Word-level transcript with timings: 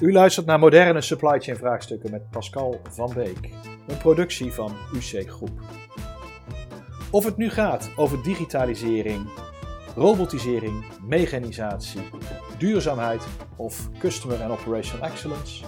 U 0.00 0.12
luistert 0.12 0.46
naar 0.46 0.58
moderne 0.58 1.00
supply 1.00 1.40
chain 1.40 1.56
vraagstukken 1.56 2.10
met 2.10 2.30
Pascal 2.30 2.80
van 2.90 3.12
Beek, 3.14 3.50
een 3.86 3.98
productie 3.98 4.52
van 4.52 4.72
UC 4.94 5.30
Groep. 5.30 5.60
Of 7.10 7.24
het 7.24 7.36
nu 7.36 7.50
gaat 7.50 7.90
over 7.96 8.22
digitalisering, 8.22 9.28
robotisering, 9.96 10.84
mechanisatie, 11.02 12.00
duurzaamheid 12.58 13.26
of 13.56 13.88
customer 13.98 14.42
and 14.42 14.60
operational 14.60 15.08
excellence. 15.08 15.64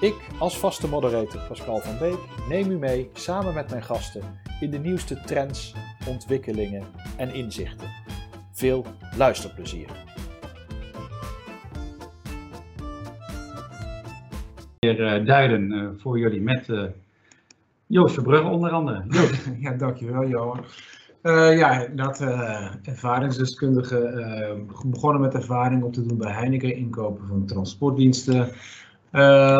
Ik 0.00 0.14
als 0.38 0.58
vaste 0.58 0.88
moderator 0.88 1.40
Pascal 1.48 1.80
van 1.80 1.98
Beek 1.98 2.18
neem 2.48 2.70
u 2.70 2.78
mee 2.78 3.10
samen 3.12 3.54
met 3.54 3.70
mijn 3.70 3.82
gasten 3.82 4.22
in 4.60 4.70
de 4.70 4.78
nieuwste 4.78 5.20
trends, 5.20 5.74
ontwikkelingen 6.08 6.84
en 7.16 7.34
inzichten. 7.34 7.88
Veel 8.52 8.84
luisterplezier. 9.16 10.15
Weer 14.78 15.20
uh, 15.20 15.26
duiden 15.26 15.72
uh, 15.72 15.88
voor 15.96 16.18
jullie 16.18 16.40
met 16.40 16.68
uh, 16.68 16.82
Joost 17.86 18.14
Verbrugge 18.14 18.48
onder 18.48 18.70
andere. 18.70 19.04
Joost. 19.08 19.50
ja, 19.60 19.72
dankjewel 19.72 20.28
Johan. 20.28 20.64
ja, 21.56 21.86
dat 21.94 22.20
ervaringsdeskundige 22.82 24.56
begonnen 24.86 25.20
met 25.20 25.34
ervaring 25.34 25.82
op 25.82 25.92
te 25.92 26.06
doen 26.06 26.18
bij 26.18 26.32
Heineken, 26.32 26.76
inkopen 26.76 27.26
van 27.26 27.46
transportdiensten. 27.46 28.48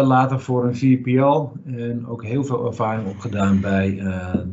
later 0.06 0.40
voor 0.40 0.64
een 0.64 0.98
4PL 0.98 1.66
en 1.66 2.06
ook 2.06 2.24
heel 2.24 2.44
veel 2.44 2.66
ervaring 2.66 3.08
opgedaan 3.08 3.60
bij 3.60 4.02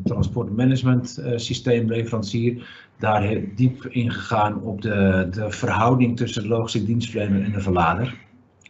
transportmanagement 0.03 1.23
systeemleverancier. 1.35 2.69
Daar 2.99 3.39
diep 3.55 3.85
ingegaan 3.85 4.61
op 4.61 4.81
de, 4.81 5.27
de 5.31 5.51
verhouding 5.51 6.17
tussen 6.17 6.47
logistiek 6.47 6.85
dienstverlener 6.85 7.43
en 7.43 7.51
de 7.51 7.61
verlader. 7.61 8.22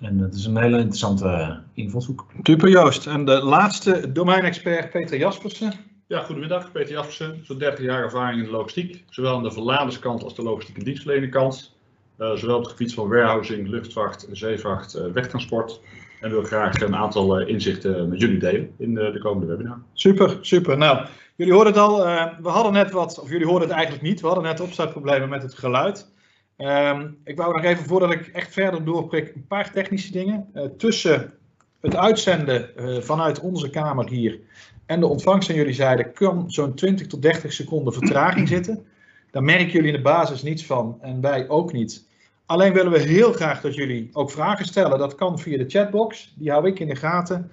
En 0.04 0.18
dat 0.18 0.34
is 0.34 0.46
een 0.46 0.58
hele 0.58 0.78
interessante 0.78 1.28
eh, 1.28 1.56
invalshoek. 1.74 2.26
Super 2.44 2.70
Joost. 2.70 3.08
En 3.08 3.26
de 3.26 3.44
laatste 3.44 4.12
domeinexpert 4.12 4.90
Peter 4.90 5.18
Jaspersen. 5.18 5.74
Ja, 6.08 6.20
goedemiddag. 6.20 6.72
Peter 6.72 6.92
Jaspersen. 6.92 7.40
Zo'n 7.44 7.58
30 7.58 7.86
jaar 7.86 8.04
ervaring 8.04 8.40
in 8.40 8.46
de 8.46 8.52
logistiek. 8.52 9.04
Zowel 9.10 9.36
aan 9.36 9.44
de 9.44 9.52
verladerskant 9.52 10.24
als 10.24 10.36
de 10.36 10.44
logistieke 10.44 10.84
dienstverlenerkant. 10.84 11.76
Uh, 12.20 12.36
zowel 12.36 12.56
op 12.56 12.62
het 12.62 12.72
gebied 12.72 12.94
van 12.94 13.08
warehousing, 13.08 13.68
luchtvaart, 13.68 14.28
zeevaart, 14.32 14.96
uh, 14.96 15.06
wegtransport. 15.14 15.82
En 16.22 16.30
wil 16.30 16.44
graag 16.44 16.82
een 16.82 16.96
aantal 16.96 17.42
uh, 17.42 17.48
inzichten 17.48 18.10
met 18.10 18.20
jullie 18.20 18.40
delen 18.40 18.72
in 18.78 18.94
de, 18.94 19.12
de, 19.12 19.20
komende 19.20 19.46
webinar. 19.46 19.82
Super, 19.94 20.38
super. 20.42 20.78
Nou, 20.78 21.06
jullie 21.36 21.54
hoorden 21.54 21.74
het 21.74 21.82
al. 21.82 21.98
we 22.42 22.50
hadden 22.50 22.74
net 22.74 22.92
wat, 22.92 23.20
of 23.20 23.30
jullie 23.30 23.48
hoorden 23.48 23.68
het 23.68 23.78
eigenlijk 23.78 24.06
niet. 24.06 24.22
We 24.22 24.28
hadden 24.28 24.44
net 24.44 24.60
opstartproblemen 24.60 25.30
met 25.30 25.42
het 25.42 25.54
geluid. 25.54 26.12
Um, 26.58 27.18
ik 27.24 27.38
wou 27.38 27.54
nog 27.54 27.64
even, 27.64 27.86
voordat 27.86 28.12
ik 28.12 28.28
echt 28.28 28.54
verder 28.54 28.86
doorprik, 28.86 29.32
een 29.36 29.48
paar 29.48 29.72
technische 29.72 30.12
dingen. 30.12 30.50
Uh, 30.54 30.64
tussen 30.78 31.34
het 31.82 31.96
uitzenden 31.96 32.70
uh, 32.76 33.02
vanuit 33.02 33.40
onze 33.40 33.70
kamer 33.70 34.10
hier 34.10 34.40
en 34.86 35.00
de 35.00 35.08
ontvangst 35.08 35.50
aan 35.50 35.56
jullie 35.56 35.74
zijde 35.74 36.12
kan 36.12 36.52
zo'n 36.52 36.74
20 36.74 37.08
tot 37.08 37.22
30 37.22 37.54
seconden 37.54 37.94
vertraging 37.94 38.48
zitten. 38.48 38.86
Daar 39.32 39.44
merken 39.44 39.72
jullie 39.72 39.88
in 39.88 39.96
de 39.96 40.02
basis 40.02 40.44
niets 40.44 40.66
van 40.66 40.98
en 41.02 41.22
wij 41.22 41.50
ook 41.50 41.74
niet. 41.74 42.08
Alleen 42.46 42.74
willen 42.74 42.92
we 42.92 43.00
heel 43.00 43.34
graag 43.34 43.62
dat 43.62 43.76
jullie 43.76 44.10
ook 44.14 44.32
vragen 44.32 44.66
stellen. 44.66 45.00
Dat 45.00 45.16
kan 45.16 45.40
via 45.40 45.58
de 45.58 45.70
chatbox, 45.70 46.34
die 46.38 46.52
hou 46.52 46.68
ik 46.68 46.80
in 46.80 46.88
de 46.88 46.96
gaten. 46.96 47.52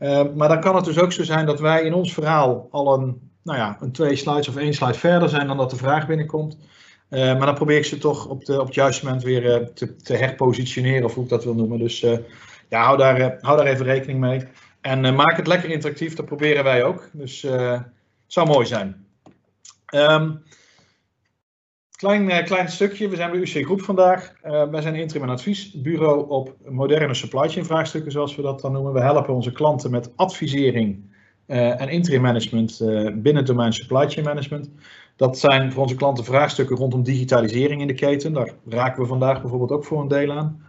Uh, 0.00 0.22
maar 0.34 0.48
dan 0.48 0.60
kan 0.60 0.76
het 0.76 0.84
dus 0.84 0.98
ook 0.98 1.12
zo 1.12 1.22
zijn 1.22 1.46
dat 1.46 1.60
wij 1.60 1.82
in 1.82 1.94
ons 1.94 2.14
verhaal 2.14 2.68
al 2.70 2.94
een, 2.94 3.30
nou 3.42 3.58
ja, 3.58 3.76
een 3.80 3.92
twee 3.92 4.16
slides 4.16 4.48
of 4.48 4.56
één 4.56 4.74
slide 4.74 4.98
verder 4.98 5.28
zijn 5.28 5.46
dan 5.46 5.56
dat 5.56 5.70
de 5.70 5.76
vraag 5.76 6.06
binnenkomt. 6.06 6.56
Uh, 7.10 7.20
maar 7.20 7.46
dan 7.46 7.54
probeer 7.54 7.76
ik 7.76 7.84
ze 7.84 7.98
toch 7.98 8.26
op, 8.26 8.44
de, 8.44 8.60
op 8.60 8.66
het 8.66 8.74
juiste 8.74 9.04
moment 9.04 9.22
weer 9.22 9.44
uh, 9.44 9.66
te, 9.66 9.96
te, 9.96 10.16
herpositioneren, 10.16 11.04
of 11.04 11.14
hoe 11.14 11.24
ik 11.24 11.30
dat 11.30 11.44
wil 11.44 11.54
noemen. 11.54 11.78
Dus 11.78 12.02
uh, 12.02 12.18
ja, 12.68 12.84
hou 12.84 12.98
daar, 12.98 13.38
hou 13.40 13.56
daar 13.56 13.66
even 13.66 13.84
rekening 13.84 14.20
mee. 14.20 14.42
En 14.80 15.14
maak 15.14 15.36
het 15.36 15.46
lekker 15.46 15.70
interactief, 15.70 16.14
dat 16.14 16.26
proberen 16.26 16.64
wij 16.64 16.84
ook. 16.84 17.08
Dus 17.12 17.42
het 17.42 17.82
zou 18.26 18.46
mooi 18.46 18.66
zijn. 18.66 19.06
Um, 19.94 20.42
klein, 21.90 22.44
klein 22.44 22.68
stukje, 22.68 23.08
we 23.08 23.16
zijn 23.16 23.30
bij 23.30 23.40
UC 23.40 23.64
Groep 23.64 23.82
vandaag. 23.82 24.32
wij 24.70 24.82
zijn 24.82 24.94
interim 24.94 25.22
en 25.22 25.28
adviesbureau 25.32 26.28
op 26.28 26.56
moderne 26.64 27.14
supply 27.14 27.48
chain 27.48 27.64
vraagstukken, 27.64 28.12
zoals 28.12 28.36
we 28.36 28.42
dat 28.42 28.60
dan 28.60 28.72
noemen. 28.72 28.92
We 28.92 29.00
helpen 29.00 29.34
onze 29.34 29.52
klanten 29.52 29.90
met 29.90 30.16
advisering 30.16 31.14
en 31.46 31.88
interim 31.88 32.22
management 32.22 32.78
binnen 33.14 33.36
het 33.36 33.46
domein 33.46 33.72
supply 33.72 34.08
chain 34.08 34.24
management. 34.26 34.70
Dat 35.20 35.38
zijn 35.38 35.72
voor 35.72 35.82
onze 35.82 35.94
klanten 35.94 36.24
vraagstukken 36.24 36.76
rondom 36.76 37.02
digitalisering 37.02 37.80
in 37.80 37.86
de 37.86 37.94
keten. 37.94 38.32
Daar 38.32 38.50
raken 38.68 39.02
we 39.02 39.08
vandaag 39.08 39.40
bijvoorbeeld 39.40 39.70
ook 39.70 39.84
voor 39.84 40.00
een 40.00 40.08
deel 40.08 40.32
aan. 40.32 40.62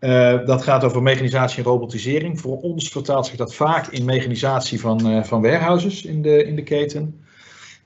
Uh, 0.00 0.46
dat 0.46 0.62
gaat 0.62 0.84
over 0.84 1.02
mechanisatie 1.02 1.58
en 1.58 1.70
robotisering. 1.70 2.40
Voor 2.40 2.60
ons 2.60 2.88
vertaalt 2.88 3.26
zich 3.26 3.36
dat 3.36 3.54
vaak 3.54 3.86
in 3.86 4.04
mechanisatie 4.04 4.80
van, 4.80 5.10
uh, 5.10 5.22
van 5.22 5.42
warehouses 5.42 6.04
in 6.04 6.22
de, 6.22 6.44
in 6.44 6.56
de 6.56 6.62
keten. 6.62 7.24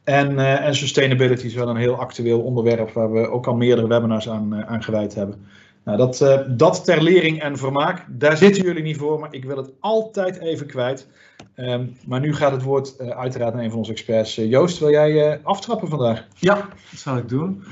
En, 0.04 0.32
uh, 0.32 0.66
en 0.66 0.74
sustainability 0.74 1.46
is 1.46 1.54
wel 1.54 1.68
een 1.68 1.76
heel 1.76 1.96
actueel 1.96 2.40
onderwerp 2.40 2.90
waar 2.90 3.12
we 3.12 3.28
ook 3.28 3.46
al 3.46 3.54
meerdere 3.54 3.88
webinars 3.88 4.28
aan, 4.28 4.66
aan 4.66 4.82
gewijd 4.82 5.14
hebben. 5.14 5.46
Nou, 5.84 5.96
dat, 5.96 6.46
dat 6.48 6.84
ter 6.84 7.02
lering 7.02 7.42
en 7.42 7.58
vermaak, 7.58 8.04
daar 8.08 8.36
zitten 8.36 8.62
jullie 8.62 8.82
niet 8.82 8.96
voor, 8.96 9.20
maar 9.20 9.34
ik 9.34 9.44
wil 9.44 9.56
het 9.56 9.70
altijd 9.80 10.38
even 10.38 10.66
kwijt. 10.66 11.08
Um, 11.56 11.96
maar 12.06 12.20
nu 12.20 12.34
gaat 12.34 12.52
het 12.52 12.62
woord 12.62 12.94
uh, 13.00 13.08
uiteraard 13.08 13.54
naar 13.54 13.62
een 13.64 13.70
van 13.70 13.78
onze 13.78 13.90
experts. 13.90 14.38
Uh, 14.38 14.50
Joost, 14.50 14.78
wil 14.78 14.90
jij 14.90 15.40
aftrappen 15.42 15.88
vandaag? 15.88 16.26
Ja, 16.34 16.54
dat 16.90 17.00
zal 17.00 17.16
ik 17.16 17.28
doen. 17.28 17.64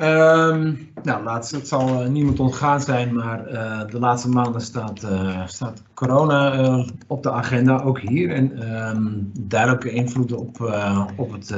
Um, 0.00 0.90
nou, 1.02 1.24
laatst, 1.24 1.50
het 1.50 1.68
zal 1.68 2.10
niemand 2.10 2.40
ontgaan 2.40 2.80
zijn, 2.80 3.14
maar 3.14 3.44
de 3.90 3.98
laatste 3.98 4.28
maanden 4.28 4.60
staat, 4.60 5.06
staat 5.46 5.82
corona 5.94 6.84
op 7.06 7.22
de 7.22 7.30
agenda, 7.30 7.82
ook 7.82 8.00
hier. 8.00 8.30
En 8.30 8.72
um, 8.88 9.30
duidelijke 9.40 9.90
invloeden 9.90 10.38
op, 10.38 10.80
op 11.16 11.32
het 11.32 11.56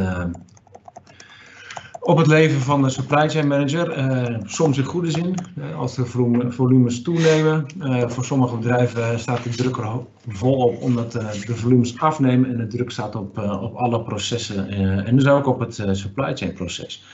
op 2.09 2.17
het 2.17 2.27
leven 2.27 2.61
van 2.61 2.83
de 2.83 2.91
supply 2.91 3.29
chain 3.29 3.47
manager. 3.47 3.99
Uh, 3.99 4.37
soms 4.45 4.79
in 4.79 4.85
goede 4.85 5.11
zin, 5.11 5.35
uh, 5.59 5.79
als 5.79 5.95
de 5.95 6.07
volumes 6.49 7.03
toenemen. 7.03 7.67
Uh, 7.83 8.09
voor 8.09 8.25
sommige 8.25 8.57
bedrijven 8.57 9.19
staat 9.21 9.43
de 9.43 9.51
druk 9.51 9.77
er 9.77 9.91
volop 10.29 10.83
omdat 10.83 11.13
de 11.13 11.57
volumes 11.57 11.99
afnemen 11.99 12.51
en 12.51 12.57
de 12.57 12.67
druk 12.67 12.91
staat 12.91 13.17
op, 13.17 13.39
op 13.39 13.75
alle 13.75 14.03
processen 14.03 14.69
en 15.05 15.17
dus 15.17 15.27
ook 15.27 15.47
op 15.47 15.61
het 15.61 15.75
supply 15.93 16.37
chain 16.37 16.53
proces. 16.53 17.05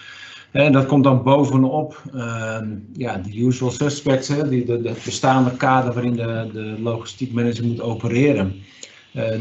En 0.50 0.72
dat 0.72 0.86
komt 0.86 1.04
dan 1.04 1.22
bovenop 1.22 2.02
ehm, 2.14 2.68
ja, 2.92 3.16
de 3.16 3.38
usual 3.38 3.70
suspects, 3.70 4.28
hè, 4.28 4.48
die, 4.48 4.64
de, 4.64 4.82
de 4.82 4.94
bestaande 5.04 5.56
kader 5.56 5.92
waarin 5.92 6.16
de, 6.16 6.48
de 6.52 6.76
logistiek 6.78 7.32
manager 7.32 7.64
moet 7.66 7.80
opereren. 7.80 8.54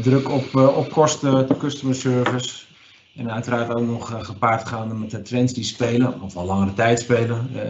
druk 0.02 0.30
op, 0.30 0.56
op 0.76 0.90
kosten, 0.90 1.46
customer 1.58 1.94
service, 1.94 2.64
en 3.16 3.30
uiteraard 3.30 3.74
ook 3.74 3.86
nog 3.86 4.12
uh, 4.12 4.24
gepaard 4.24 4.68
gaan 4.68 5.00
met 5.00 5.10
de 5.10 5.22
trends 5.22 5.52
die 5.52 5.64
spelen, 5.64 6.20
of 6.20 6.36
al 6.36 6.46
langere 6.46 6.72
tijd 6.72 7.00
spelen. 7.00 7.48
Uh, 7.54 7.60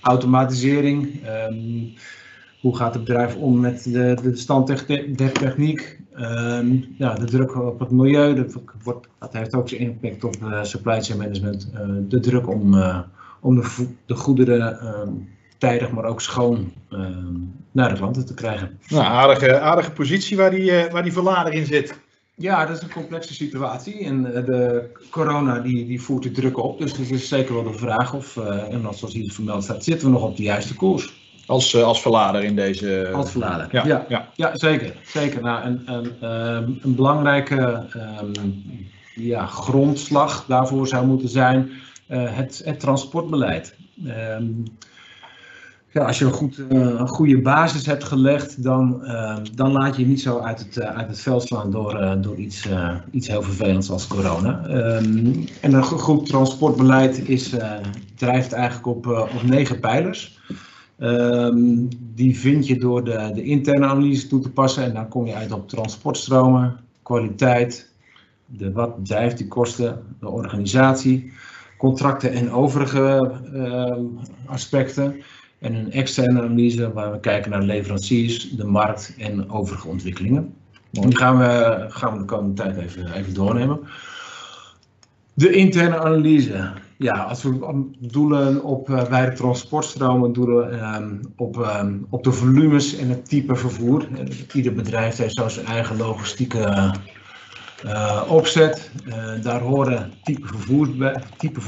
automatisering. 0.00 1.20
Um, 1.48 1.92
hoe 2.60 2.76
gaat 2.76 2.94
het 2.94 3.04
bedrijf 3.04 3.36
om 3.36 3.60
met 3.60 3.84
de, 3.84 4.16
de 4.22 4.36
stand 4.36 4.66
techniek? 5.16 6.00
Um, 6.18 6.94
ja, 6.98 7.14
de 7.14 7.24
druk 7.24 7.56
op 7.56 7.80
het 7.80 7.90
milieu, 7.90 8.34
dat, 8.34 8.56
wordt, 8.82 9.08
dat 9.18 9.32
heeft 9.32 9.54
ook 9.54 9.68
zijn 9.68 9.80
impact 9.80 10.24
op 10.24 10.36
supply 10.62 11.02
chain 11.02 11.18
management. 11.18 11.70
de 12.08 12.20
druk 12.20 12.48
om, 12.48 12.74
om 13.40 13.54
de, 13.54 13.88
de 14.06 14.14
goederen 14.14 14.86
um, 14.86 15.28
tijdig, 15.58 15.90
maar 15.90 16.04
ook 16.04 16.20
schoon 16.20 16.72
naar 17.72 17.88
de 17.88 17.96
klanten 17.96 18.26
te 18.26 18.34
krijgen. 18.34 18.78
Nou, 18.88 19.04
aardige, 19.04 19.60
aardige 19.60 19.92
positie 19.92 20.36
waar 20.36 20.50
die, 20.50 20.72
waar 20.90 21.02
die 21.02 21.12
verlader 21.12 21.52
in 21.52 21.66
zit. 21.66 22.00
Ja, 22.42 22.66
dat 22.66 22.76
is 22.76 22.82
een 22.82 22.92
complexe 22.92 23.34
situatie. 23.34 24.04
En 24.04 24.34
eh, 24.34 24.44
de 24.44 24.90
corona 25.10 25.58
die, 25.58 25.86
die 25.86 26.02
voert 26.02 26.22
de 26.22 26.30
druk 26.30 26.58
op. 26.58 26.78
Dus 26.78 26.96
het 26.96 27.10
is 27.10 27.28
zeker 27.28 27.54
wel 27.54 27.62
de 27.62 27.78
vraag 27.78 28.14
of, 28.14 28.36
uh, 28.36 28.72
en 28.72 28.80
zoals 28.80 29.14
hier 29.14 29.32
vermeld 29.32 29.62
staat, 29.62 29.84
zitten 29.84 30.06
we 30.06 30.12
nog 30.12 30.22
op 30.22 30.36
de 30.36 30.42
juiste 30.42 30.74
koers? 30.74 31.12
Als, 31.46 31.74
uh, 31.74 31.82
als 31.82 32.02
verlader 32.02 32.44
in 32.44 32.56
deze. 32.56 33.10
Als 33.14 33.30
verlader, 33.30 33.68
ja. 33.70 33.86
Ja, 33.86 34.06
ja. 34.08 34.28
ja 34.34 34.58
zeker. 34.58 34.94
zeker. 35.04 35.42
Nou, 35.42 35.64
een, 35.64 35.82
een, 35.84 36.30
um, 36.30 36.78
een 36.82 36.94
belangrijke 36.94 37.86
um, 38.22 38.64
ja, 39.14 39.46
grondslag 39.46 40.44
daarvoor 40.48 40.88
zou 40.88 41.06
moeten 41.06 41.28
zijn 41.28 41.70
het, 42.06 42.62
het 42.64 42.80
transportbeleid. 42.80 43.74
Um, 44.06 44.64
ja, 45.92 46.04
als 46.04 46.18
je 46.18 46.24
een, 46.24 46.32
goed, 46.32 46.58
uh, 46.58 46.66
een 46.70 47.08
goede 47.08 47.40
basis 47.40 47.86
hebt 47.86 48.04
gelegd, 48.04 48.62
dan, 48.62 49.00
uh, 49.02 49.36
dan 49.54 49.72
laat 49.72 49.96
je 49.96 50.02
je 50.02 50.08
niet 50.08 50.20
zo 50.20 50.38
uit 50.38 50.58
het, 50.58 50.76
uh, 50.76 50.84
uit 50.84 51.08
het 51.08 51.20
veld 51.20 51.42
slaan 51.42 51.70
door, 51.70 52.18
door 52.20 52.36
iets, 52.36 52.68
iets 53.10 53.28
heel 53.28 53.42
vervelends 53.42 53.90
als 53.90 54.06
corona. 54.06 54.64
Um, 54.68 55.44
en 55.60 55.72
een 55.72 55.82
goed 55.82 56.26
transportbeleid 56.26 57.28
is, 57.28 57.54
drijft 58.14 58.52
eigenlijk 58.52 58.86
op, 58.86 59.06
op 59.06 59.42
negen 59.42 59.80
pijlers. 59.80 60.40
Um, 60.98 61.88
die 62.14 62.38
vind 62.38 62.66
je 62.66 62.78
door 62.78 63.04
de, 63.04 63.30
de 63.34 63.42
interne 63.42 63.86
analyse 63.86 64.26
toe 64.26 64.40
te 64.40 64.50
passen 64.50 64.84
en 64.84 64.94
dan 64.94 65.08
kom 65.08 65.26
je 65.26 65.34
uit 65.34 65.52
op 65.52 65.68
transportstromen, 65.68 66.76
kwaliteit, 67.02 67.92
de, 68.46 68.72
wat 68.72 68.94
drijft 69.02 69.38
die 69.38 69.48
kosten, 69.48 70.02
de 70.20 70.28
organisatie, 70.28 71.32
contracten 71.78 72.32
en 72.32 72.50
overige 72.50 73.32
aspecten. 74.46 75.16
En 75.62 75.74
een 75.74 75.92
externe 75.92 76.42
analyse 76.42 76.92
waar 76.92 77.12
we 77.12 77.20
kijken 77.20 77.50
naar 77.50 77.62
leveranciers, 77.62 78.50
de 78.50 78.64
markt 78.64 79.14
en 79.18 79.50
overige 79.50 79.88
ontwikkelingen. 79.88 80.54
Die 80.90 81.16
gaan 81.16 81.38
we, 81.38 81.84
gaan 81.88 82.12
we 82.12 82.18
de 82.18 82.24
komende 82.24 82.62
tijd 82.62 82.76
even, 82.76 83.12
even 83.12 83.34
doornemen. 83.34 83.80
De 85.34 85.50
interne 85.50 85.98
analyse. 85.98 86.72
Ja, 86.96 87.12
als 87.12 87.42
we 87.42 87.84
doelen 87.98 88.64
op 88.64 89.06
bij 89.10 89.30
de 89.30 89.36
transportstromen, 89.36 90.32
doelen 90.32 90.94
um, 90.94 91.20
op, 91.36 91.56
um, 91.56 92.06
op 92.10 92.24
de 92.24 92.32
volumes 92.32 92.96
en 92.96 93.08
het 93.08 93.28
type 93.28 93.56
vervoer. 93.56 94.06
Ieder 94.52 94.74
bedrijf 94.74 95.16
heeft 95.16 95.34
zo 95.34 95.48
zijn 95.48 95.66
eigen 95.66 95.96
logistieke 95.96 96.94
uh, 97.84 98.22
opzet. 98.28 98.90
Uh, 99.06 99.42
daar 99.42 99.60
horen 99.60 100.12
type 100.22 100.46
vervoers 100.46 100.96
bij, 100.96 101.22
type 101.36 101.60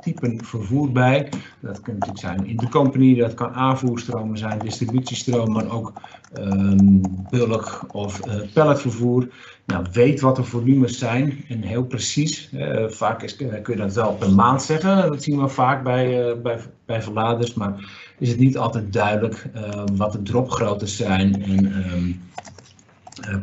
typen 0.00 0.44
vervoer 0.44 0.92
bij. 0.92 1.28
Dat 1.60 1.80
kan 1.80 1.94
natuurlijk 1.94 2.20
zijn 2.20 2.46
intercompany, 2.46 3.14
dat 3.14 3.34
kan 3.34 3.54
aanvoerstromen 3.54 4.38
zijn, 4.38 4.58
distributiestromen, 4.58 5.52
maar 5.52 5.70
ook 5.70 5.92
um, 6.38 7.00
bulk 7.30 7.86
of 7.92 8.26
uh, 8.26 8.34
palletvervoer. 8.52 9.28
Nou, 9.66 9.86
weet 9.92 10.20
wat 10.20 10.36
de 10.36 10.44
volumes 10.44 10.98
zijn 10.98 11.44
en 11.48 11.62
heel 11.62 11.84
precies. 11.84 12.50
vaak 12.88 13.22
is, 13.22 13.36
kun 13.36 13.62
je 13.66 13.76
dat 13.76 13.94
wel 13.94 14.12
per 14.12 14.32
maand 14.32 14.62
zeggen, 14.62 15.08
dat 15.08 15.22
zien 15.22 15.40
we 15.40 15.48
vaak 15.48 15.82
bij, 15.82 16.40
bij, 16.42 16.58
bij 16.84 17.02
verladers, 17.02 17.54
maar 17.54 17.74
is 18.18 18.28
het 18.28 18.38
niet 18.38 18.58
altijd 18.58 18.92
duidelijk 18.92 19.48
wat 19.96 20.12
de 20.12 20.22
dropgroottes 20.22 20.96
zijn 20.96 21.42
en 21.42 21.64
uh, 21.64 22.14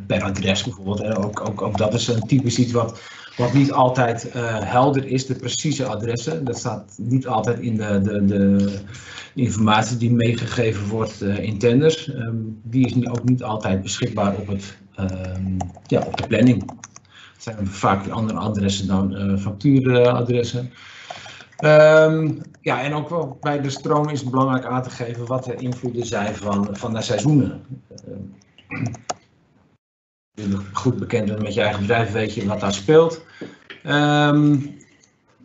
per 0.08 0.24
adres 0.24 0.64
bijvoorbeeld. 0.64 1.00
Hè. 1.00 1.18
Ook, 1.18 1.62
ook, 1.62 1.78
dat 1.78 1.94
is 1.94 2.08
een 2.08 2.28
typisch 2.28 2.60
iets 2.60 2.72
wat, 2.72 3.02
wat 3.38 3.54
niet 3.54 3.72
altijd 3.72 4.36
uh, 4.36 4.60
helder 4.60 5.06
is, 5.06 5.26
de 5.26 5.36
precieze 5.36 5.86
adressen. 5.86 6.46
Dat 6.46 6.58
staat 6.58 6.94
niet 6.98 7.28
altijd 7.28 7.60
in 7.60 7.78
de, 7.78 8.02
de, 8.02 8.26
de 8.26 8.80
informatie 9.36 9.98
die 9.98 10.12
meegegeven 10.12 10.88
wordt 10.88 11.22
uh, 11.22 11.38
in 11.40 11.58
tenders. 11.58 12.08
Um, 12.08 12.60
die 12.64 12.86
is 12.86 13.10
ook 13.10 13.24
niet 13.24 13.44
altijd 13.44 13.82
beschikbaar 13.82 14.36
op, 14.36 14.48
het, 14.48 14.78
um, 15.00 15.58
ja, 15.88 16.02
op 16.02 16.18
de 16.18 16.28
planning. 16.28 16.72
Het 17.34 17.44
zijn 17.56 17.68
vaak 17.68 18.08
andere 18.08 18.40
adressen 18.40 18.88
dan 18.88 19.40
factuuradressen. 19.40 20.72
Um, 21.64 22.42
ja, 22.62 22.82
en 22.82 22.94
ook 22.94 23.10
wel 23.10 23.38
bij 23.42 23.62
de 23.62 23.70
stroom 23.70 24.10
is 24.10 24.22
het 24.22 24.32
belangrijk 24.32 24.66
aan 24.66 24.84
te 24.84 24.90
geven 24.90 25.26
wat 25.26 25.44
de 25.44 25.56
invloeden 25.56 26.06
zijn 26.06 26.36
van, 26.36 26.68
van 26.72 26.94
de 26.94 27.02
seizoenen 27.02 27.62
goed 30.74 30.98
bekend 30.98 31.26
bent 31.26 31.42
met 31.42 31.54
je 31.54 31.62
eigen 31.62 31.82
bedrijf, 31.82 32.12
weet 32.12 32.34
je 32.34 32.46
wat 32.46 32.60
daar 32.60 32.74
speelt. 32.74 33.24
Um, 33.86 34.76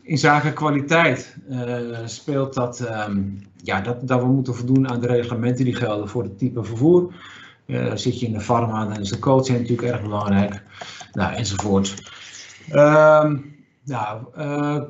in 0.03 0.19
zaken 0.19 0.55
kwaliteit 0.55 1.37
uh, 1.51 1.99
speelt 2.05 2.55
dat, 2.55 2.81
um, 2.81 3.47
ja, 3.63 3.81
dat, 3.81 4.09
dat 4.09 4.21
we 4.21 4.27
moeten 4.27 4.55
voldoen 4.55 4.89
aan 4.89 5.01
de 5.01 5.07
reglementen 5.07 5.65
die 5.65 5.75
gelden 5.75 6.09
voor 6.09 6.23
het 6.23 6.39
type 6.39 6.65
vervoer. 6.65 7.15
Uh, 7.67 7.93
zit 7.95 8.21
je 8.21 8.27
in 8.27 8.33
de 8.33 8.41
farma, 8.41 8.85
dan 8.85 9.01
is 9.01 9.09
de 9.09 9.19
coach 9.19 9.49
natuurlijk 9.49 9.83
erg 9.83 10.03
belangrijk, 10.03 10.63
nou, 11.13 11.35
enzovoort. 11.35 11.95
Um, 12.73 13.57
nou, 13.85 14.21
uh, 14.39 14.83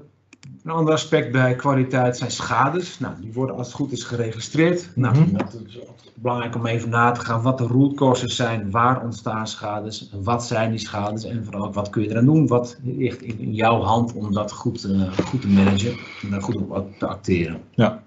een 0.64 0.70
ander 0.70 0.92
aspect 0.92 1.32
bij 1.32 1.54
kwaliteit 1.54 2.16
zijn 2.16 2.30
schades. 2.30 2.98
Nou, 2.98 3.14
die 3.20 3.32
worden 3.32 3.56
als 3.56 3.66
het 3.66 3.76
goed 3.76 3.92
is 3.92 4.04
geregistreerd. 4.04 4.90
Mm 4.94 5.04
-hmm. 5.04 5.32
Nou, 5.32 5.36
dat 5.36 5.62
is 5.66 5.78
belangrijk 6.14 6.54
om 6.54 6.66
even 6.66 6.88
na 6.88 7.12
te 7.12 7.20
gaan 7.20 7.42
wat 7.42 7.58
de 7.58 7.66
root 7.66 7.94
causes 7.94 8.36
zijn, 8.36 8.70
waar 8.70 9.02
ontstaan 9.02 9.46
schades, 9.46 10.10
wat 10.22 10.44
zijn 10.44 10.70
die 10.70 10.78
schades 10.78 11.24
en 11.24 11.44
vooral 11.44 11.72
wat 11.72 11.90
kun 11.90 12.02
je 12.02 12.10
eraan 12.10 12.24
doen, 12.24 12.46
wat 12.46 12.78
ligt 12.82 13.22
in, 13.22 13.54
jouw 13.54 13.82
hand 13.82 14.12
om 14.12 14.32
dat 14.32 14.52
goed, 14.52 14.84
uh, 14.84 15.12
goed 15.12 15.40
te 15.40 15.48
managen 15.48 15.96
en 16.22 16.30
daar 16.30 16.42
goed 16.42 16.56
op 16.56 16.98
te 16.98 17.06
acteren. 17.06 17.60
Ja, 17.74 18.02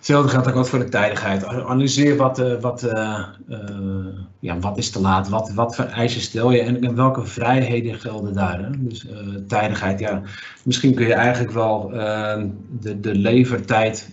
Hetzelfde 0.00 0.30
geldt 0.30 0.48
ook 0.48 0.54
wat 0.54 0.68
voor 0.68 0.78
de 0.78 0.88
tijdigheid. 0.88 1.44
Analyseer 1.44 2.16
wat, 2.16 2.38
uh, 2.38 2.60
wat, 2.60 2.82
uh, 2.82 3.24
uh, 3.48 3.58
ja, 4.38 4.58
wat 4.58 4.78
is 4.78 4.90
te 4.90 5.00
laat, 5.00 5.28
wat, 5.28 5.52
wat 5.52 5.76
voor 5.76 5.84
eisen 5.84 6.20
stel 6.20 6.50
je 6.50 6.60
en, 6.60 6.82
en 6.82 6.94
welke 6.94 7.26
vrijheden 7.26 7.94
gelden 7.94 8.34
daar. 8.34 8.58
Hè? 8.58 8.70
Dus 8.78 9.06
tijdigheid, 9.48 9.98
ja, 9.98 10.22
misschien 10.64 10.94
kun 10.94 11.06
je 11.06 11.14
eigenlijk 11.14 11.52
wel 11.52 11.88
de, 12.80 13.00
de 13.00 13.14
levertijd 13.14 14.10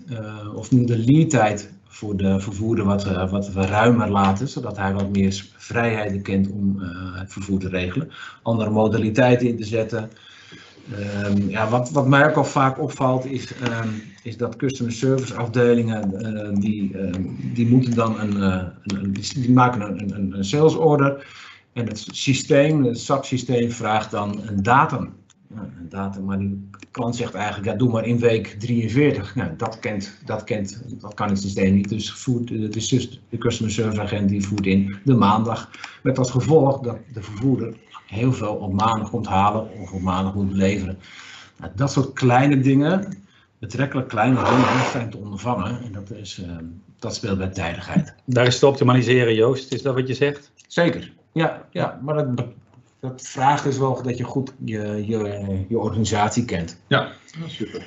of 0.55 0.67
de 0.67 0.97
lead 0.97 1.29
tijd 1.29 1.73
voor 1.87 2.17
de 2.17 2.39
vervoerder 2.39 2.85
wat, 2.85 3.29
wat 3.29 3.49
ruimer 3.53 4.09
laten, 4.09 4.47
zodat 4.47 4.77
hij 4.77 4.93
wat 4.93 5.09
meer 5.09 5.45
vrijheden 5.55 6.21
kent 6.21 6.51
om 6.51 6.75
het 7.13 7.33
vervoer 7.33 7.59
te 7.59 7.69
regelen. 7.69 8.09
Andere 8.41 8.69
modaliteiten 8.69 9.47
in 9.47 9.57
te 9.57 9.65
zetten. 9.65 10.09
Um, 11.25 11.49
ja, 11.49 11.69
wat, 11.69 11.89
wat 11.91 12.07
mij 12.07 12.27
ook 12.29 12.35
al 12.35 12.45
vaak 12.45 12.79
opvalt 12.81 13.25
is, 13.25 13.51
um, 13.51 14.03
is 14.23 14.37
dat 14.37 14.55
customer 14.55 14.93
service 14.93 15.35
afdelingen 15.35 16.13
uh, 16.13 16.49
die, 16.53 16.95
die 17.53 17.67
moeten 17.67 17.95
dan 17.95 18.19
een, 18.19 18.37
uh, 18.37 18.63
een, 18.83 19.13
die 19.35 19.51
maken 19.51 19.81
een, 19.81 20.15
een, 20.15 20.33
een 20.37 20.45
sales 20.45 20.75
order 20.75 21.25
en 21.73 21.85
het 21.87 22.07
systeem, 22.11 22.83
het 22.83 22.99
SAP 22.99 23.25
systeem 23.25 23.71
vraagt 23.71 24.11
dan 24.11 24.41
een 24.47 24.63
datum. 24.63 25.13
Ja, 25.55 25.61
een 25.61 25.89
datum, 25.89 26.25
maar 26.25 26.39
die 26.39 26.69
klant 26.91 27.15
zegt 27.15 27.33
eigenlijk, 27.33 27.65
ja, 27.65 27.77
doe 27.77 27.91
maar 27.91 28.05
in 28.05 28.19
week 28.19 28.55
43. 28.59 29.35
Nou, 29.35 29.55
dat, 29.57 29.79
kent, 29.79 30.17
dat, 30.25 30.43
kent, 30.43 30.81
dat 31.01 31.13
kan 31.13 31.29
het 31.29 31.41
systeem 31.41 31.73
niet, 31.73 31.89
dus 31.89 32.11
voert, 32.11 32.49
het 32.49 32.75
is 32.75 32.87
dus 32.87 33.21
de 33.29 33.37
customer 33.37 33.73
service 33.73 34.01
agent 34.01 34.29
die 34.29 34.47
voert 34.47 34.65
in 34.65 34.95
de 35.03 35.13
maandag. 35.13 35.69
Met 36.03 36.17
als 36.17 36.31
gevolg 36.31 36.79
dat 36.79 36.97
de 37.13 37.21
vervoerder 37.21 37.73
heel 38.07 38.33
veel 38.33 38.53
op 38.53 38.73
maandag 38.73 39.09
komt 39.09 39.27
halen 39.27 39.71
of 39.81 39.91
op 39.91 40.01
maandag 40.01 40.33
moet 40.33 40.51
leveren. 40.51 40.97
Nou, 41.57 41.71
dat 41.75 41.91
soort 41.91 42.13
kleine 42.13 42.59
dingen, 42.59 43.17
betrekkelijk 43.59 44.07
kleine 44.07 44.43
dingen, 44.43 44.91
zijn 44.91 45.09
te 45.09 45.17
ondervangen. 45.17 45.81
En 45.83 45.91
dat, 45.91 46.11
is, 46.11 46.39
uh, 46.39 46.55
dat 46.99 47.15
speelt 47.15 47.37
bij 47.37 47.47
tijdigheid. 47.47 48.13
Daar 48.25 48.45
is 48.45 48.59
te 48.59 48.67
optimaliseren, 48.67 49.35
Joost. 49.35 49.73
Is 49.73 49.81
dat 49.81 49.95
wat 49.95 50.07
je 50.07 50.13
zegt? 50.13 50.51
Zeker. 50.67 51.13
Ja, 51.31 51.65
ja 51.71 51.99
maar 52.03 52.35
dat, 52.35 52.45
dat 52.99 53.21
vraagt 53.21 53.63
dus 53.63 53.77
wel 53.77 54.01
dat 54.01 54.17
je 54.17 54.23
goed 54.23 54.53
je, 54.63 55.05
je, 55.05 55.65
je 55.67 55.79
organisatie 55.79 56.45
kent. 56.45 56.81
Ja, 56.87 57.11
super. 57.47 57.85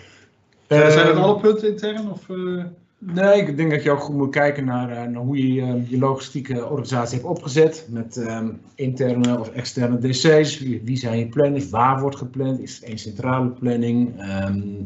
Uh, 0.69 0.89
zijn 0.89 1.07
dat 1.07 1.17
alle 1.17 1.41
punten 1.41 1.69
intern? 1.69 2.11
Of, 2.11 2.29
uh... 2.29 2.65
Nee, 3.03 3.47
ik 3.47 3.57
denk 3.57 3.71
dat 3.71 3.83
je 3.83 3.91
ook 3.91 4.01
goed 4.01 4.17
moet 4.17 4.31
kijken 4.31 4.65
naar, 4.65 5.11
naar 5.11 5.23
hoe 5.23 5.55
je 5.55 5.61
uh, 5.61 5.91
je 5.91 5.99
logistieke 5.99 6.69
organisatie 6.69 7.17
hebt 7.17 7.29
opgezet. 7.29 7.87
Met 7.89 8.17
um, 8.17 8.61
interne 8.75 9.39
of 9.39 9.49
externe 9.49 9.99
DC's. 9.99 10.59
Wie, 10.59 10.83
wie, 10.85 10.97
zijn 10.97 11.19
je 11.19 11.29
planners? 11.29 11.71
Waar 11.71 12.01
wordt 12.01 12.17
gepland? 12.17 12.61
Is 12.61 12.75
het 12.75 12.91
een 12.91 12.99
centrale 12.99 13.49
planning? 13.49 14.21
Um, 14.21 14.83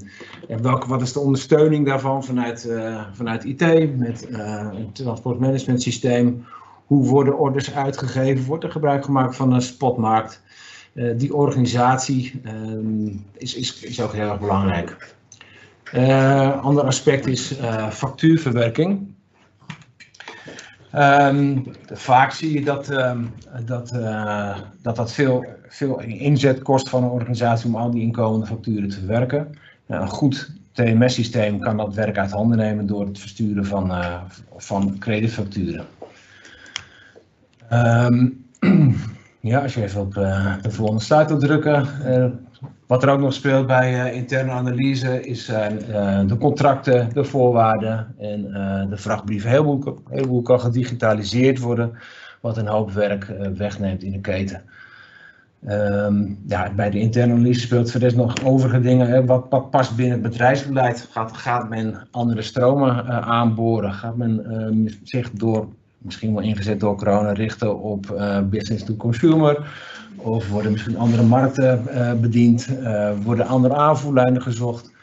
en 0.49 0.63
welke, 0.63 0.89
wat 0.89 1.03
is 1.03 1.13
de 1.13 1.21
ondersteuning 1.21 1.87
daarvan 1.87 2.25
vanuit, 2.25 2.67
uh, 2.69 3.05
vanuit 3.13 3.45
IT? 3.45 3.97
Met 3.99 4.27
een 4.31 4.93
transportmanagement 4.93 5.83
systeem. 5.83 6.45
Hoe 6.85 7.07
worden 7.07 7.39
orders 7.39 7.75
uitgegeven? 7.75 8.45
Wordt 8.45 8.65
er 8.65 8.71
gebruik 8.71 9.05
gemaakt 9.05 9.37
van 9.37 9.53
een 9.53 9.63
spotmarkt? 9.63 10.43
die 11.17 11.35
organisatie 11.35 12.41
um, 12.47 13.25
is, 13.37 13.55
is, 13.55 13.83
is 13.83 14.01
ook 14.01 14.13
heel 14.13 14.31
erg 14.31 14.41
belangrijk. 14.41 15.15
Uh, 15.95 16.63
ander 16.63 16.85
aspect 16.85 17.27
is 17.27 17.59
uh, 17.59 17.91
factuurverwerking. 17.91 19.15
Um, 20.95 21.67
vaak 21.93 22.33
zie 22.33 22.53
je 22.53 22.65
dat 22.65 22.91
um, 22.91 23.31
dat, 23.65 23.89
dat, 24.83 24.97
dat 24.97 25.13
veel, 25.13 25.45
veel 25.69 26.01
inzet 26.01 26.63
kost 26.63 26.89
van 26.89 27.03
een 27.03 27.11
organisatie 27.11 27.69
om 27.69 27.77
al 27.77 27.91
die 27.91 28.03
inkomende 28.03 28.47
facturen 28.47 28.89
te 28.89 28.99
verwerken. 28.99 29.59
een 29.87 30.09
goed 30.09 30.53
TMS-systeem 30.73 31.59
kan 31.59 31.77
dat 31.77 31.95
werk 31.95 32.19
uit 32.19 32.31
handen 32.31 32.59
nemen 32.59 32.87
door 32.87 33.07
het 33.07 33.19
versturen 33.19 33.67
van, 33.67 33.93
van 34.57 34.99
creditfacturen. 34.99 35.87
Um, 37.73 38.45
ja, 39.41 39.63
als 39.63 39.75
je 39.75 39.83
even 39.83 40.01
op 40.01 40.15
de 40.63 40.71
volgende 40.71 41.03
slide 41.03 41.27
wil 41.27 41.39
drukken. 41.39 41.87
Wat 42.87 43.03
er 43.03 43.09
ook 43.09 43.21
nog 43.21 43.33
speelt 43.33 43.67
bij 43.67 43.93
uh, 43.93 44.17
interne 44.17 44.51
analyse 44.51 45.21
is 45.21 45.49
uh, 45.49 45.67
de 46.27 46.37
contracten, 46.39 47.09
de 47.13 47.25
voorwaarden 47.25 48.15
en 48.19 48.43
de 48.91 48.97
vrachtbrieven. 48.97 49.51
Een 49.57 49.95
heleboel, 50.11 50.43
kan 50.43 50.61
gedigitaliseerd 50.61 51.59
worden, 51.59 51.93
wat 52.41 52.57
een 52.57 52.67
hoop 52.67 52.91
werk 52.91 53.33
wegneemt 53.57 54.03
in 54.03 54.13
de 54.13 54.21
keten. 54.21 54.63
Um, 55.69 56.39
ja, 56.47 56.73
bij 56.75 56.91
de 56.91 56.99
interne 56.99 57.33
analyse 57.33 57.61
speelt 57.61 57.91
verder 57.91 58.17
nog 58.17 58.45
overige 58.45 58.81
dingen. 58.81 59.09
Hè. 59.09 59.25
Wat, 59.25 59.71
past 59.71 59.97
binnen 59.97 60.23
het 60.23 60.31
bedrijfsbeleid? 60.31 61.09
Gaat, 61.11 61.37
gaat 61.37 61.69
men 61.69 62.07
andere 62.11 62.43
stromen 62.43 63.07
aanboren? 63.25 63.93
Gaat 63.93 64.17
men 64.17 64.89
zich 65.03 65.31
door, 65.31 65.69
misschien 66.05 66.35
wel 66.35 66.43
ingezet 66.43 66.81
door 66.81 66.97
corona, 66.97 67.33
richten 67.33 67.81
op 67.81 68.07
business 68.51 68.85
to 68.85 68.95
consumer? 68.95 69.67
Of 70.17 70.49
worden 70.49 70.73
misschien 70.73 70.99
andere 70.99 71.23
markten 71.23 71.85
uh, 71.89 72.13
bediend? 72.13 72.69
Uh, 72.71 73.11
worden 73.23 73.47
andere 73.47 73.75
aanvoerlijnen 73.75 74.43
gezocht? 74.43 74.94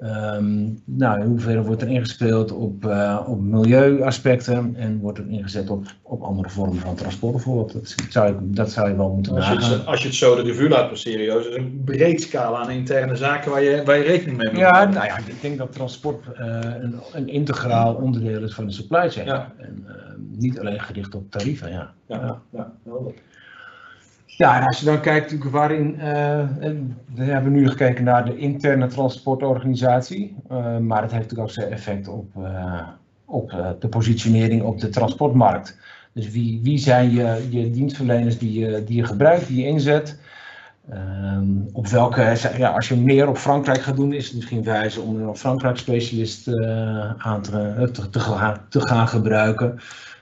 Ehm, 0.00 0.68
nou, 0.84 1.20
in 1.20 1.26
hoeverre 1.26 1.62
wordt 1.62 1.82
er 1.82 1.88
ingespeeld 1.88 2.52
op, 2.52 2.86
eh, 2.86 3.24
op 3.26 3.40
milieuaspecten 3.40 4.74
en 4.76 4.98
wordt 4.98 5.18
er 5.18 5.28
ingezet 5.28 5.70
op, 5.70 5.86
op 6.02 6.22
andere 6.22 6.48
vormen 6.48 6.78
van 6.78 6.94
transport 6.94 7.32
bijvoorbeeld? 7.32 7.72
Dat 7.72 7.96
zou, 8.08 8.26
je, 8.26 8.36
dat 8.40 8.70
zou 8.70 8.88
je 8.88 8.96
wel 8.96 9.10
moeten 9.10 9.34
Als 9.34 9.48
je, 9.48 9.54
het, 9.54 9.86
als 9.86 10.00
je 10.00 10.06
het 10.06 10.16
zo 10.16 10.36
de 10.36 10.42
revue 10.42 10.68
laat 10.68 10.88
passeren, 10.88 11.24
Joost, 11.24 11.48
is 11.48 11.56
een 11.56 11.82
breed 11.84 12.22
scala 12.22 12.58
aan 12.58 12.70
interne 12.70 13.16
zaken 13.16 13.50
waar 13.50 13.62
je, 13.62 13.82
waar 13.84 13.96
je 13.96 14.02
rekening 14.02 14.36
mee 14.36 14.48
moet 14.48 14.58
Ja, 14.58 14.84
nou 14.84 15.06
ja, 15.06 15.18
ik 15.18 15.40
denk 15.40 15.58
dat 15.58 15.72
transport 15.72 16.32
eh, 16.32 16.58
een, 16.80 17.00
een 17.12 17.28
integraal 17.28 17.94
onderdeel 17.94 18.42
is 18.42 18.54
van 18.54 18.66
de 18.66 18.72
supply 18.72 19.10
chain. 19.10 19.26
Ja. 19.26 19.52
En 19.58 19.84
eh, 19.86 19.94
niet 20.16 20.60
alleen 20.60 20.80
gericht 20.80 21.14
op 21.14 21.30
tarieven, 21.30 21.70
ja. 21.70 21.92
Ja, 22.06 22.40
ja, 22.50 22.72
helder. 22.84 23.12
Ja, 24.40 24.64
als 24.66 24.78
je 24.78 24.84
dan 24.84 25.00
kijkt 25.00 25.50
waarin, 25.50 26.00
eh, 26.00 26.44
we 27.14 27.24
hebben 27.24 27.52
nu 27.52 27.68
gekeken 27.68 28.04
naar 28.04 28.24
de 28.24 28.36
interne 28.36 28.86
transportorganisatie, 28.86 30.36
eh, 30.48 30.78
maar 30.78 31.02
het 31.02 31.10
heeft 31.10 31.22
natuurlijk 31.22 31.48
ook 31.48 31.54
zijn 31.54 31.72
effect 31.72 32.08
op, 32.08 32.26
eh, 32.36 32.88
op 33.24 33.76
de 33.78 33.88
positionering 33.88 34.62
op 34.62 34.80
de 34.80 34.88
transportmarkt. 34.88 35.78
Dus 36.12 36.30
wie, 36.30 36.60
wie 36.62 36.78
zijn 36.78 37.10
je, 37.10 37.46
je 37.50 37.70
dienstverleners 37.70 38.38
die 38.38 38.58
je, 38.58 38.84
die 38.84 38.96
je 38.96 39.04
gebruikt, 39.04 39.46
die 39.46 39.60
je 39.62 39.68
inzet? 39.68 40.20
Ehm, 40.90 41.48
op 41.72 41.86
welke, 41.86 42.36
ja, 42.56 42.70
als 42.70 42.88
je 42.88 42.96
meer 42.96 43.28
op 43.28 43.36
Frankrijk 43.36 43.82
gaat 43.82 43.96
doen, 43.96 44.12
is 44.12 44.26
het 44.26 44.34
misschien 44.34 44.64
wijze 44.64 45.00
om 45.00 45.22
een 45.22 45.36
Frankrijk 45.36 45.76
specialist 45.76 46.48
aan 47.18 47.42
te, 47.42 47.88
te 48.68 48.80
gaan 48.80 49.08
gebruiken. 49.08 49.80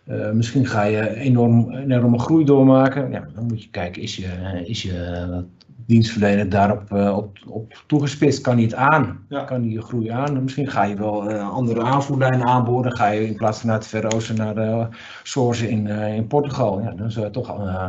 Eh, 0.09 0.31
misschien 0.31 0.67
ga 0.67 0.83
je 0.83 1.15
enorm, 1.15 1.71
enorme 1.71 2.19
groei 2.19 2.45
doormaken. 2.45 3.11
Ja, 3.11 3.29
dan 3.35 3.47
moet 3.47 3.63
je 3.63 3.71
kijken, 3.71 4.03
is 4.03 4.17
je, 4.17 4.63
is 4.65 4.83
je 4.83 5.45
dienstverlener 5.89 6.49
daarop 6.49 6.93
eh, 6.93 7.17
op, 7.17 7.39
op 7.47 7.85
toegespitst? 7.87 8.41
Kan 8.41 8.55
hij 8.55 8.63
het 8.63 8.75
aan? 8.75 9.25
Ja. 9.29 9.45
Kan 9.45 9.61
hij 9.61 9.71
je 9.71 9.83
groei 9.83 10.09
aan? 10.09 10.43
Misschien 10.43 10.71
ga 10.71 10.85
je 10.85 10.97
wel 10.97 11.31
eh, 11.31 11.51
andere 11.51 11.83
aanvoerlijnen 11.83 12.47
aanboren. 12.47 12.97
Ga 12.97 13.09
je 13.09 13.27
in 13.27 13.37
plaats 13.37 13.59
van 13.59 13.69
naar 13.69 13.79
het 13.79 13.87
Verre 13.87 14.11
Oosten 14.11 14.37
naar 14.37 14.55
de 14.55 14.87
Source 15.23 15.69
in, 15.69 15.87
eh, 15.87 16.15
in 16.15 16.27
Portugal. 16.27 16.81
Ja, 16.81 16.91
dan 16.91 17.11
zou 17.11 17.25
je 17.25 17.31
toch 17.31 17.49
eh, 17.49 17.89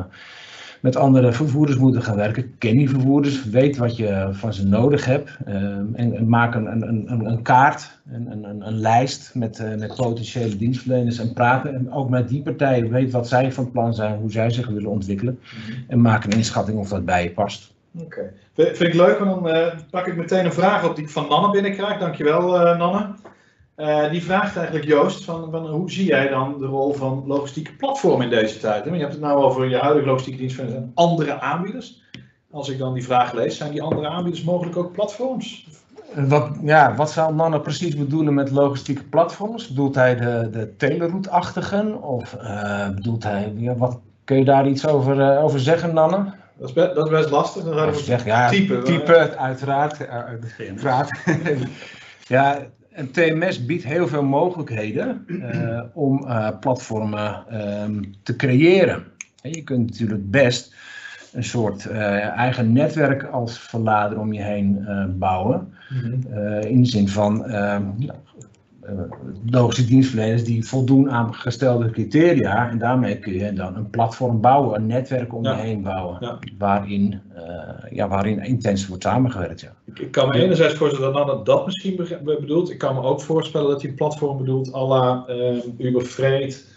met 0.82 0.96
andere 0.96 1.34
vervoerders 1.34 1.78
moeten 1.78 2.02
gaan 2.02 2.16
werken. 2.16 2.54
Ken 2.58 2.78
die 2.78 2.90
vervoerders, 2.90 3.46
weet 3.46 3.78
wat 3.78 3.98
je 3.98 4.28
van 4.32 4.54
ze 4.54 4.68
nodig 4.68 5.06
hebt. 5.06 5.38
eh, 5.46 5.56
en, 5.56 5.94
en 5.94 6.30
maak 6.30 6.56
een, 6.56 6.72
een, 6.72 7.12
een, 7.12 7.26
een 7.26 7.42
kaart, 7.42 8.00
een, 8.12 8.32
een, 8.32 8.44
een, 8.44 8.68
een 8.68 8.80
lijst 8.80 9.32
met, 9.34 9.60
eh, 9.60 9.76
met 9.76 9.96
potentiële 9.96 10.58
dienstverleners 10.58 11.20
en 11.20 11.34
praten. 11.34 11.74
En 11.76 11.92
ook 11.92 12.10
met 12.10 12.28
die 12.30 12.42
partijen, 12.42 12.90
weet 12.90 13.12
wat 13.12 13.28
zij 13.28 13.52
van 13.52 13.72
plan 13.72 13.94
zijn, 13.94 14.20
hoe 14.20 14.32
zij 14.32 14.50
zich 14.50 14.68
willen 14.68 14.90
ontwikkelen. 14.90 15.40
En 15.88 16.02
maak 16.02 16.24
een 16.24 16.32
inschatting 16.32 16.78
of 16.78 16.90
dat 16.90 17.06
bij 17.06 17.24
je 17.24 17.32
past. 17.32 17.74
Oké. 17.98 18.34
Vind, 18.54 18.78
vind 18.78 18.94
ik 18.94 19.00
leuk, 19.00 19.20
want 19.20 19.44
dan 19.44 19.50
eh, 19.50 19.68
pak 19.90 20.08
ik 20.08 20.16
meteen 20.16 20.46
een 20.46 20.54
vraag 20.54 20.90
op 20.90 20.96
die 20.96 21.04
ik 21.04 21.10
van 21.10 21.28
Nanne 21.30 21.52
binnenkrijg. 21.52 22.00
Dankjewel, 22.00 22.60
eh 22.60 22.78
Nanne. 22.78 23.08
Eh, 23.80 24.10
die 24.10 24.24
vraagt 24.24 24.56
eigenlijk 24.56 24.88
Joost, 24.88 25.24
van, 25.24 25.52
van 25.52 25.68
hoe 25.68 25.92
zie 25.92 26.06
jij 26.06 26.28
dan 26.28 26.56
de 26.58 26.66
rol 26.66 26.94
van 26.94 27.24
logistieke 27.28 27.74
platformen 27.74 28.24
in 28.24 28.30
deze 28.30 28.60
tijd? 28.60 28.86
hè? 28.86 28.94
Je 28.94 29.00
hebt 29.00 29.12
het 29.12 29.22
nou 29.22 29.44
over 29.44 29.70
je 29.70 29.78
huidige 29.78 30.08
logistieke 30.08 30.40
dienstverleners 30.40 30.82
en 30.84 30.92
andere 30.94 31.40
aanbieders. 31.40 32.04
Als 32.52 32.70
ik 32.70 32.78
dan 32.78 32.94
die 32.94 33.04
vraag 33.04 33.34
lees, 33.34 33.58
zijn 33.58 33.72
die 33.72 33.82
andere 33.82 34.08
aanbieders 34.08 34.44
mogelijk 34.44 34.78
ook 34.78 34.92
platforms? 34.92 35.68
Wat, 36.14 36.50
ja, 36.64 36.96
wat 36.96 37.12
zou 37.12 37.36
Nanne 37.36 37.60
precies 37.60 37.96
bedoelen 37.96 38.34
met 38.34 38.52
logistieke 38.52 39.04
platforms? 39.04 39.68
Bedoelt 39.68 39.96
hij 39.96 40.16
de, 40.16 40.50
de 40.52 40.76
teleroute-achtigen? 40.78 42.02
Of 42.02 42.34
eh, 42.34 42.90
bedoelt 42.90 43.24
hij, 43.24 43.54
ja, 43.56 43.76
wat, 43.76 44.00
kun 44.24 44.38
je 44.38 44.46
daar 44.46 44.68
iets 44.68 44.88
over, 44.88 45.22
eh, 45.22 45.44
over 45.44 45.60
zeggen, 45.60 45.94
Nanne? 45.94 46.34
Dat 46.58 46.68
is, 46.68 46.74
be- 46.74 46.92
dat 46.94 47.06
is 47.06 47.12
best 47.12 47.30
lastig. 47.30 47.64
Dan 47.64 47.92
we 47.92 48.22
ja, 48.26 48.50
typen. 48.50 48.84
type, 48.84 49.38
uiteraard. 49.38 50.08
uiteraard. 50.08 51.10
ja, 52.28 52.60
een 53.00 53.12
TMS 53.12 53.66
biedt 53.66 53.84
heel 53.84 54.08
veel 54.08 54.24
mogelijkheden 54.24 55.26
eh, 55.42 55.82
om 55.94 56.28
eh, 56.28 56.50
platformen 56.60 57.44
ehm, 57.50 58.04
te 58.24 58.36
creëren. 58.36 59.04
En 59.42 59.52
je 59.52 59.64
kunt 59.64 59.90
natuurlijk 59.90 60.32
best 60.32 60.76
een 61.34 61.44
soort 61.44 61.86
eh, 61.86 62.28
eigen 62.28 62.74
netwerk 62.74 63.24
als 63.24 63.60
verlader 63.60 64.20
om 64.20 64.34
je 64.34 64.42
heen 64.42 64.88
bouwen. 65.18 65.74
Mhm. 65.90 66.68
In 66.68 66.82
de 66.82 66.90
zin 66.90 67.08
van 67.08 67.46
ehm, 68.90 69.00
eh, 69.00 69.52
logische 69.52 69.86
dienstverleners 69.86 70.44
die 70.44 70.66
voldoen 70.68 71.12
aan 71.12 71.34
gestelde 71.34 71.90
criteria. 71.90 72.70
En 72.70 72.78
daarmee 72.78 73.20
kun 73.20 73.34
je 73.34 73.54
dan 73.54 73.76
een 73.76 73.90
platform 73.90 74.42
bouwen, 74.42 74.76
een 74.76 74.88
netwerk 74.88 75.34
om 75.34 75.44
Ja. 75.44 75.56
je 75.56 75.62
heen 75.62 75.82
bouwen. 75.82 76.18
Ja. 76.20 76.40
Waarin, 76.58 77.22
eh, 77.36 77.92
ja, 77.92 78.08
waarin 78.08 78.44
intens 78.44 78.88
wordt 78.88 79.04
samengewerkt. 79.04 79.62
Ja. 79.62 79.74
Ik, 79.86 80.00
ik 80.00 80.12
kan 80.12 80.28
me 80.28 80.42
enerzijds 80.42 80.74
voorstellen 80.74 81.14
dat 81.14 81.46
dat 81.46 81.66
misschien 81.66 81.96
bedoelt. 82.24 82.72
Ik 82.72 82.78
kan 82.78 82.96
me 82.96 83.02
ook 83.02 83.22
voorstellen 83.22 83.70
dat 83.70 83.82
hij 83.82 83.90
een 83.90 83.96
platform 83.96 84.38
bedoelt 84.38 84.74
à 84.76 84.88
la 84.88 85.24
eh, 85.28 85.86
Uber 85.88 86.02
Freight. 86.02 86.69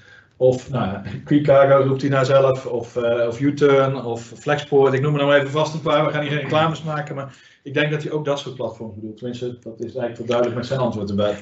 Of 0.43 0.71
nou, 0.71 0.87
ja, 0.87 1.03
QuickCargo 1.25 1.89
roept 1.89 2.01
hij 2.01 2.11
nou 2.11 2.25
zelf. 2.25 2.67
Of, 2.67 2.97
eh 2.97 3.27
of 3.27 3.41
U-Turn 3.41 4.05
of 4.05 4.33
Flexport. 4.37 4.93
Ik 4.93 5.01
noem 5.01 5.15
er 5.15 5.21
nou 5.21 5.35
even 5.35 5.51
vast 5.51 5.75
een 5.75 5.81
paar. 5.81 6.05
We 6.05 6.13
gaan 6.13 6.23
hier 6.23 6.31
geen 6.31 6.41
reclames 6.41 6.83
maken. 6.83 7.15
Maar 7.15 7.35
ik 7.63 7.75
denk 7.75 7.91
dat 7.91 8.03
hij 8.03 8.13
ook 8.13 8.25
dat 8.25 8.39
soort 8.39 8.55
platforms 8.55 8.95
bedoelt. 8.95 9.17
Tenminste, 9.17 9.59
dat 9.63 9.81
is 9.81 9.95
eigenlijk 9.95 10.17
wel 10.17 10.27
duidelijk 10.27 10.57
met 10.57 10.67
zijn 10.67 10.81
antwoord 10.81 11.11
erbij. 11.11 11.37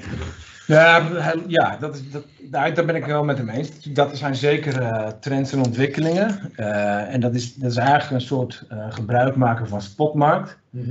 Ja, 0.66 1.02
ja 1.47 1.76
dat 1.76 1.95
is, 1.95 2.11
dat, 2.11 2.25
daar, 2.40 2.75
daar 2.75 2.85
ben 2.85 2.95
ik 2.95 3.04
wel 3.04 3.25
met 3.25 3.38
hem 3.38 3.49
eens. 3.49 3.71
Dat 3.83 4.16
zijn 4.16 4.35
zeker 4.37 4.80
eh, 4.80 5.09
trends 5.21 5.52
en 5.52 5.59
ontwikkelingen. 5.59 6.52
Eh, 6.57 7.14
en 7.14 7.21
dat 7.21 7.35
is, 7.35 7.54
dat 7.54 7.71
is 7.71 7.76
eigenlijk 7.76 8.11
een 8.11 8.26
soort 8.26 8.64
gebruik 8.90 9.37
maken 9.37 9.69
van 9.69 9.83
spotmarkt. 9.83 10.59
Eh, 10.75 10.83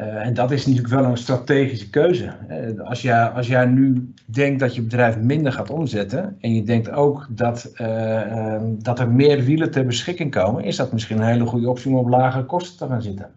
en 0.00 0.34
dat 0.34 0.50
is 0.50 0.66
natuurlijk 0.66 0.94
wel 0.94 1.04
een 1.04 1.16
strategische 1.16 1.90
keuze. 1.90 2.24
Eh, 2.48 2.80
als, 2.88 3.02
jij, 3.02 3.24
als 3.28 3.46
jij 3.46 3.64
nu 3.66 4.12
denkt 4.24 4.60
dat 4.60 4.74
je 4.74 4.82
bedrijf 4.82 5.18
minder 5.18 5.52
gaat 5.52 5.70
omzetten 5.70 6.36
en 6.40 6.54
je 6.54 6.62
denkt 6.62 6.90
ook 6.90 7.26
dat, 7.30 7.70
eh, 7.74 8.54
eh, 8.54 8.62
dat 8.78 8.98
er 8.98 9.08
meer 9.10 9.44
wielen 9.44 9.70
ter 9.70 9.86
beschikking 9.86 10.30
komen, 10.30 10.64
is 10.64 10.76
dat 10.76 10.92
misschien 10.92 11.18
een 11.18 11.26
hele 11.28 11.46
goede 11.46 11.68
optie 11.70 11.90
om 11.90 11.96
op 11.96 12.08
lagere 12.08 12.44
kosten 12.44 12.78
te 12.78 12.92
gaan 12.92 13.02
zitten. 13.02 13.30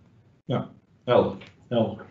Helder. 1.05 1.31
Helder. 1.69 2.03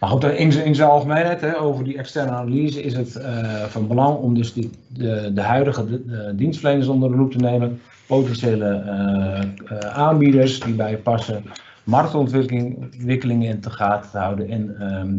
Maar 0.00 0.10
goed, 0.12 0.24
in, 0.24 0.52
zijn- 0.52 0.64
in 0.66 0.74
zijn 0.74 0.88
algemeenheid, 0.88 1.40
hè, 1.40 1.60
over 1.60 1.84
die 1.84 1.98
externe 1.98 2.30
analyse, 2.30 2.82
is 2.82 2.94
het 2.94 3.16
eh, 3.16 3.62
van 3.62 3.86
belang 3.88 4.18
om 4.18 4.34
dus 4.34 4.52
die, 4.52 4.70
de, 4.88 5.30
de 5.34 5.40
huidige 5.40 5.82
eh, 5.82 6.18
dienstverleners 6.34 6.88
onder 6.88 7.10
de 7.10 7.16
loep 7.16 7.30
te 7.32 7.38
nemen, 7.38 7.80
potentiële 8.06 8.66
eh, 8.66 9.42
eh, 9.42 9.78
aanbieders 9.78 10.60
die 10.60 10.74
bij 10.74 10.90
je 10.90 10.96
passen, 10.96 11.42
marktontwikkelingen 11.84 13.48
in 13.48 13.60
te 13.60 13.70
gaten 13.70 14.10
te 14.10 14.18
houden 14.18 14.48
en 14.48 14.76
ehm, 14.80 15.16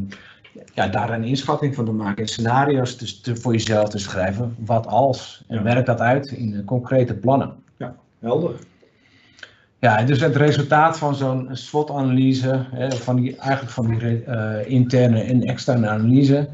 ja, 0.74 0.88
daar 0.88 1.10
een 1.10 1.24
inschatting 1.24 1.76
van 1.76 1.86
te 1.86 1.92
maken 1.92 2.22
en 2.24 2.30
scenario's 2.30 2.96
te, 2.96 3.22
te- 3.22 3.36
voor 3.36 3.52
jezelf 3.52 3.90
te 3.90 3.98
schrijven. 3.98 4.56
Wat 4.60 4.88
als? 4.88 5.44
En 5.48 5.56
Ja. 5.58 5.64
werk 5.64 5.86
dat 5.86 6.00
uit 6.00 6.28
in 6.32 6.64
concrete 6.66 7.14
plannen. 7.14 7.54
Helder. 8.20 8.52
Ja, 9.80 10.04
dus 10.04 10.20
het 10.22 10.36
resultaat 10.36 10.98
van 10.98 11.16
zo'n 11.16 11.50
SWOT-analyse, 11.52 12.66
van 12.90 13.16
die, 13.16 13.36
eigenlijk 13.36 13.72
van 13.74 13.88
die 13.98 14.24
eh, 14.24 14.70
interne 14.72 15.22
en 15.22 15.44
externe 15.44 15.88
analyse, 15.88 16.48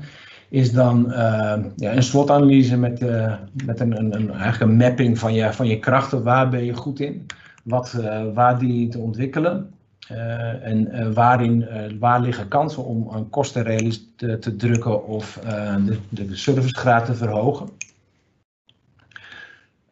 is 0.49 0.71
dan 0.71 1.11
eh, 1.11 1.63
ja, 1.75 1.95
een 1.95 2.03
SWOT-analyse 2.03 2.77
met, 2.77 3.01
eh, 3.01 3.33
met 3.65 3.79
een, 3.79 3.97
een, 3.97 4.15
een, 4.15 4.29
eigenlijk 4.31 4.71
een 4.71 4.77
mapping 4.77 5.19
van 5.19 5.33
je, 5.33 5.53
van 5.53 5.67
je 5.67 5.79
krachten. 5.79 6.23
Waar 6.23 6.49
ben 6.49 6.65
je 6.65 6.73
goed 6.73 6.99
in? 6.99 7.25
Wat, 7.63 7.93
eh, 7.93 8.21
waar 8.33 8.59
dien 8.59 8.79
je 8.79 8.87
te 8.87 8.99
ontwikkelen? 8.99 9.69
Eh, 10.11 10.65
en 10.65 10.91
eh, 10.91 11.13
waarin, 11.13 11.67
eh, 11.67 11.91
waar 11.99 12.21
liggen 12.21 12.47
kansen 12.47 12.85
om 12.85 13.07
een 13.11 13.29
kostenrealisatie 13.29 14.39
te, 14.39 14.55
drukken 14.55 15.07
of 15.07 15.39
de, 15.85 15.97
de 16.09 16.35
servicegraad 16.35 17.05
te 17.05 17.13
verhogen? 17.13 17.69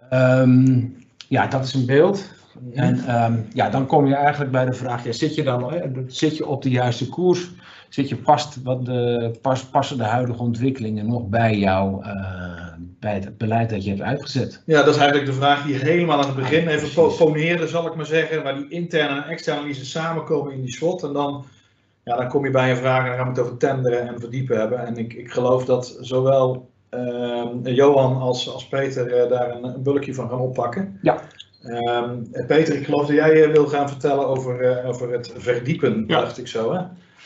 Ehm, 0.09 0.85
ja, 1.27 1.47
dat 1.47 1.65
is 1.65 1.73
een 1.73 1.85
beeld. 1.85 2.33
En 2.73 3.05
ehm, 3.05 3.37
ja, 3.53 3.69
dan 3.69 3.85
kom 3.85 4.07
je 4.07 4.15
eigenlijk 4.15 4.51
bij 4.51 4.65
de 4.65 4.73
vraag, 4.73 5.03
zit 5.09 5.35
je 5.35 5.43
dan 5.43 5.73
zit 6.07 6.37
je 6.37 6.47
op 6.47 6.61
de 6.61 6.69
juiste 6.69 7.09
koers? 7.09 7.51
Zit 7.89 8.09
je 8.09 8.15
past, 8.15 8.63
wat 8.63 8.85
de, 8.85 9.31
pas, 9.41 9.65
passen 9.65 9.97
de 9.97 10.03
huidige 10.03 10.41
ontwikkelingen 10.41 11.07
nog 11.07 11.27
bij 11.27 11.57
jou, 11.57 12.03
eh, 12.03 12.48
bij 12.99 13.13
het 13.13 13.37
beleid 13.37 13.69
dat 13.69 13.83
je 13.83 13.89
hebt 13.89 14.01
uitgezet? 14.01 14.61
Ja, 14.65 14.83
dat 14.83 14.93
is 14.93 14.99
eigenlijk 15.01 15.31
de 15.31 15.37
vraag 15.37 15.65
die 15.65 15.75
helemaal 15.75 16.19
aan 16.21 16.25
het 16.27 16.35
begin 16.35 16.61
Ja, 16.63 16.67
even 16.67 16.77
precies. 16.91 16.93
po- 16.95 17.25
poneren, 17.25 17.69
zal 17.69 17.87
ik 17.87 17.95
maar 17.95 18.05
zeggen. 18.05 18.43
Waar 18.43 18.55
die 18.55 18.69
interne 18.69 19.21
en 19.21 19.29
externe 19.29 19.59
analyse 19.59 19.85
samenkomen 19.85 20.53
in 20.53 20.61
die 20.61 20.73
SWOT. 20.73 21.03
En 21.03 21.13
dan, 21.13 21.45
ja, 22.03 22.15
dan 22.15 22.27
kom 22.27 22.45
je 22.45 22.51
bij 22.51 22.69
een 22.69 22.77
vraag 22.77 23.01
en 23.03 23.07
dan 23.07 23.15
gaan 23.17 23.23
we 23.25 23.31
het 23.33 23.39
over 23.41 23.57
tenderen 23.57 24.07
en 24.07 24.19
verdiepen 24.19 24.57
hebben. 24.59 24.85
En 24.85 24.97
ik, 24.97 25.13
ik 25.13 25.31
geloof 25.31 25.65
dat 25.65 25.97
zowel 26.01 26.69
ehm, 26.89 27.67
Johan 27.67 28.17
als, 28.17 28.53
als 28.53 28.67
Peter 28.67 29.13
eh, 29.13 29.29
daar 29.29 29.55
een, 29.55 29.63
een 29.63 29.83
bulkje 29.83 30.13
van 30.13 30.29
gaan 30.29 30.39
oppakken. 30.39 30.99
Ja. 31.01 31.21
Ehm, 31.63 32.15
Peter, 32.47 32.75
ik 32.75 32.85
geloof 32.85 33.05
dat 33.07 33.15
jij 33.15 33.43
eh, 33.43 33.51
wil 33.51 33.67
gaan 33.67 33.89
vertellen 33.89 34.27
over, 34.27 34.61
eh, 34.61 34.87
over 34.89 35.11
het 35.11 35.33
verdiepen, 35.37 36.03
Ja. 36.07 36.19
dacht 36.21 36.37
ik 36.37 36.47
zo. 36.47 36.73
Hè? 36.73 36.81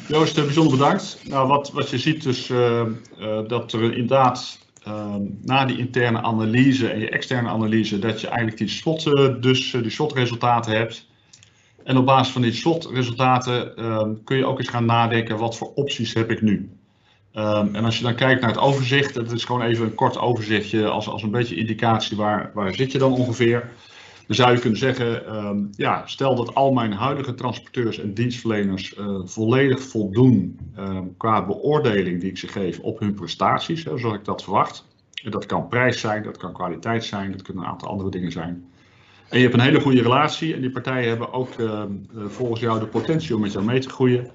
Joost, 0.07 0.37
eh, 0.37 0.43
bijzonder 0.43 0.77
bedankt. 0.77 1.19
Nou, 1.29 1.47
wat, 1.47 1.71
wat 1.71 1.89
je 1.89 1.97
ziet 1.97 2.23
dus 2.23 2.49
eh, 2.49 2.79
eh, 2.79 2.87
dat 3.47 3.71
er 3.73 3.83
inderdaad 3.83 4.57
eh, 4.83 5.15
na 5.41 5.65
die 5.65 5.77
interne 5.77 6.21
analyse 6.21 6.89
en 6.89 6.99
je 6.99 7.09
externe 7.09 7.49
analyse, 7.49 7.99
dat 7.99 8.21
je 8.21 8.27
eigenlijk 8.27 8.57
die 8.57 8.67
slot, 8.67 9.05
eh, 9.05 9.29
dus 9.39 9.73
eh, 9.73 9.81
die 9.81 9.91
slotresultaten 9.91 10.75
hebt. 10.75 11.07
En 11.83 11.97
op 11.97 12.05
basis 12.05 12.33
van 12.33 12.41
die 12.41 12.53
slotresultaten 12.53 13.75
ehm, 13.75 14.13
kun 14.23 14.37
je 14.37 14.45
ook 14.45 14.59
eens 14.59 14.69
gaan 14.69 14.85
nadenken, 14.85 15.37
wat 15.37 15.57
voor 15.57 15.71
opties 15.75 16.13
heb 16.13 16.31
ik 16.31 16.41
nu? 16.41 16.69
Ehm, 17.33 17.75
en 17.75 17.85
als 17.85 17.97
je 17.97 18.03
dan 18.03 18.15
kijkt 18.15 18.41
naar 18.41 18.49
het 18.49 18.59
overzicht, 18.59 19.13
dat 19.13 19.31
is 19.31 19.45
gewoon 19.45 19.61
even 19.61 19.85
een 19.85 19.95
kort 19.95 20.17
overzichtje 20.17 20.87
als, 20.87 21.07
als 21.07 21.23
een 21.23 21.31
beetje 21.31 21.55
indicatie 21.55 22.17
waar, 22.17 22.51
waar 22.53 22.73
zit 22.73 22.91
je 22.91 22.97
dan 22.97 23.11
ongeveer. 23.11 23.69
Dan 24.27 24.35
zou 24.35 24.53
je 24.53 24.59
kunnen 24.59 24.79
zeggen, 24.79 25.25
ehm, 25.25 25.65
ja, 25.71 26.03
stel 26.05 26.35
dat 26.35 26.55
al 26.55 26.73
mijn 26.73 26.93
huidige 26.93 27.33
transporteurs 27.33 27.99
en 27.99 28.13
dienstverleners 28.13 28.95
eh, 28.95 29.19
volledig 29.23 29.81
voldoen 29.81 30.59
ehm, 30.75 31.03
qua 31.17 31.45
beoordeling 31.45 32.21
die 32.21 32.29
ik 32.29 32.37
ze 32.37 32.47
geef 32.47 32.79
op 32.79 32.99
hun 32.99 33.13
prestaties, 33.13 33.83
hè, 33.83 33.97
zoals 33.97 34.15
ik 34.15 34.25
dat 34.25 34.43
verwacht. 34.43 34.85
En 35.23 35.31
dat 35.31 35.45
kan 35.45 35.67
prijs 35.67 35.99
zijn, 35.99 36.23
dat 36.23 36.37
kan 36.37 36.53
kwaliteit 36.53 37.03
zijn, 37.03 37.31
dat 37.31 37.41
kunnen 37.41 37.63
een 37.63 37.69
aantal 37.69 37.89
andere 37.89 38.09
dingen 38.09 38.31
zijn. 38.31 38.65
En 39.29 39.37
je 39.37 39.43
hebt 39.43 39.53
een 39.53 39.63
hele 39.63 39.81
goede 39.81 40.01
relatie 40.01 40.53
en 40.53 40.61
die 40.61 40.71
partijen 40.71 41.09
hebben 41.09 41.33
ook 41.33 41.53
ehm, 41.53 41.91
eh, 42.15 42.23
volgens 42.27 42.59
jou 42.59 42.79
de 42.79 42.85
potentie 42.85 43.35
om 43.35 43.41
met 43.41 43.51
jou 43.51 43.65
mee 43.65 43.79
te 43.79 43.89
groeien. 43.89 44.31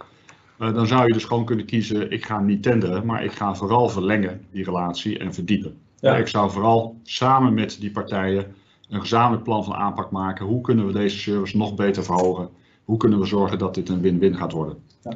Uh, 0.61 0.75
dan 0.75 0.87
zou 0.87 1.07
je 1.07 1.13
dus 1.13 1.25
gewoon 1.25 1.45
kunnen 1.45 1.67
kiezen, 1.67 2.11
ik 2.11 2.25
ga 2.25 2.41
niet 2.41 2.63
tenderen, 2.63 3.07
maar 3.07 3.25
ik 3.25 3.33
ga 3.33 3.55
vooral 3.55 3.89
verlengen 3.89 4.47
die 4.51 4.65
relatie 4.65 5.19
en 5.19 5.35
verdiepen. 5.35 5.77
Ja. 6.01 6.17
Ik 6.17 6.27
zou 6.27 6.51
vooral 6.51 7.01
samen 7.03 7.55
met 7.55 7.81
die 7.81 7.91
partijen 7.91 8.55
een 8.89 9.01
gezamenlijk 9.01 9.43
plan 9.43 9.65
van 9.65 9.75
aanpak 9.75 10.11
maken. 10.11 10.47
Hoe 10.47 10.61
kunnen 10.61 10.87
we 10.87 10.93
deze 10.93 11.19
service 11.19 11.57
nog 11.57 11.75
beter 11.75 12.05
verhogen? 12.05 12.49
Hoe 12.85 12.97
kunnen 12.97 13.19
we 13.19 13.27
zorgen 13.27 13.59
dat 13.59 13.75
dit 13.75 13.89
een 13.89 14.01
win-win 14.01 14.37
gaat 14.37 14.53
worden? 14.53 14.77
Ja. 15.03 15.11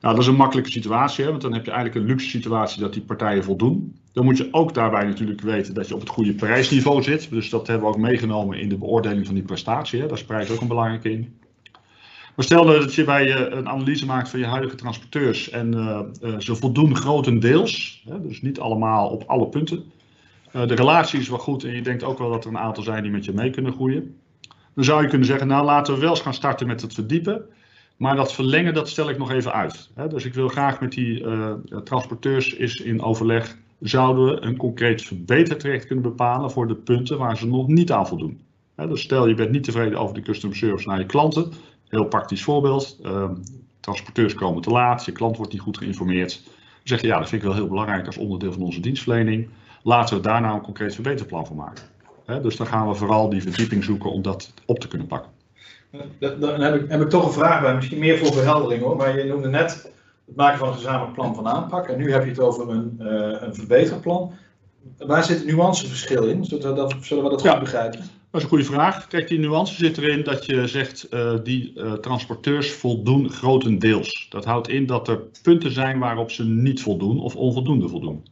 Nou, 0.00 0.14
dat 0.14 0.24
is 0.24 0.30
een 0.30 0.36
makkelijke 0.36 0.70
situatie, 0.70 1.24
hè, 1.24 1.30
want 1.30 1.42
dan 1.42 1.52
heb 1.52 1.64
je 1.64 1.70
eigenlijk 1.70 2.00
een 2.00 2.10
luxe 2.10 2.28
situatie 2.28 2.80
dat 2.80 2.92
die 2.92 3.02
partijen 3.02 3.44
voldoen. 3.44 3.96
Dan 4.12 4.24
moet 4.24 4.36
je 4.36 4.48
ook 4.50 4.74
daarbij 4.74 5.04
natuurlijk 5.04 5.40
weten 5.40 5.74
dat 5.74 5.88
je 5.88 5.94
op 5.94 6.00
het 6.00 6.08
goede 6.08 6.34
prijsniveau 6.34 7.02
zit. 7.02 7.30
Dus 7.30 7.50
dat 7.50 7.66
hebben 7.66 7.88
we 7.88 7.94
ook 7.94 8.00
meegenomen 8.00 8.58
in 8.58 8.68
de 8.68 8.76
beoordeling 8.76 9.26
van 9.26 9.34
die 9.34 9.44
prestatie. 9.44 10.00
Hè. 10.00 10.06
Daar 10.06 10.16
is 10.16 10.24
prijs 10.24 10.50
ook 10.50 10.60
een 10.60 10.68
belangrijke 10.68 11.10
in. 11.10 11.38
Maar 12.36 12.44
stel 12.44 12.64
dat 12.64 12.94
je 12.94 13.04
bij 13.04 13.26
je 13.26 13.50
een 13.50 13.68
analyse 13.68 14.06
maakt 14.06 14.28
van 14.28 14.38
je 14.38 14.46
huidige 14.46 14.76
transporteurs 14.76 15.50
en 15.50 15.74
uh, 15.74 16.00
uh, 16.22 16.38
ze 16.38 16.54
voldoen 16.54 16.96
grotendeels, 16.96 18.02
hè, 18.08 18.20
dus 18.20 18.42
niet 18.42 18.60
allemaal 18.60 19.08
op 19.08 19.24
alle 19.26 19.48
punten. 19.48 19.84
Uh, 20.56 20.66
de 20.66 20.74
relatie 20.74 21.20
is 21.20 21.28
wel 21.28 21.38
goed 21.38 21.64
en 21.64 21.74
je 21.74 21.82
denkt 21.82 22.02
ook 22.02 22.18
wel 22.18 22.30
dat 22.30 22.44
er 22.44 22.50
een 22.50 22.58
aantal 22.58 22.82
zijn 22.82 23.02
die 23.02 23.12
met 23.12 23.24
je 23.24 23.32
mee 23.32 23.50
kunnen 23.50 23.72
groeien. 23.72 24.16
Dan 24.74 24.84
zou 24.84 25.02
je 25.02 25.08
kunnen 25.08 25.26
zeggen, 25.26 25.46
nou 25.46 25.64
laten 25.64 25.94
we 25.94 26.00
wel 26.00 26.10
eens 26.10 26.20
gaan 26.20 26.34
starten 26.34 26.66
met 26.66 26.80
het 26.80 26.94
verdiepen. 26.94 27.42
Maar 27.96 28.16
dat 28.16 28.32
verlengen, 28.32 28.74
dat 28.74 28.88
stel 28.88 29.10
ik 29.10 29.18
nog 29.18 29.30
even 29.30 29.52
uit. 29.52 29.90
Dus 30.08 30.24
ik 30.24 30.34
wil 30.34 30.48
graag 30.48 30.80
met 30.80 30.92
die 30.92 31.24
transporteurs 31.84 32.54
is 32.54 32.76
in 32.76 33.02
overleg, 33.02 33.56
zouden 33.80 34.24
we 34.24 34.40
een 34.40 34.56
concreet 34.56 35.02
verbetertraject 35.02 35.86
kunnen 35.86 36.04
bepalen 36.04 36.50
voor 36.50 36.68
de 36.68 36.74
punten 36.74 37.18
waar 37.18 37.36
ze 37.36 37.46
nog 37.46 37.66
niet 37.66 37.92
aan 37.92 38.06
voldoen. 38.06 38.40
Dus 38.76 39.00
stel 39.00 39.28
je 39.28 39.34
bent 39.34 39.50
niet 39.50 39.64
tevreden 39.64 39.98
over 39.98 40.14
de 40.14 40.22
customer 40.22 40.56
service 40.56 40.88
naar 40.88 40.98
je 40.98 41.06
klanten. 41.06 41.52
Heel 41.88 42.04
praktisch 42.04 42.42
voorbeeld. 42.42 42.98
Uh, 43.02 43.30
transporteurs 43.80 44.34
komen 44.34 44.62
te 44.62 44.70
laat, 44.70 45.04
je 45.04 45.12
klant 45.12 45.36
wordt 45.36 45.52
niet 45.52 45.60
goed 45.60 45.78
geïnformeerd. 45.78 46.42
Dan 46.44 46.52
zeg 46.84 47.00
je 47.00 47.06
ja, 47.06 47.18
dat 47.18 47.28
vind 47.28 47.42
ik 47.42 47.48
wel 47.48 47.56
heel 47.56 47.68
belangrijk 47.68 48.06
als 48.06 48.16
onderdeel 48.16 48.52
van 48.52 48.62
onze 48.62 48.80
dienstverlening. 48.80 49.48
Laten 49.82 50.16
we 50.16 50.22
daar 50.22 50.40
nou 50.40 50.54
een 50.54 50.62
concreet 50.62 50.94
verbeterplan 50.94 51.46
voor 51.46 51.56
maken. 51.56 51.84
He, 52.24 52.40
dus 52.40 52.56
dan 52.56 52.66
gaan 52.66 52.88
we 52.88 52.94
vooral 52.94 53.28
die 53.28 53.42
verdieping 53.42 53.84
zoeken 53.84 54.12
om 54.12 54.22
dat 54.22 54.52
op 54.66 54.78
te 54.78 54.88
kunnen 54.88 55.06
pakken. 55.06 55.30
Dan 56.18 56.60
heb 56.60 56.74
ik, 56.74 56.90
heb 56.90 57.00
ik 57.00 57.08
toch 57.08 57.26
een 57.26 57.32
vraag 57.32 57.60
bij, 57.62 57.74
misschien 57.74 57.98
meer 57.98 58.18
voor 58.18 58.32
verheldering 58.32 58.82
hoor. 58.82 58.96
Maar 58.96 59.18
je 59.18 59.24
noemde 59.24 59.48
net 59.48 59.90
het 60.26 60.36
maken 60.36 60.58
van 60.58 60.68
een 60.68 60.74
gezamenlijk 60.74 61.12
plan 61.12 61.34
van 61.34 61.48
aanpak. 61.48 61.88
En 61.88 61.98
nu 61.98 62.12
heb 62.12 62.22
je 62.24 62.30
het 62.30 62.40
over 62.40 62.68
een, 62.68 62.96
uh, 63.00 63.06
een 63.40 63.54
verbeterplan. 63.54 64.32
Waar 64.98 65.24
zit 65.24 65.38
het 65.38 65.46
nuanceverschil 65.46 66.22
in? 66.24 66.44
Zullen 66.44 66.68
we 66.68 66.74
dat, 66.74 66.94
zullen 67.00 67.24
we 67.24 67.30
dat 67.30 67.42
Ja. 67.42 67.50
goed 67.50 67.60
begrijpen? 67.60 67.98
Dat 67.98 68.08
is 68.40 68.42
een 68.42 68.48
goede 68.48 68.64
vraag. 68.64 69.06
Kijk, 69.06 69.28
die 69.28 69.38
nuance 69.38 69.74
zit 69.74 69.98
erin 69.98 70.24
dat 70.24 70.46
je 70.46 70.66
zegt 70.66 71.06
uh, 71.10 71.32
die 71.42 71.72
uh, 71.76 71.92
transporteurs 71.92 72.72
voldoen 72.72 73.30
grotendeels. 73.30 74.26
Dat 74.28 74.44
houdt 74.44 74.68
in 74.68 74.86
dat 74.86 75.08
er 75.08 75.20
punten 75.42 75.72
zijn 75.72 75.98
waarop 75.98 76.30
ze 76.30 76.44
niet 76.44 76.82
voldoen 76.82 77.20
of 77.20 77.36
onvoldoende 77.36 77.88
voldoen. 77.88 78.24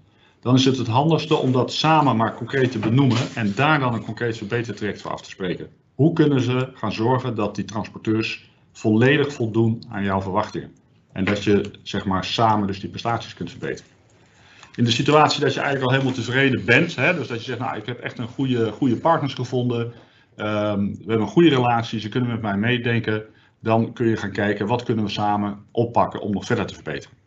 Dan 0.49 0.57
is 0.57 0.65
het 0.65 0.77
het 0.77 0.87
handigste 0.87 1.37
om 1.37 1.53
dat 1.53 1.73
samen 1.73 2.17
maar 2.17 2.35
concreet 2.35 2.73
te 2.73 2.79
benoemen 2.79 3.19
en 3.35 3.53
daar 3.55 3.81
dan 3.81 3.95
een 3.95 4.05
concreet 4.05 4.37
verbetertraject 4.37 5.01
voor 5.01 5.11
af 5.11 5.23
te 5.23 5.31
spreken. 5.31 5.69
Hoe 5.95 6.13
kunnen 6.13 6.41
ze 6.41 6.71
gaan 6.75 6.93
zorgen 6.93 7.35
dat 7.35 7.55
die 7.55 7.65
transporteurs 7.65 8.51
volledig 8.73 9.33
voldoen 9.33 9.83
aan 9.89 10.05
jouw 10.05 10.21
verwachtingen? 10.21 10.73
En 11.13 11.25
dat 11.25 11.45
je 11.45 11.71
zeg 11.83 12.05
maar 12.05 12.25
samen 12.25 12.67
dus 12.67 12.81
die 12.81 12.91
prestaties 12.91 13.35
kunt 13.35 13.51
verbeteren 13.51 13.91
in 14.75 14.85
de 14.85 14.91
situatie 14.91 15.41
dat 15.41 15.55
je 15.55 15.61
eigenlijk 15.61 15.91
al 15.91 15.99
helemaal 15.99 16.23
tevreden 16.23 16.65
bent, 16.65 16.97
hè, 16.97 17.15
dus 17.15 17.29
dat 17.29 17.39
je 17.39 17.45
zegt, 17.45 17.59
nou, 17.59 17.77
ik 17.77 17.87
heb 17.87 17.99
echt 17.99 18.19
een 18.19 18.29
goede, 18.29 18.73
goede 18.73 18.97
partners 18.97 19.35
gevonden, 19.35 19.81
um, 19.81 19.93
we 20.37 20.97
hebben 20.99 21.21
een 21.21 21.27
goede 21.27 21.49
relatie, 21.49 22.01
ze 22.01 22.09
kunnen 22.09 22.31
met 22.31 22.43
mij 22.43 22.57
meedenken, 22.57 23.25
dan 23.61 23.93
kun 23.93 24.07
je 24.07 24.17
gaan 24.17 24.33
kijken 24.33 24.67
wat 24.67 24.83
kunnen 24.83 25.05
we 25.05 25.11
samen 25.11 25.59
oppakken 25.71 26.21
om 26.21 26.33
nog 26.33 26.45
verder 26.45 26.67
te 26.67 26.75
verbeteren. 26.75 27.18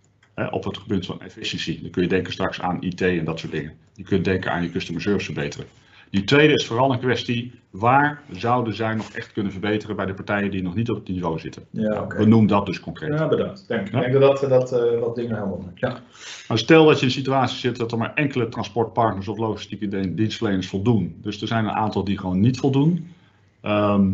Op 0.49 0.63
het 0.63 0.77
gebied 0.77 1.05
van 1.05 1.21
efficiëntie. 1.21 1.81
Dan 1.81 1.91
kun 1.91 2.01
je 2.03 2.09
denken 2.09 2.33
straks 2.33 2.61
aan 2.61 2.81
IT 2.81 3.01
en 3.01 3.25
dat 3.25 3.39
soort 3.39 3.51
dingen. 3.51 3.73
Je 3.95 4.03
kunt 4.03 4.25
denken 4.25 4.51
aan 4.51 4.63
je 4.63 4.69
customer 4.71 5.01
service 5.01 5.25
verbeteren. 5.25 5.65
Die 6.09 6.23
tweede 6.23 6.53
is 6.53 6.65
vooral 6.65 6.91
een 6.91 6.99
kwestie, 6.99 7.51
waar 7.69 8.21
zouden 8.31 8.73
zij 8.73 8.93
nog 8.95 9.11
echt 9.11 9.31
kunnen 9.31 9.51
verbeteren 9.51 9.95
bij 9.95 10.05
de 10.05 10.13
partijen 10.13 10.51
die 10.51 10.61
nog 10.61 10.75
niet 10.75 10.89
op 10.89 10.95
het 10.95 11.07
niveau 11.07 11.39
zitten? 11.39 11.63
Ja, 11.69 12.01
oké. 12.01 12.17
Benoem 12.17 12.47
dat 12.47 12.65
dus 12.65 12.79
concreet. 12.79 13.19
Ja, 13.19 13.27
bedankt. 13.27 13.67
Denk, 13.67 13.91
Ja. 13.91 13.97
Ik 14.05 14.11
denk 14.11 14.21
dat 14.23 14.39
dat, 14.39 14.49
dat 14.49 14.71
eh, 14.93 14.99
wat 14.99 15.15
dingen 15.15 15.49
maakt. 15.49 15.79
Ja. 15.79 15.99
Maar 16.47 16.57
stel 16.57 16.85
dat 16.85 16.95
je 16.95 17.01
in 17.01 17.07
een 17.07 17.13
situatie 17.13 17.57
zit 17.57 17.77
dat 17.77 17.91
er 17.91 17.97
maar 17.97 18.13
enkele 18.13 18.49
transportpartners 18.49 19.27
of 19.27 19.37
logistieke 19.37 19.87
dien- 19.87 20.15
dienstverleners 20.15 20.67
voldoen. 20.67 21.15
Dus 21.21 21.41
er 21.41 21.47
zijn 21.47 21.65
een 21.65 21.71
aantal 21.71 22.03
die 22.03 22.17
gewoon 22.17 22.39
niet 22.39 22.57
voldoen. 22.59 23.07
Ehm, 23.61 24.11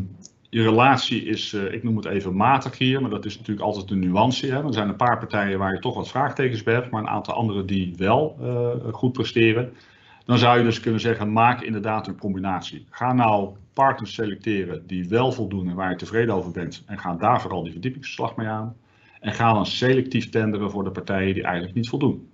je 0.50 0.62
relatie 0.62 1.26
is, 1.26 1.54
eh, 1.54 1.74
ik 1.74 1.84
noem 1.84 1.96
het 1.96 2.06
even 2.06 2.36
matig 2.36 2.78
hier, 2.78 3.02
maar 3.02 3.10
dat 3.10 3.26
is 3.26 3.38
natuurlijk 3.38 3.66
altijd 3.66 3.92
een 3.92 4.00
nuance. 4.00 4.46
Hè? 4.46 4.64
Er 4.64 4.74
zijn 4.74 4.90
een 4.90 4.96
paar 4.96 5.18
partijen 5.18 5.60
waar 5.60 5.74
je 5.74 5.80
toch 5.80 5.96
wat 5.96 6.10
vraagtekens 6.10 6.64
bij 6.64 6.74
hebt, 6.74 6.90
maar 6.90 7.02
een 7.02 7.10
aantal 7.10 7.34
andere 7.34 7.66
die 7.66 7.94
wel 7.98 8.38
eh, 8.42 8.94
goed 8.94 9.12
presteren. 9.12 9.74
Dan 10.26 10.38
zou 10.38 10.58
je 10.58 10.64
dus 10.64 10.80
kunnen 10.80 11.02
zeggen, 11.02 11.32
maak 11.32 11.62
inderdaad 11.62 12.08
een 12.08 12.18
combinatie. 12.18 12.86
Ga 12.90 13.14
nou 13.14 13.50
partners 13.74 14.14
selecteren 14.14 14.88
die 14.88 15.08
wel 15.08 15.32
voldoen 15.32 15.70
en 15.70 15.76
waar 15.76 15.90
je 15.90 15.96
tevreden 15.96 16.36
over 16.36 16.52
bent. 16.52 16.84
En 16.86 17.00
ga 17.00 17.16
daar 17.16 17.42
vooral 17.42 17.64
die 17.64 17.72
verdiepingsverslag 17.72 18.36
mee 18.36 18.48
aan. 18.48 18.76
En 19.20 19.34
ga 19.34 19.54
dan 19.54 19.66
selectief 19.66 20.30
tenderen 20.30 20.72
voor 20.72 20.84
de 20.84 20.92
partijen 20.92 21.34
die 21.34 21.44
eigenlijk 21.44 21.76
niet 21.76 21.90
voldoen. 21.90 22.30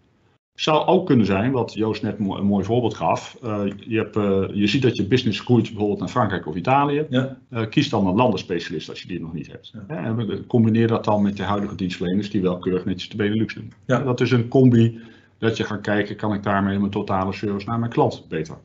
Zou 0.55 0.85
ook 0.85 1.05
kunnen 1.05 1.25
zijn, 1.25 1.51
wat 1.51 1.73
Joost 1.73 2.01
net 2.01 2.19
een 2.19 2.45
mooi 2.45 2.65
voorbeeld 2.65 2.93
gaf. 2.93 3.37
eh, 3.43 3.63
je, 3.77 3.97
hebt, 3.97 4.15
eh, 4.15 4.43
je 4.51 4.67
ziet 4.67 4.81
dat 4.81 4.95
je 4.95 5.07
business 5.07 5.39
groeit 5.39 5.69
bijvoorbeeld 5.69 5.99
naar 5.99 6.09
Frankrijk 6.09 6.47
of 6.47 6.55
Italië. 6.55 7.05
Ja. 7.09 7.37
Eh, 7.49 7.69
kies 7.69 7.89
dan 7.89 8.07
een 8.07 8.15
landenspecialist 8.15 8.89
als 8.89 9.01
je 9.01 9.07
die 9.07 9.19
nog 9.19 9.33
niet 9.33 9.47
hebt. 9.47 9.73
Ja. 9.87 9.95
En 9.95 10.45
combineer 10.47 10.87
dat 10.87 11.03
dan 11.03 11.21
met 11.21 11.37
je 11.37 11.43
huidige 11.43 11.75
dienstverleners 11.75 12.29
die 12.29 12.41
wel 12.41 12.57
keurig 12.57 12.85
netjes 12.85 13.09
de 13.09 13.15
Benelux 13.15 13.53
doen. 13.53 13.73
Ja. 13.85 13.99
Dat 13.99 14.21
is 14.21 14.31
een 14.31 14.47
combi 14.47 14.99
dat 15.37 15.57
je 15.57 15.63
gaat 15.63 15.81
kijken, 15.81 16.15
kan 16.15 16.33
ik 16.33 16.43
daarmee 16.43 16.79
mijn 16.79 16.91
totale 16.91 17.33
service 17.33 17.69
naar 17.69 17.79
mijn 17.79 17.91
klant 17.91 18.25
beter 18.29 18.57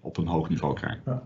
op 0.00 0.16
een 0.16 0.26
hoog 0.26 0.48
niveau 0.48 0.74
krijgen. 0.74 1.22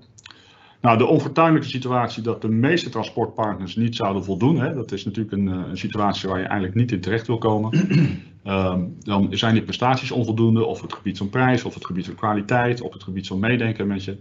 Nou, 0.81 0.99
de 0.99 1.07
onfortuinlijke 1.07 1.69
situatie 1.69 2.23
dat 2.23 2.43
de 2.43 2.49
meeste 2.49 2.89
transportpartners 2.89 3.77
niet 3.77 3.97
zouden 3.97 4.25
voldoen, 4.25 4.61
hè, 4.61 4.75
dat 4.75 4.93
is 4.93 5.05
natuurlijk 5.05 5.37
een, 5.37 5.49
eh, 5.49 5.69
een 5.69 5.79
situatie 5.79 6.29
waar 6.29 6.39
je 6.39 6.45
eigenlijk 6.45 6.75
niet 6.75 6.93
in 6.93 7.01
terecht 7.01 7.27
wil 7.27 7.39
komen. 7.39 7.71
Ehm, 8.47 8.85
dan 8.99 9.29
zijn 9.31 9.55
die 9.55 9.63
prestaties 9.63 10.11
onvoldoende, 10.11 10.65
of 10.65 10.81
het 10.81 10.93
gebied 10.93 11.19
van 11.19 11.31
prijs, 11.31 11.65
of 11.65 11.75
het 11.75 11.87
gebied 11.87 12.07
van 12.07 12.15
kwaliteit, 12.15 12.81
of 12.81 12.93
het 12.93 13.03
gebied 13.03 13.27
van 13.27 13.39
meedenken 13.39 13.87
met 13.87 14.05
je. 14.05 14.17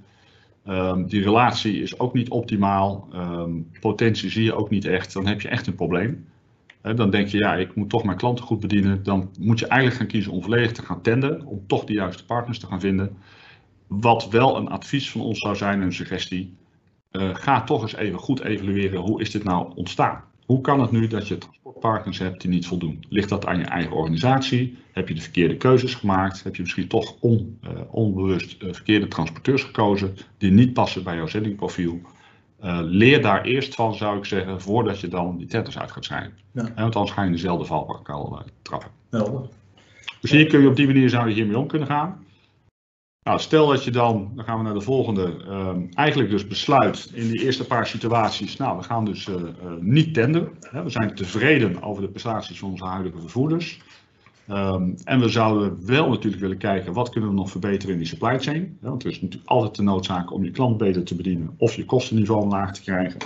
Ehm, 0.65 1.05
die 1.05 1.23
relatie 1.23 1.81
is 1.81 1.99
ook 1.99 2.13
niet 2.13 2.29
optimaal, 2.29 3.07
Ehm, 3.13 3.51
potentie 3.79 4.29
zie 4.29 4.43
je 4.43 4.55
ook 4.55 4.69
niet 4.69 4.85
echt, 4.85 5.13
dan 5.13 5.27
heb 5.27 5.41
je 5.41 5.47
echt 5.47 5.67
een 5.67 5.75
probleem. 5.75 6.25
Dan 6.95 7.09
denk 7.09 7.27
je, 7.27 7.37
ja, 7.37 7.55
ik 7.55 7.75
moet 7.75 7.89
toch 7.89 8.03
mijn 8.03 8.17
klanten 8.17 8.45
goed 8.45 8.59
bedienen. 8.59 9.03
Dan 9.03 9.29
moet 9.39 9.59
je 9.59 9.67
eigenlijk 9.67 9.99
gaan 9.99 10.09
kiezen 10.09 10.31
om 10.31 10.41
volledig 10.41 10.71
te 10.71 10.81
gaan 10.81 11.01
tenden, 11.01 11.45
om 11.45 11.63
toch 11.67 11.83
de 11.83 11.93
juiste 11.93 12.25
partners 12.25 12.59
te 12.59 12.67
gaan 12.67 12.79
vinden. 12.79 13.17
Wat 13.87 14.29
wel 14.29 14.57
een 14.57 14.67
advies 14.67 15.11
van 15.11 15.21
ons 15.21 15.39
zou 15.39 15.55
zijn, 15.55 15.81
een 15.81 15.93
suggestie, 15.93 16.57
eh, 17.11 17.29
ga 17.35 17.63
toch 17.63 17.81
eens 17.81 17.95
even 17.95 18.19
goed 18.19 18.41
evalueren, 18.41 18.99
hoe 18.99 19.21
is 19.21 19.31
dit 19.31 19.43
nou 19.43 19.71
ontstaan? 19.75 20.23
Hoe 20.45 20.61
kan 20.61 20.81
het 20.81 20.91
nu 20.91 21.07
dat 21.07 21.27
je 21.27 21.37
transportpartners 21.37 22.17
hebt 22.17 22.41
die 22.41 22.49
niet 22.49 22.67
voldoen? 22.67 23.05
Ligt 23.09 23.29
dat 23.29 23.45
aan 23.45 23.57
je 23.57 23.63
eigen 23.63 23.91
organisatie? 23.91 24.77
Heb 24.91 25.07
je 25.07 25.13
de 25.13 25.21
verkeerde 25.21 25.57
keuzes 25.57 25.93
gemaakt? 25.93 26.43
Heb 26.43 26.55
je 26.55 26.61
misschien 26.61 26.87
toch 26.87 27.15
on, 27.19 27.57
eh, 27.61 27.69
onbewust 27.91 28.61
eh, 28.61 28.73
verkeerde 28.73 29.07
transporteurs 29.07 29.63
gekozen 29.63 30.15
die 30.37 30.51
niet 30.51 30.73
passen 30.73 31.03
bij 31.03 31.15
jouw 31.15 31.27
zendingprofiel? 31.27 32.01
Leer 32.81 33.21
daar 33.21 33.43
eerst 33.43 33.75
van, 33.75 33.95
zou 33.95 34.17
ik 34.17 34.25
zeggen, 34.25 34.61
voordat 34.61 34.99
je 34.99 35.07
dan 35.07 35.37
die 35.37 35.47
tenders 35.47 35.77
uit 35.77 35.91
gaat 35.91 36.05
schrijven. 36.05 36.33
Ja. 36.51 36.73
Want 36.75 36.95
anders 36.95 37.11
ga 37.11 37.21
je 37.21 37.27
in 37.27 37.33
dezelfde 37.33 37.65
valbak 37.65 38.09
al 38.09 38.41
trappen. 38.61 38.89
Helder. 39.09 39.49
Dus 40.21 40.31
hier 40.31 40.47
kun 40.47 40.61
je 40.61 40.67
op 40.67 40.75
die 40.75 40.87
manier 40.87 41.09
zou 41.09 41.27
je 41.27 41.33
hiermee 41.33 41.57
om 41.57 41.67
kunnen 41.67 41.87
gaan. 41.87 42.24
Nou, 43.25 43.39
stel 43.39 43.67
dat 43.67 43.83
je 43.83 43.91
dan, 43.91 44.31
dan 44.35 44.45
gaan 44.45 44.57
we 44.57 44.63
naar 44.63 44.73
de 44.73 44.81
volgende, 44.81 45.43
ehm, 45.47 45.81
eigenlijk 45.93 46.29
dus 46.29 46.47
besluit 46.47 47.11
in 47.13 47.27
die 47.27 47.43
eerste 47.43 47.65
paar 47.65 47.87
situaties, 47.87 48.55
nou 48.57 48.77
we 48.77 48.83
gaan 48.83 49.05
dus 49.05 49.27
eh, 49.27 49.35
eh, 49.35 49.41
niet 49.79 50.13
tenderen. 50.13 50.49
Hè, 50.59 50.83
we 50.83 50.89
zijn 50.89 51.15
tevreden 51.15 51.83
over 51.83 52.01
de 52.01 52.07
prestaties 52.07 52.59
van 52.59 52.69
onze 52.69 52.85
huidige 52.85 53.19
vervoerders. 53.19 53.79
Ehm, 54.47 54.89
en 55.03 55.19
we 55.19 55.29
zouden 55.29 55.85
wel 55.85 56.09
natuurlijk 56.09 56.41
willen 56.41 56.57
kijken 56.57 56.93
wat 56.93 57.09
kunnen 57.09 57.29
we 57.29 57.35
nog 57.35 57.49
verbeteren 57.49 57.93
in 57.93 57.99
die 57.99 58.07
supply 58.07 58.39
chain. 58.39 58.77
Hè, 58.81 58.89
want 58.89 59.03
er 59.03 59.09
is 59.09 59.21
natuurlijk 59.21 59.49
altijd 59.49 59.75
de 59.75 59.83
noodzaak 59.83 60.31
om 60.31 60.43
je 60.43 60.51
klant 60.51 60.77
beter 60.77 61.03
te 61.03 61.15
bedienen 61.15 61.55
of 61.57 61.75
je 61.75 61.85
kostenniveau 61.85 62.41
omlaag 62.41 62.73
te 62.73 62.81
krijgen. 62.81 63.19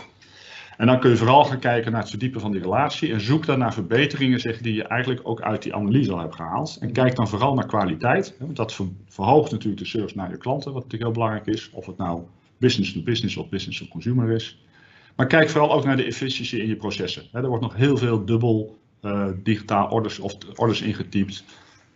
En 0.79 0.85
dan 0.87 0.99
kun 0.99 1.09
je 1.09 1.17
vooral 1.17 1.45
gaan 1.45 1.59
kijken 1.59 1.91
naar 1.91 2.01
het 2.01 2.09
verdiepen 2.09 2.41
van 2.41 2.51
die 2.51 2.61
relatie 2.61 3.13
en 3.13 3.21
zoek 3.21 3.45
dan 3.45 3.59
naar 3.59 3.73
verbeteringen 3.73 4.39
zeg, 4.39 4.57
die 4.57 4.73
je 4.73 4.83
eigenlijk 4.83 5.21
ook 5.23 5.41
uit 5.41 5.63
die 5.63 5.75
analyse 5.75 6.11
al 6.11 6.19
hebt 6.19 6.35
gehaald. 6.35 6.77
En 6.79 6.91
kijk 6.91 7.15
dan 7.15 7.27
vooral 7.27 7.53
naar 7.53 7.65
kwaliteit, 7.65 8.35
want 8.39 8.55
dat 8.55 8.73
ver- 8.73 8.85
verhoogt 9.07 9.51
natuurlijk 9.51 9.81
de 9.81 9.87
service 9.87 10.17
naar 10.17 10.29
je 10.29 10.37
klanten, 10.37 10.73
wat 10.73 10.83
natuurlijk 10.83 11.03
heel 11.03 11.21
belangrijk 11.21 11.45
is. 11.45 11.69
Of 11.73 11.85
het 11.85 11.97
nou 11.97 12.21
business 12.57 12.93
to 12.93 13.01
business 13.01 13.37
of 13.37 13.49
business 13.49 13.79
to 13.79 13.85
consumer 13.87 14.31
is. 14.31 14.63
Maar 15.15 15.27
kijk 15.27 15.49
vooral 15.49 15.71
ook 15.71 15.85
naar 15.85 15.97
de 15.97 16.03
efficiëntie 16.03 16.61
in 16.61 16.67
je 16.67 16.75
processen. 16.75 17.23
Er 17.31 17.47
wordt 17.47 17.63
nog 17.63 17.75
heel 17.75 17.97
veel 17.97 18.25
dubbel 18.25 18.77
eh, 19.01 19.27
digitaal 19.43 19.89
orders 19.89 20.19
of 20.19 20.33
orders 20.55 20.81
ingetypt. 20.81 21.43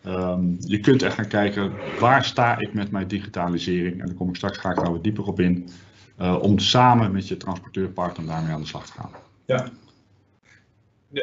Ehm, 0.04 0.42
je 0.60 0.80
kunt 0.80 1.02
echt 1.02 1.16
gaan 1.16 1.28
kijken, 1.28 1.72
waar 2.00 2.26
sta 2.26 2.60
ik 2.60 2.74
met 2.74 2.92
mijn 2.92 3.08
digitalisering? 3.08 4.00
En 4.00 4.06
daar 4.06 4.16
kom 4.16 4.30
ik 4.30 4.36
straks 4.36 4.58
graag 4.58 4.76
nog 4.76 4.90
wat 4.90 5.04
dieper 5.04 5.24
op 5.24 5.40
in. 5.40 5.70
Eh, 6.18 6.42
om 6.42 6.60
samen 6.60 7.12
met 7.12 7.28
je 7.28 7.38
transporteurpartner 7.38 8.28
daarmee 8.28 8.54
aan 8.54 8.62
de 8.62 8.68
slag 8.68 8.86
te 8.86 8.92
gaan. 8.92 9.10
Ja, 9.46 9.66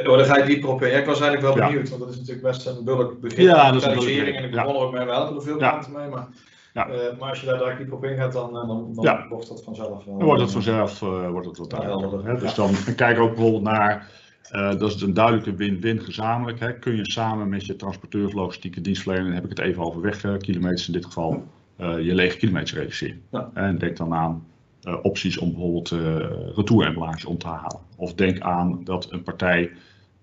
daar 0.03 0.25
ga 0.25 0.37
ik 0.37 0.47
dieper 0.47 0.69
op 0.69 0.83
in. 0.83 0.91
Ja, 0.91 0.99
ik 0.99 1.07
was 1.07 1.21
eigenlijk 1.21 1.55
wel 1.55 1.65
Ja. 1.65 1.69
benieuwd, 1.69 1.89
want 1.89 2.01
dat 2.01 2.11
is 2.11 2.17
natuurlijk 2.17 2.47
best 2.47 2.67
een 2.67 2.85
bulk 2.85 3.21
begrip. 3.21 3.47
Ja, 3.47 3.73
dat 3.73 3.83
is 3.97 4.05
een 4.05 4.35
En 4.35 4.45
ik 4.45 4.51
begon 4.51 4.75
er 4.75 4.81
ook 4.81 4.93
mee, 4.93 5.05
we 5.05 5.13
helpen 5.13 5.37
er 5.37 5.43
veel 5.43 5.59
Ja. 5.59 5.69
klanten 5.71 5.93
mee. 5.93 6.09
Maar, 6.09 6.29
Ja. 6.73 6.89
eh, 6.89 7.19
maar 7.19 7.29
als 7.29 7.41
je 7.41 7.47
daar 7.47 7.59
direct 7.59 7.77
dieper 7.79 7.97
op 7.97 8.05
ingaat, 8.05 8.33
dan, 8.33 8.49
eh, 8.57 8.69
dan, 8.69 8.95
dan 8.95 9.05
Ja. 9.05 9.27
wordt 9.29 9.49
dat 9.49 9.65
vanzelf. 9.65 10.05
Dan 10.05 10.15
wordt 10.15 10.41
het 10.41 10.51
vanzelf 10.51 11.03
eh, 11.03 11.31
wordt 11.31 11.47
het 11.47 11.59
wat 11.59 11.71
Ja, 11.71 11.79
duidelijker. 11.79 12.27
hè. 12.27 12.39
Dus 12.39 12.55
Ja. 12.55 12.57
dan 12.57 12.95
kijk 12.97 13.19
ook 13.19 13.35
bijvoorbeeld 13.35 13.63
naar, 13.63 14.11
eh, 14.51 14.79
dat 14.79 14.95
is 14.95 15.03
een 15.03 15.15
duidelijke 15.15 15.55
win-win 15.55 16.01
gezamenlijk. 16.01 16.61
Hè. 16.61 16.79
Kun 16.79 16.97
je 16.97 17.11
samen 17.11 17.49
met 17.49 17.67
je 17.67 17.77
transporteur 17.77 18.27
of 18.27 18.33
logistieke 18.33 18.81
dienstverlener, 18.81 19.27
dan 19.27 19.35
heb 19.35 19.45
ik 19.45 19.59
het 19.59 19.67
even 19.67 19.83
over 19.83 20.01
wegkilometers 20.01 20.87
in 20.87 20.93
dit 20.93 21.05
geval, 21.05 21.45
je 21.77 22.15
lege 22.15 22.37
kilometers 22.37 22.75
reduceren. 22.75 23.23
Ja. 23.31 23.51
En 23.55 23.79
denk 23.79 23.97
dan 23.97 24.15
aan 24.15 24.47
eh, 24.83 24.97
opties 25.03 25.39
om 25.39 25.51
bijvoorbeeld 25.51 25.91
uh, 25.91 26.17
retourenembalages 26.55 27.25
om 27.25 27.39
te 27.39 27.47
halen. 27.47 27.79
Of 27.97 28.15
denk 28.15 28.41
aan 28.41 28.81
dat 28.85 29.07
een 29.11 29.23
partij 29.23 29.71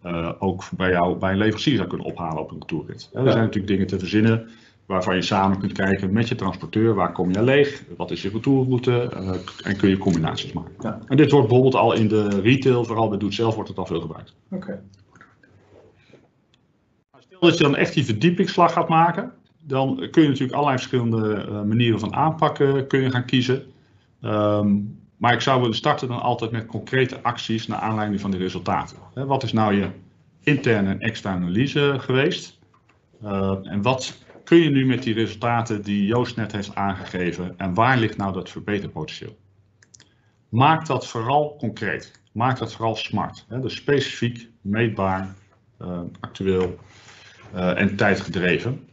eh, 0.01 0.31
ook 0.39 0.63
bij 0.77 0.89
jou 0.91 1.17
bij 1.17 1.31
een 1.31 1.37
leverancier 1.37 1.75
zou 1.75 1.87
kunnen 1.87 2.07
ophalen 2.07 2.41
op 2.41 2.51
een 2.51 2.59
retourrit. 2.59 3.09
Hè, 3.13 3.19
Er 3.19 3.25
Ja. 3.25 3.31
zijn 3.31 3.43
natuurlijk 3.43 3.71
dingen 3.73 3.87
te 3.87 3.99
verzinnen 3.99 4.49
waarvan 4.85 5.15
je 5.15 5.21
samen 5.21 5.59
kunt 5.59 5.71
kijken 5.71 6.13
met 6.13 6.27
je 6.27 6.35
transporteur, 6.35 6.93
waar 6.93 7.11
kom 7.11 7.31
je 7.31 7.43
leeg, 7.43 7.83
wat 7.97 8.11
is 8.11 8.21
je 8.21 8.29
retourroute 8.29 9.01
eh, 9.01 9.29
en 9.63 9.77
kun 9.77 9.89
je 9.89 9.97
combinaties 9.97 10.53
maken. 10.53 10.73
Ja. 10.79 10.99
En 11.07 11.17
dit 11.17 11.31
wordt 11.31 11.47
bijvoorbeeld 11.47 11.75
al 11.75 11.93
in 11.93 12.07
de 12.07 12.41
retail, 12.41 12.83
vooral 12.85 13.09
bij 13.09 13.17
Doet 13.17 13.33
Zelf, 13.33 13.53
wordt 13.53 13.69
het 13.69 13.77
al 13.77 13.85
veel 13.85 14.01
gebruikt. 14.01 14.35
Oké. 14.51 14.81
Stel 17.19 17.39
dat 17.39 17.57
je 17.57 17.63
dan 17.63 17.75
echt 17.75 17.93
die 17.93 18.05
verdiepingsslag 18.05 18.73
gaat 18.73 18.89
maken, 18.89 19.31
dan 19.61 20.07
kun 20.11 20.21
je 20.21 20.27
natuurlijk 20.27 20.53
allerlei 20.53 20.77
verschillende 20.77 21.33
eh, 21.33 21.61
manieren 21.61 21.99
van 21.99 22.13
aanpakken 22.13 22.87
kun 22.87 23.01
je 23.01 23.11
gaan 23.11 23.25
kiezen. 23.25 23.63
Ehm, 24.27 24.77
maar 25.17 25.33
ik 25.33 25.41
zou 25.41 25.61
willen 25.61 25.75
starten 25.75 26.07
dan 26.07 26.21
altijd 26.21 26.51
met 26.51 26.65
concrete 26.65 27.21
acties 27.21 27.67
naar 27.67 27.79
aanleiding 27.79 28.21
van 28.21 28.31
die 28.31 28.39
resultaten. 28.39 28.97
Wat 29.13 29.43
is 29.43 29.53
nou 29.53 29.73
je 29.73 29.89
interne 30.39 30.89
en 30.89 30.99
externe 30.99 31.45
analyse 31.45 31.95
geweest? 31.99 32.59
Uh, 33.23 33.57
en 33.63 33.81
wat 33.81 34.23
kun 34.43 34.57
je 34.57 34.69
nu 34.69 34.85
met 34.85 35.03
die 35.03 35.13
resultaten 35.13 35.81
die 35.83 36.05
Joost 36.05 36.35
net 36.35 36.51
heeft 36.51 36.75
aangegeven 36.75 37.53
en 37.57 37.73
waar 37.73 37.97
ligt 37.97 38.17
nou 38.17 38.33
dat 38.33 38.49
verbeterpotentieel? 38.49 39.37
Maak 40.49 40.85
dat 40.85 41.07
vooral 41.07 41.55
concreet. 41.59 42.21
Maak 42.31 42.57
dat 42.57 42.73
vooral 42.73 42.95
smart. 42.95 43.45
Dus 43.61 43.75
specifiek, 43.75 44.49
meetbaar, 44.61 45.35
uh, 45.81 45.99
actueel 46.19 46.77
uh, 47.55 47.79
en 47.79 47.95
tijdgedreven. 47.95 48.87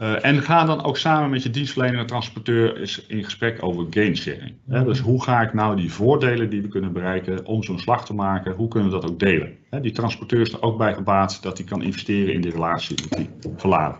Uh, 0.00 0.24
en 0.24 0.42
ga 0.42 0.64
dan 0.64 0.84
ook 0.84 0.96
samen 0.96 1.30
met 1.30 1.42
je 1.42 1.50
dienstverlener 1.50 2.00
en 2.00 2.06
transporteur 2.06 2.76
eens 2.76 3.06
in 3.06 3.24
gesprek 3.24 3.62
over 3.62 3.86
gainsharing. 3.90 4.54
Mm-hmm. 4.64 4.84
Dus 4.84 4.98
hoe 4.98 5.22
ga 5.22 5.40
ik 5.40 5.54
nou 5.54 5.76
die 5.76 5.92
voordelen 5.92 6.50
die 6.50 6.62
we 6.62 6.68
kunnen 6.68 6.92
bereiken 6.92 7.46
om 7.46 7.62
zo'n 7.62 7.78
slag 7.78 8.04
te 8.04 8.14
maken, 8.14 8.54
hoe 8.54 8.68
kunnen 8.68 8.90
we 8.90 9.00
dat 9.00 9.10
ook 9.10 9.18
delen? 9.18 9.56
He, 9.70 9.80
die 9.80 9.92
transporteur 9.92 10.40
is 10.40 10.52
er 10.52 10.62
ook 10.62 10.78
bij 10.78 10.94
gebaat 10.94 11.42
dat 11.42 11.58
hij 11.58 11.66
kan 11.66 11.82
investeren 11.82 12.34
in 12.34 12.40
die 12.40 12.50
relatie 12.50 12.96
met 13.08 13.18
die 13.18 13.50
verlader. 13.56 13.98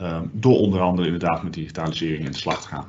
Uh, 0.00 0.20
door 0.32 0.58
onder 0.58 0.80
andere 0.80 1.06
inderdaad 1.06 1.42
met 1.42 1.54
digitalisering 1.54 2.24
in 2.24 2.30
de 2.30 2.38
slag 2.38 2.62
te 2.62 2.68
gaan. 2.68 2.86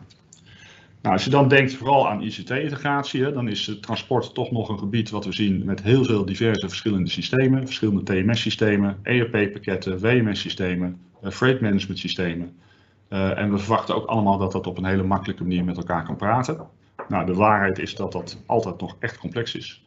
Nou, 1.10 1.22
als 1.22 1.30
je 1.32 1.38
dan 1.38 1.48
denkt 1.48 1.74
vooral 1.74 2.10
aan 2.10 2.22
ICT-integratie, 2.22 3.32
dan 3.32 3.48
is 3.48 3.78
transport 3.82 4.34
toch 4.34 4.52
nog 4.52 4.70
een 4.70 4.80
gebied 4.80 5.10
wat 5.10 5.26
we 5.26 5.34
zien 5.34 5.66
met 5.66 5.82
heel 5.82 6.04
veel 6.04 6.26
diverse 6.26 6.68
verschillende 6.68 7.10
systemen, 7.10 7.66
verschillende 7.66 8.04
TMS-systemen, 8.04 8.98
ERP-pakketten, 9.04 10.00
WMS-systemen, 10.00 11.00
uh, 11.24 11.30
freight 11.30 11.62
management 11.62 12.00
systemen. 12.00 12.58
Uh, 13.10 13.38
en 13.38 13.52
we 13.52 13.58
verwachten 13.58 13.96
ook 13.96 14.06
allemaal 14.06 14.38
dat 14.38 14.52
dat 14.52 14.68
op 14.68 14.78
een 14.78 14.86
hele 14.86 15.04
makkelijke 15.04 15.44
manier 15.44 15.64
met 15.64 15.78
elkaar 15.78 16.06
kan 16.06 16.16
praten. 16.16 16.58
Nou, 17.08 17.26
de 17.26 17.34
waarheid 17.34 17.80
is 17.80 17.96
dat 17.96 18.12
dat 18.12 18.44
altijd 18.46 18.82
nog 18.82 18.96
echt 19.00 19.18
complex 19.18 19.56
is. 19.56 19.84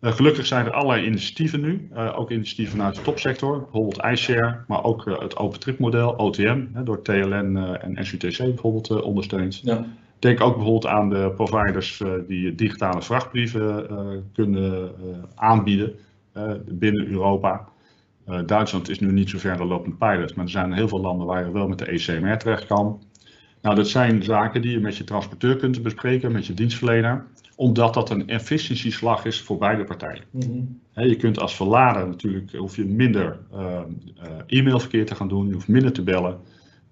Uh, 0.00 0.12
gelukkig 0.12 0.46
zijn 0.46 0.66
er 0.66 0.72
allerlei 0.72 1.06
initiatieven 1.06 1.60
nu, 1.60 1.88
ook 2.14 2.30
initiatieven 2.30 2.76
vanuit 2.76 2.94
de 2.94 3.02
topsector, 3.02 3.60
bijvoorbeeld 3.60 4.04
iShare, 4.04 4.58
maar 4.66 4.84
ook 4.84 5.04
het 5.20 5.36
open 5.36 5.60
trip 5.60 5.78
model, 5.78 6.10
OTM, 6.10 6.64
hè, 6.72 6.82
door 6.82 7.02
TLN 7.02 7.56
en 7.56 8.06
SUTC 8.06 8.38
bijvoorbeeld 8.38 9.02
ondersteund. 9.02 9.60
Ja. 9.62 9.86
Denk 10.18 10.40
ook 10.40 10.54
bijvoorbeeld 10.54 10.86
aan 10.86 11.08
de 11.08 11.32
providers 11.34 12.02
die 12.26 12.54
digitale 12.54 13.02
vrachtbrieven 13.02 13.86
kunnen 14.32 14.92
aanbieden 15.34 15.94
binnen 16.68 17.06
Europa. 17.06 17.68
Duitsland 18.46 18.88
is 18.88 19.00
nu 19.00 19.12
niet 19.12 19.30
zo 19.30 19.38
ver, 19.38 19.66
loopt 19.66 19.86
een 19.86 19.96
pilot, 19.96 20.34
maar 20.34 20.44
er 20.44 20.50
zijn 20.50 20.72
heel 20.72 20.88
veel 20.88 21.00
landen 21.00 21.26
waar 21.26 21.44
je 21.44 21.52
wel 21.52 21.68
met 21.68 21.78
de 21.78 21.84
ECMR 21.84 22.38
terecht 22.38 22.66
kan. 22.66 23.00
Nou, 23.62 23.78
dat 23.78 23.88
zijn 23.88 24.22
zaken 24.22 24.62
die 24.62 24.70
je 24.70 24.80
met 24.80 24.96
je 24.96 25.04
transporteur 25.04 25.56
kunt 25.56 25.82
bespreken, 25.82 26.32
met 26.32 26.46
je 26.46 26.54
dienstverlener, 26.54 27.24
omdat 27.56 27.94
dat 27.94 28.10
een 28.10 28.28
efficiëntieslag 28.28 29.24
is 29.24 29.40
voor 29.40 29.58
beide 29.58 29.84
partijen. 29.84 30.22
Mm 30.30 30.40
-hmm. 30.40 30.80
He, 30.92 31.02
je 31.02 31.16
kunt 31.16 31.38
als 31.38 31.56
verlader 31.56 32.06
natuurlijk, 32.06 32.52
hoef 32.52 32.76
je 32.76 32.84
minder 32.84 33.38
uh, 33.54 33.60
uh, 33.60 34.58
e-mailverkeer 34.58 35.06
te 35.06 35.14
gaan 35.14 35.28
doen, 35.28 35.46
je 35.46 35.52
hoeft 35.52 35.68
minder 35.68 35.92
te 35.92 36.02
bellen. 36.02 36.38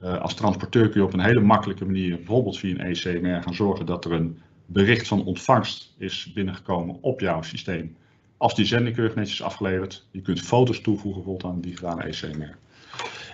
Uh, 0.04 0.20
als 0.20 0.34
transporteur 0.34 0.88
kun 0.88 1.00
je 1.00 1.06
op 1.06 1.12
een 1.12 1.20
hele 1.20 1.40
makkelijke 1.40 1.84
manier, 1.84 2.16
bijvoorbeeld 2.16 2.58
via 2.58 2.70
een 2.70 2.80
ECMR, 2.80 3.42
gaan 3.42 3.54
zorgen 3.54 3.86
dat 3.86 4.04
er 4.04 4.12
een 4.12 4.38
bericht 4.66 5.08
van 5.08 5.24
ontvangst 5.24 5.94
is 5.98 6.32
binnengekomen 6.32 6.98
op 7.00 7.20
jouw 7.20 7.42
systeem 7.42 7.96
als 8.36 8.54
die 8.54 8.64
zendingkeurig 8.64 9.14
netjes 9.14 9.38
is 9.38 9.44
afgeleverd. 9.44 10.06
Je 10.10 10.20
kunt 10.20 10.40
foto's 10.40 10.80
toevoegen 10.80 11.22
bijvoorbeeld 11.22 11.52
aan 11.52 11.60
de 11.60 11.68
digitale 11.68 12.02
ECMR. 12.02 12.56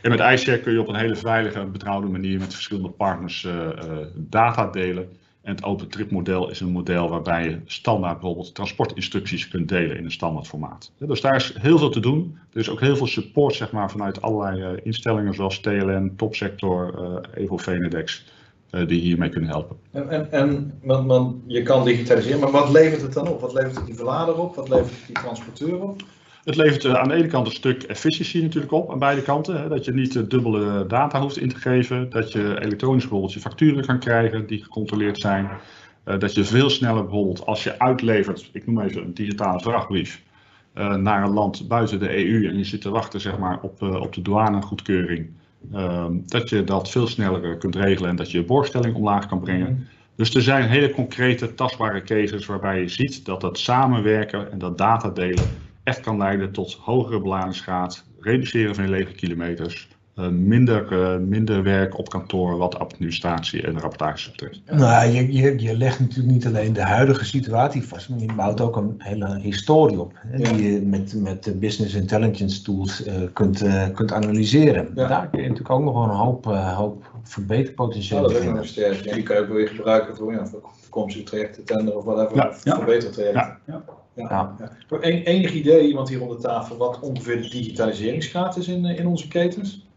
En 0.03 0.11
met 0.11 0.21
iShare 0.21 0.61
kun 0.61 0.73
je 0.73 0.81
op 0.81 0.89
een 0.89 0.97
hele 0.97 1.17
veilige 1.17 1.59
en 1.59 1.73
betrouwde 1.73 2.09
manier 2.09 2.39
met 2.39 2.55
verschillende 2.55 2.91
partners 2.91 3.43
uh, 3.43 3.53
uh, 3.53 3.99
data 4.15 4.67
delen. 4.67 5.09
En 5.51 5.57
het 5.57 5.65
open 5.65 5.89
trip 5.89 6.11
model 6.11 6.51
is 6.51 6.61
een 6.61 6.71
model 6.71 7.09
waarbij 7.09 7.45
je 7.45 7.59
standaard 7.67 8.19
bijvoorbeeld 8.19 8.55
transportinstructies 8.55 9.49
kunt 9.49 9.69
delen 9.69 9.97
in 9.97 10.05
een 10.05 10.11
standaard 10.11 10.47
formaat. 10.47 10.93
Dus 10.99 11.21
daar 11.21 11.37
is 11.37 11.55
heel 11.59 11.79
veel 11.79 11.91
te 11.91 12.01
doen. 12.01 12.39
Er 12.53 12.61
is 12.61 12.71
ook 12.71 12.81
heel 12.81 12.97
veel 12.97 13.07
support 13.07 13.55
zeg 13.55 13.73
maar, 13.73 13.91
vanuit 13.91 14.23
allerlei 14.23 14.73
uh, 14.73 14.81
instellingen 14.83 15.35
zoals 15.35 15.61
TLN, 15.61 16.13
Topsector, 16.17 16.95
Evo 17.35 17.57
Venedex. 17.57 18.25
Uh, 18.71 18.87
die 18.87 19.01
hiermee 19.01 19.29
kunnen 19.29 19.51
helpen. 19.51 19.77
En, 19.91 20.31
en, 20.31 20.73
en 20.83 21.43
je 21.47 21.63
kan 21.63 21.85
digitaliseren, 21.85 22.41
maar 22.41 22.51
wat 22.51 22.71
levert 22.71 23.03
het 23.03 23.13
dan 23.13 23.29
op? 23.29 23.41
Wat 23.41 23.53
levert 23.53 23.77
het 23.77 23.87
die 23.87 23.95
verlader 23.95 24.39
op? 24.39 24.55
Wat 24.55 24.69
levert 24.69 24.91
het 24.91 25.07
die 25.07 25.15
transporteur 25.15 25.83
op? 25.83 26.03
Het 26.45 26.57
levert 26.57 26.85
uh, 26.85 26.95
aan 26.95 27.09
de 27.09 27.15
ene 27.15 27.27
kant 27.27 27.47
een 27.47 27.53
stuk 27.53 27.83
efficiëntie 27.83 28.43
natuurlijk 28.43 28.73
op, 28.73 28.91
aan 28.91 28.99
beide 28.99 29.23
kanten. 29.23 29.61
Hè, 29.61 29.69
dat 29.69 29.85
je 29.85 29.93
niet 29.93 30.15
uh, 30.15 30.23
dubbele 30.29 30.87
data 30.87 31.21
hoeft 31.21 31.39
in 31.39 31.49
te 31.49 31.57
geven. 31.57 32.11
Dat 32.11 32.33
je 32.33 32.61
elektronisch 32.61 33.03
bijvoorbeeld 33.03 33.33
je 33.33 33.41
facturen 33.41 33.87
kan 33.87 33.99
krijgen 33.99 34.47
die 34.47 34.63
gecontroleerd 34.63 35.19
zijn. 35.19 35.49
dat 36.05 36.35
je 36.35 36.45
veel 36.45 36.71
sneller 36.71 37.03
bijvoorbeeld 37.03 37.47
als 37.47 37.65
je 37.65 37.79
uitlevert, 37.79 38.51
ik 38.53 38.67
noem 38.67 38.81
even 38.81 39.03
een 39.03 39.15
digitale 39.15 39.61
vrachtbrief, 39.61 40.23
naar 40.75 41.23
een 41.23 41.33
land 41.33 41.69
buiten 41.69 41.99
de 41.99 42.27
EU 42.27 42.49
en 42.49 42.59
je 42.59 42.65
zit 42.65 42.81
te 42.81 42.91
wachten 42.91 43.21
zeg 43.21 43.39
maar, 43.39 43.59
op, 43.63 43.83
op 43.83 44.13
de 44.13 44.23
douanegoedkeuring. 44.23 45.31
Um, 45.75 46.23
dat 46.27 46.49
je 46.49 46.65
dat 46.65 46.91
veel 46.91 47.07
sneller 47.07 47.57
kunt 47.57 47.77
regelen 47.77 48.11
en 48.11 48.17
dat 48.17 48.31
je 48.31 48.39
je 48.39 48.45
borgstelling 48.45 48.95
omlaag 48.95 49.27
kan 49.27 49.41
brengen. 49.41 49.69
Mm. 49.69 49.87
Dus 50.17 50.35
er 50.35 50.43
zijn 50.43 50.69
hele 50.69 50.91
concrete, 50.91 51.55
tastbare 51.55 52.03
cases 52.03 52.47
waarbij 52.47 52.81
je 52.81 52.89
ziet 52.89 53.25
dat 53.25 53.41
dat 53.41 53.59
samenwerken 53.59 54.53
en 54.53 54.59
dat 54.59 54.79
data 54.79 55.09
delen 55.09 55.45
echt 55.91 56.01
kan 56.01 56.17
leiden 56.17 56.53
tot 56.53 56.75
hogere 56.75 57.21
beladingsgraad, 57.21 58.05
reduceren 58.21 58.75
van 58.75 58.85
je 58.85 58.91
lege 58.91 59.13
kilometers, 59.13 59.89
minder, 60.31 60.93
uh, 60.93 61.17
minder 61.17 61.63
werk 61.63 61.99
op 61.99 62.09
kantoor 62.09 62.57
wat 62.57 62.79
administratie 62.79 63.63
en 63.63 63.81
rapportages 63.81 64.31
betreft. 64.31 64.61
Nou, 64.71 65.11
je, 65.11 65.33
je, 65.33 65.61
je 65.63 65.77
legt 65.77 66.01
natuurlijk 66.01 66.29
niet 66.29 66.47
alleen 66.47 66.73
de 66.73 66.83
huidige 66.83 67.25
situatie 67.25 67.83
vast, 67.83 68.09
maar 68.09 68.19
je 68.19 68.33
bouwt 68.35 68.61
ook 68.61 68.77
een 68.77 68.95
hele 68.99 69.39
historie 69.39 70.01
op. 70.01 70.13
Hè, 70.15 70.37
ja. 70.37 70.53
Die 70.53 70.73
je 70.73 70.81
met, 70.81 71.15
met 71.15 71.45
de 71.45 71.55
business 71.55 71.95
intelligence 71.95 72.63
tools 72.63 73.07
uh, 73.07 73.15
kunt, 73.33 73.65
kunt 73.95 74.13
analyseren. 74.13 74.91
Ja. 74.95 75.07
Daar 75.07 75.29
kun 75.29 75.43
je 75.43 75.49
natuurlijk 75.49 75.75
ook 75.75 75.85
nog 75.85 75.95
wel 75.95 76.03
een 76.03 76.11
hoop, 76.11 76.45
hoop 76.45 77.11
verbeterpotentieel 77.23 78.23
ja, 78.23 78.29
dat 78.29 78.43
is 78.43 78.49
nog 78.49 78.67
sterk. 78.67 79.05
Ja, 79.05 79.15
die 79.15 79.23
kan 79.23 79.37
je 79.37 79.43
ook 79.43 79.49
weer 79.49 79.69
gebruiken 79.69 80.17
voor, 80.17 80.33
ja, 80.33 80.47
voor 80.47 80.63
toekomstige 80.83 81.25
trajecten, 81.25 81.65
tender 81.65 81.97
of 81.97 82.05
whatever, 82.05 82.37
ja. 82.37 82.55
ja. 82.65 82.77
verbetertrajecten. 82.77 83.59
Ja. 83.67 83.83
Ja. 83.85 83.85
Ja. 84.29 84.57
En, 85.01 85.23
enig 85.23 85.53
idee, 85.53 85.89
iemand 85.89 86.09
hier 86.09 86.23
onder 86.23 86.41
tafel, 86.41 86.77
wat 86.77 87.01
ongeveer 87.01 87.43
de 87.43 87.49
digitaliseringsgraad 87.49 88.57
is 88.57 88.69
in, 88.69 88.85
in 88.85 89.07
onze 89.07 89.29
ketens? 89.29 89.89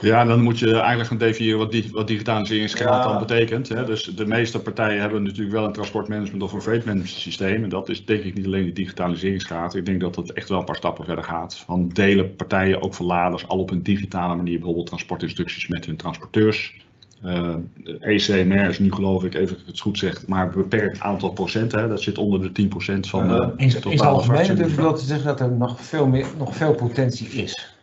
Ja, 0.00 0.24
dan 0.24 0.40
moet 0.40 0.58
je 0.58 0.72
eigenlijk 0.74 1.08
gaan 1.08 1.18
definiëren 1.18 1.58
wat, 1.58 1.72
di 1.72 1.88
wat 1.92 2.06
digitaliseringsgraad 2.06 3.04
Ja. 3.04 3.10
dan 3.10 3.18
betekent. 3.26 3.68
Hè. 3.68 3.84
Dus 3.84 4.04
de 4.04 4.26
meeste 4.26 4.58
partijen 4.60 5.00
hebben 5.00 5.22
natuurlijk 5.22 5.52
wel 5.52 5.64
een 5.64 5.72
transportmanagement 5.72 6.42
of 6.42 6.52
een 6.52 6.62
freight 6.62 6.86
management 6.86 7.20
systeem. 7.20 7.62
En 7.62 7.68
dat 7.68 7.88
is 7.88 8.04
denk 8.04 8.22
ik 8.22 8.34
niet 8.34 8.46
alleen 8.46 8.64
de 8.64 8.72
digitaliseringsgraad. 8.72 9.74
Ik 9.74 9.86
denk 9.86 10.00
dat 10.00 10.14
dat 10.14 10.30
echt 10.30 10.48
wel 10.48 10.58
een 10.58 10.64
paar 10.64 10.76
stappen 10.76 11.04
verder 11.04 11.24
gaat. 11.24 11.56
Van 11.56 11.88
delen 11.88 12.36
partijen, 12.36 12.82
ook 12.82 12.94
verladers, 12.94 13.48
al 13.48 13.58
op 13.58 13.70
een 13.70 13.82
digitale 13.82 14.34
manier 14.34 14.56
bijvoorbeeld 14.56 14.86
transportinstructies 14.86 15.68
met 15.68 15.86
hun 15.86 15.96
transporteurs. 15.96 16.74
Eh 17.22 17.54
ECMR 18.00 18.68
is 18.68 18.78
nu 18.78 18.92
geloof 18.92 19.24
ik, 19.24 19.34
even 19.34 19.56
het 19.66 19.80
goed 19.80 19.98
zegt, 19.98 20.26
maar 20.28 20.46
een 20.46 20.52
beperkt 20.52 21.00
aantal 21.00 21.30
procent. 21.32 21.72
Hè. 21.72 21.88
Dat 21.88 22.02
zit 22.02 22.18
onder 22.18 22.52
de 22.52 22.62
10% 22.62 23.08
van 23.08 23.28
de 23.28 23.34
Ja. 23.34 23.52
In, 23.56 23.90
in 23.90 24.00
algemeen 24.00 24.36
fractie. 24.36 24.54
durf 24.54 24.70
ik 24.70 24.76
wel 24.78 24.94
te 24.94 25.04
zeggen 25.04 25.26
dat 25.26 25.40
er 25.40 25.50
nog 25.50 25.80
veel, 25.80 26.06
meer, 26.06 26.26
nog 26.38 26.56
veel 26.56 26.74
potentie 26.74 27.28
is. 27.28 27.73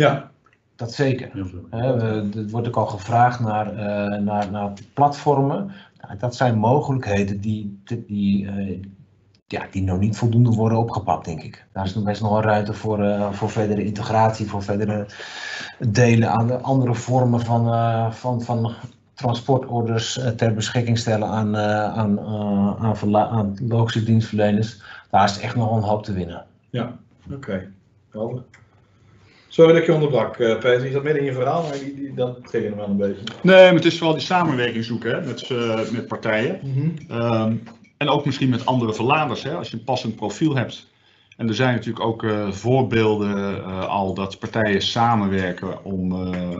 Ja, 0.00 0.30
Dat 0.76 0.92
zeker. 0.92 1.30
Er 1.70 2.48
wordt 2.50 2.68
ook 2.68 2.76
al 2.76 2.86
gevraagd 2.86 3.40
naar, 3.40 3.76
eh, 3.76 4.20
naar, 4.20 4.50
naar 4.50 4.72
platformen. 4.94 5.70
Nou, 6.00 6.18
dat 6.18 6.34
zijn 6.36 6.58
mogelijkheden 6.58 7.40
die, 7.40 7.80
die, 8.06 8.48
eh, 8.48 8.82
ja, 9.46 9.66
die 9.70 9.82
nog 9.82 9.98
niet 9.98 10.16
voldoende 10.16 10.50
worden 10.50 10.78
opgepakt, 10.78 11.24
denk 11.24 11.42
ik. 11.42 11.66
Daar 11.72 11.84
is 11.84 11.94
nog 11.94 12.04
best 12.04 12.20
nog 12.22 12.30
wel 12.30 12.42
ruimte 12.42 12.72
voor, 12.72 13.02
eh, 13.04 13.32
voor 13.32 13.50
verdere 13.50 13.84
integratie, 13.84 14.46
voor 14.48 14.62
verdere 14.62 15.06
delen 15.78 16.30
aan 16.30 16.46
de 16.46 16.58
andere 16.58 16.94
vormen 16.94 17.40
van, 17.40 17.64
van, 18.14 18.42
van 18.42 18.74
transportorders 19.14 20.20
ter 20.36 20.54
beschikking 20.54 20.98
stellen 20.98 21.28
aan, 21.28 21.56
aan, 21.56 22.20
aan, 22.78 22.96
verla- 22.96 23.28
aan 23.28 23.56
logische 23.68 24.02
dienstverleners. 24.04 24.82
Daar 25.10 25.24
is 25.24 25.40
echt 25.40 25.56
nog 25.56 25.76
een 25.76 25.82
hoop 25.82 26.04
te 26.04 26.12
winnen. 26.12 26.46
oké. 27.32 27.72
Helder. 28.10 28.42
Sorry 29.52 29.72
dat 29.72 29.80
ik 29.80 29.86
je 29.86 29.94
onderbrak, 29.94 30.36
eh, 30.36 30.58
Peter. 30.58 30.84
Je 30.84 30.92
zat 30.92 31.02
midden 31.02 31.22
in 31.22 31.28
je 31.28 31.34
verhaal, 31.34 31.62
maar 31.62 31.78
die, 31.78 31.94
die, 31.94 32.14
dat 32.14 32.50
tegen 32.50 32.76
wel 32.76 32.88
een 32.88 32.96
beetje. 32.96 33.22
Nee, 33.42 33.64
maar 33.64 33.74
het 33.74 33.84
is 33.84 33.98
vooral 33.98 34.14
die 34.14 34.24
samenwerking 34.24 34.84
zoeken 34.84 35.10
hè, 35.10 35.26
met, 35.26 35.50
eh, 35.50 35.90
met 35.90 36.06
partijen. 36.06 36.60
Ehm, 37.08 37.54
en 37.96 38.08
ook 38.08 38.24
misschien 38.24 38.48
met 38.48 38.66
andere 38.66 38.94
verladers, 38.94 39.42
hè, 39.42 39.54
als 39.54 39.70
je 39.70 39.76
een 39.76 39.84
passend 39.84 40.16
profiel 40.16 40.56
hebt. 40.56 40.86
En 41.36 41.48
er 41.48 41.54
zijn 41.54 41.74
natuurlijk 41.74 42.04
ook 42.04 42.24
eh, 42.24 42.50
voorbeelden 42.50 43.64
al 43.88 44.14
dat 44.14 44.38
partijen 44.38 44.82
samenwerken 44.82 45.84
om, 45.84 46.12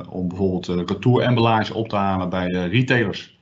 om 0.08 0.28
bijvoorbeeld 0.28 0.68
uh, 0.68 0.76
retouremballage 0.76 1.74
op 1.74 1.88
te 1.88 1.96
halen 1.96 2.28
bij 2.28 2.48
retailers. 2.48 3.38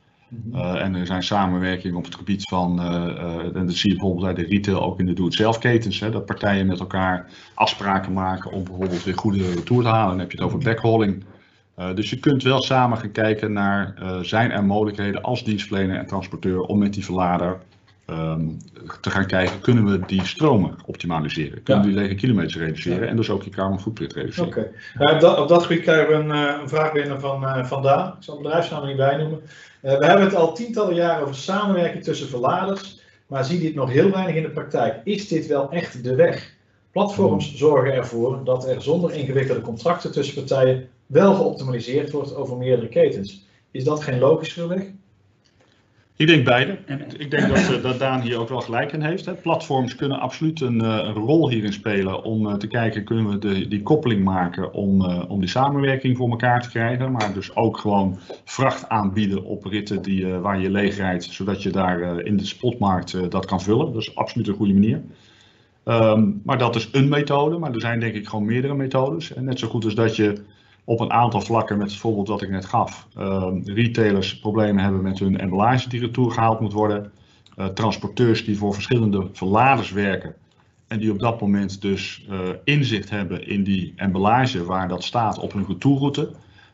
Uh, 0.54 0.82
en 0.82 0.94
er 0.94 1.06
zijn 1.06 1.22
samenwerkingen 1.22 1.96
op 1.96 2.04
het 2.04 2.14
gebied 2.14 2.42
van, 2.42 2.80
uh, 2.80 2.86
uh, 2.86 3.56
en 3.56 3.66
dat 3.66 3.74
zie 3.74 3.90
je 3.90 3.96
bijvoorbeeld 3.98 4.34
bij 4.34 4.44
de 4.44 4.50
retail 4.50 4.82
ook 4.82 4.98
in 4.98 5.06
de 5.06 5.12
doe-het-zelf 5.12 5.58
ketens, 5.58 6.00
hè, 6.00 6.10
dat 6.10 6.26
partijen 6.26 6.66
met 6.66 6.80
elkaar 6.80 7.26
afspraken 7.54 8.12
maken 8.12 8.50
om 8.50 8.64
bijvoorbeeld 8.64 9.04
weer 9.04 9.18
goede 9.18 9.50
retour 9.54 9.82
te 9.82 9.88
halen. 9.88 10.08
Dan 10.10 10.18
heb 10.18 10.30
je 10.30 10.36
het 10.36 10.46
over 10.46 10.58
backhauling. 10.58 11.24
Uh, 11.78 11.94
dus 11.94 12.10
je 12.10 12.18
kunt 12.18 12.42
wel 12.42 12.62
samen 12.62 12.98
gaan 12.98 13.12
kijken 13.12 13.52
naar 13.52 13.94
zijn 14.22 14.50
er 14.50 14.64
mogelijkheden 14.64 15.22
als 15.22 15.44
dienstverlener 15.44 15.96
en 15.96 16.06
transporteur 16.06 16.60
om 16.60 16.78
met 16.78 16.94
die 16.94 17.04
verlader 17.04 17.58
um, 18.10 18.56
te 19.00 19.10
gaan 19.10 19.26
kijken, 19.26 19.60
kunnen 19.60 19.84
we 19.84 20.06
die 20.06 20.26
stromen 20.26 20.74
optimaliseren? 20.86 21.62
Kunnen 21.62 21.84
we 21.84 21.90
Ja. 21.90 21.94
die 21.94 22.02
lege 22.02 22.14
kilometers 22.14 22.56
reduceren 22.56 23.08
en 23.08 23.16
dus 23.16 23.30
ook 23.30 23.42
je 23.42 23.50
carbon 23.50 23.80
footprint 23.80 24.12
reduceren? 24.12 24.48
Oké. 24.48 24.66
Ja, 24.98 25.14
op, 25.14 25.20
dat, 25.20 25.38
op 25.38 25.48
dat 25.48 25.62
gebied 25.62 25.82
krijgen 25.82 26.08
we 26.08 26.14
een, 26.14 26.30
eh, 26.30 26.60
een 26.60 26.68
vraag 26.68 26.92
binnen 26.92 27.20
van, 27.20 27.46
eh 27.46 27.64
van 27.64 27.82
Daan. 27.82 28.08
Ik 28.08 28.22
zal 28.22 28.36
de 28.36 28.42
bedrijfsnaam 28.42 28.86
niet 28.86 28.96
bijnoemen. 28.96 29.40
Eh, 29.82 29.98
we 29.98 30.06
hebben 30.06 30.24
het 30.24 30.34
al 30.34 30.54
tientallen 30.54 30.94
jaren 30.94 31.22
over 31.22 31.34
samenwerking 31.34 32.04
tussen 32.04 32.28
verladers, 32.28 33.00
maar 33.26 33.44
zien 33.44 33.60
dit 33.60 33.74
nog 33.74 33.90
heel 33.90 34.10
weinig 34.10 34.34
in 34.34 34.42
de 34.42 34.50
praktijk. 34.50 35.00
Is 35.04 35.28
dit 35.28 35.46
wel 35.46 35.70
echt 35.70 36.04
de 36.04 36.14
weg? 36.14 36.56
Platforms 36.92 37.54
zorgen 37.56 37.92
ervoor 37.92 38.44
dat 38.44 38.68
er 38.68 38.82
zonder 38.82 39.12
ingewikkelde 39.12 39.60
contracten 39.60 40.12
tussen 40.12 40.34
partijen 40.34 40.88
wel 41.06 41.34
geoptimaliseerd 41.34 42.10
wordt 42.10 42.34
over 42.34 42.56
meerdere 42.56 42.88
ketens. 42.88 43.46
Is 43.70 43.84
dat 43.84 44.02
geen 44.02 44.18
logischere 44.18 44.68
weg? 44.68 44.82
Ik 46.18 46.26
denk 46.26 46.44
beide. 46.44 46.78
Ik 47.18 47.30
denk 47.30 47.48
dat, 47.48 47.58
uh, 47.58 47.82
dat 47.82 47.98
Daan 47.98 48.20
hier 48.20 48.38
ook 48.38 48.48
wel 48.48 48.60
gelijk 48.60 48.92
in 48.92 49.02
heeft. 49.02 49.24
Hè. 49.24 49.34
Platforms 49.34 49.94
kunnen 49.94 50.20
absoluut 50.20 50.60
een, 50.60 50.82
uh, 50.82 51.00
een 51.02 51.12
rol 51.12 51.48
hierin 51.50 51.72
spelen 51.72 52.22
om 52.22 52.46
uh, 52.46 52.54
te 52.54 52.66
kijken, 52.66 53.04
kunnen 53.04 53.28
we 53.28 53.38
de, 53.38 53.68
die 53.68 53.82
koppeling 53.82 54.24
maken 54.24 54.72
om, 54.72 55.02
om 55.04 55.40
die 55.40 55.48
samenwerking 55.48 56.16
voor 56.16 56.30
elkaar 56.30 56.62
te 56.62 56.68
krijgen. 56.68 57.12
Maar 57.12 57.34
dus 57.34 57.56
ook 57.56 57.78
gewoon 57.78 58.18
vracht 58.44 58.88
aanbieden 58.88 59.44
op 59.44 59.64
ritten 59.64 60.02
die, 60.02 60.26
waar 60.26 60.60
je 60.60 60.70
leeg 60.70 60.96
rijdt, 60.96 61.24
zodat 61.24 61.62
je 61.62 61.70
daar 61.70 62.20
in 62.20 62.36
de 62.36 62.46
spotmarkt 62.46 63.30
dat 63.30 63.46
kan 63.46 63.60
vullen. 63.60 63.92
Dat 63.92 64.02
is 64.02 64.14
absoluut 64.14 64.48
een 64.48 64.54
goede 64.54 64.72
manier. 64.72 65.02
Um, 65.84 66.40
maar 66.44 66.58
dat 66.58 66.76
is 66.76 66.88
een 66.92 67.08
methode, 67.08 67.58
maar 67.58 67.72
er 67.72 67.80
zijn 67.80 68.00
denk 68.00 68.14
ik 68.14 68.28
gewoon 68.28 68.44
meerdere 68.44 68.74
methodes. 68.74 69.34
En 69.34 69.44
net 69.44 69.58
zo 69.58 69.68
goed 69.68 69.84
als 69.84 69.94
dat 69.94 70.16
je 70.16 70.42
op 70.88 71.00
een 71.00 71.12
aantal 71.12 71.40
vlakken, 71.40 71.78
met 71.78 71.90
het 71.90 72.00
voorbeeld 72.00 72.28
wat 72.28 72.42
ik 72.42 72.50
net 72.50 72.64
gaf, 72.64 73.08
uh, 73.18 73.48
retailers 73.64 74.38
problemen 74.38 74.82
hebben 74.82 75.02
met 75.02 75.18
hun 75.18 75.38
emballage 75.38 75.88
die 75.88 76.00
retour 76.00 76.30
gehaald 76.30 76.60
moet 76.60 76.72
worden, 76.72 77.12
uh, 77.58 77.66
transporteurs 77.66 78.44
die 78.44 78.58
voor 78.58 78.74
verschillende 78.74 79.28
verladers 79.32 79.90
werken 79.90 80.34
en 80.86 80.98
die 80.98 81.10
op 81.10 81.18
dat 81.18 81.40
moment 81.40 81.80
dus 81.80 82.26
uh, 82.30 82.38
inzicht 82.64 83.10
hebben 83.10 83.46
in 83.46 83.64
die 83.64 83.92
emballage 83.96 84.64
waar 84.64 84.88
dat 84.88 85.04
staat 85.04 85.38
op 85.38 85.52
hun 85.52 85.66
retourroute 85.68 86.30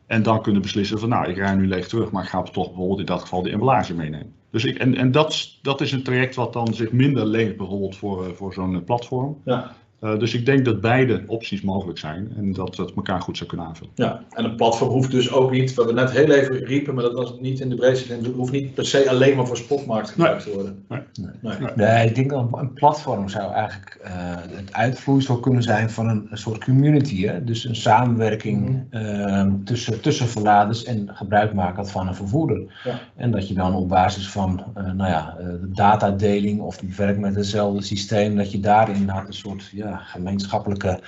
en 0.06 0.22
dan 0.22 0.42
kunnen 0.42 0.62
beslissen 0.62 0.98
van 0.98 1.08
nou 1.08 1.28
ik 1.28 1.36
rij 1.36 1.54
nu 1.54 1.66
leeg 1.66 1.88
terug, 1.88 2.10
maar 2.10 2.22
ik 2.22 2.28
ga 2.28 2.42
toch 2.42 2.66
bijvoorbeeld 2.66 3.00
in 3.00 3.06
dat 3.06 3.20
geval 3.20 3.42
de 3.42 3.50
emballage 3.50 3.94
meenemen. 3.94 4.32
Dus 4.50 4.64
ik, 4.64 4.78
en 4.78 4.94
en 4.94 5.10
dat, 5.12 5.58
dat 5.62 5.80
is 5.80 5.92
een 5.92 6.02
traject 6.02 6.34
wat 6.34 6.52
dan 6.52 6.74
zich 6.74 6.92
minder 6.92 7.26
leent 7.26 7.56
bijvoorbeeld 7.56 7.96
voor, 7.96 8.34
voor 8.36 8.52
zo'n 8.52 8.84
platform. 8.84 9.36
Ja. 9.44 9.74
Uh, 10.00 10.18
dus 10.18 10.34
ik 10.34 10.46
denk 10.46 10.64
dat 10.64 10.80
beide 10.80 11.22
opties 11.26 11.62
mogelijk 11.62 11.98
zijn 11.98 12.32
en 12.36 12.52
dat 12.52 12.76
dat 12.76 12.92
elkaar 12.96 13.20
goed 13.20 13.36
zou 13.36 13.48
kunnen 13.48 13.66
aanvullen. 13.66 13.92
Ja, 13.94 14.24
en 14.30 14.44
een 14.44 14.56
platform 14.56 14.90
hoeft 14.90 15.10
dus 15.10 15.32
ook 15.32 15.50
niet, 15.50 15.74
wat 15.74 15.86
we 15.86 15.92
net 15.92 16.10
heel 16.10 16.30
even 16.30 16.64
riepen, 16.64 16.94
maar 16.94 17.04
dat 17.04 17.12
was 17.12 17.34
niet 17.40 17.60
in 17.60 17.68
de 17.68 17.74
breedste 17.74 18.06
zin, 18.06 18.24
het 18.24 18.34
hoeft 18.34 18.52
niet 18.52 18.74
per 18.74 18.86
se 18.86 19.10
alleen 19.10 19.36
maar 19.36 19.46
voor 19.46 19.56
spotmarkt 19.56 20.10
gebruikt 20.10 20.42
te 20.42 20.50
worden. 20.50 20.84
Nee. 20.88 21.00
Nee. 21.20 21.58
Nee. 21.58 21.70
nee, 21.74 22.08
ik 22.08 22.14
denk 22.14 22.30
dat 22.30 22.48
een 22.52 22.72
platform 22.72 23.28
zou 23.28 23.52
eigenlijk 23.52 24.00
uh, 24.04 24.10
het 24.56 24.72
uitvloeisel 24.72 25.40
kunnen 25.40 25.62
zijn 25.62 25.90
van 25.90 26.08
een, 26.08 26.26
een 26.30 26.38
soort 26.38 26.64
community. 26.64 27.26
Hè? 27.26 27.44
Dus 27.44 27.64
een 27.64 27.76
samenwerking 27.76 28.68
mm 28.68 28.86
-hmm. 28.90 29.56
uh, 29.58 29.64
tussen, 29.64 30.00
tussen 30.00 30.28
verladers 30.28 30.84
en 30.84 31.08
gebruikmakers 31.12 31.90
van 31.90 32.08
een 32.08 32.14
vervoerder. 32.14 32.80
Ja. 32.84 33.00
En 33.16 33.30
dat 33.30 33.48
je 33.48 33.54
dan 33.54 33.74
op 33.74 33.88
basis 33.88 34.28
van 34.28 34.64
uh, 34.78 34.84
nou 34.84 35.10
ja, 35.10 35.36
de 35.38 35.70
datadeling 35.72 36.60
of 36.60 36.76
die 36.76 36.94
werkt 36.96 37.18
met 37.18 37.34
hetzelfde 37.34 37.82
systeem, 37.82 38.36
dat 38.36 38.52
je 38.52 38.60
daar 38.60 38.90
inderdaad 38.90 39.26
een 39.26 39.34
soort 39.34 39.70
ja, 39.72 39.93
gemeenschappelijke 39.98 41.00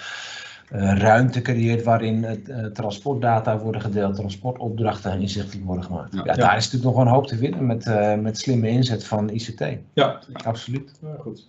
uh, 0.72 0.98
ruimte 0.98 1.42
creëert 1.42 1.82
waarin 1.82 2.24
uh, 2.24 2.64
transportdata 2.64 3.58
worden 3.58 3.80
gedeeld, 3.80 4.14
transportopdrachten 4.14 5.20
inzichtelijk 5.20 5.66
worden 5.66 5.84
gemaakt. 5.84 6.12
Ja, 6.14 6.20
ja, 6.24 6.32
ja. 6.32 6.34
daar 6.34 6.56
is 6.56 6.64
natuurlijk 6.64 6.84
nog 6.84 6.94
wel 6.94 7.06
een 7.06 7.12
hoop 7.12 7.26
te 7.26 7.36
winnen 7.36 7.66
met, 7.66 7.86
uh, 7.86 8.14
met 8.14 8.38
slimme 8.38 8.68
inzet 8.68 9.06
van 9.06 9.30
ICT. 9.30 9.64
Ja, 9.92 10.20
absoluut. 10.44 10.92
Ja, 11.02 11.16
goed. 11.18 11.48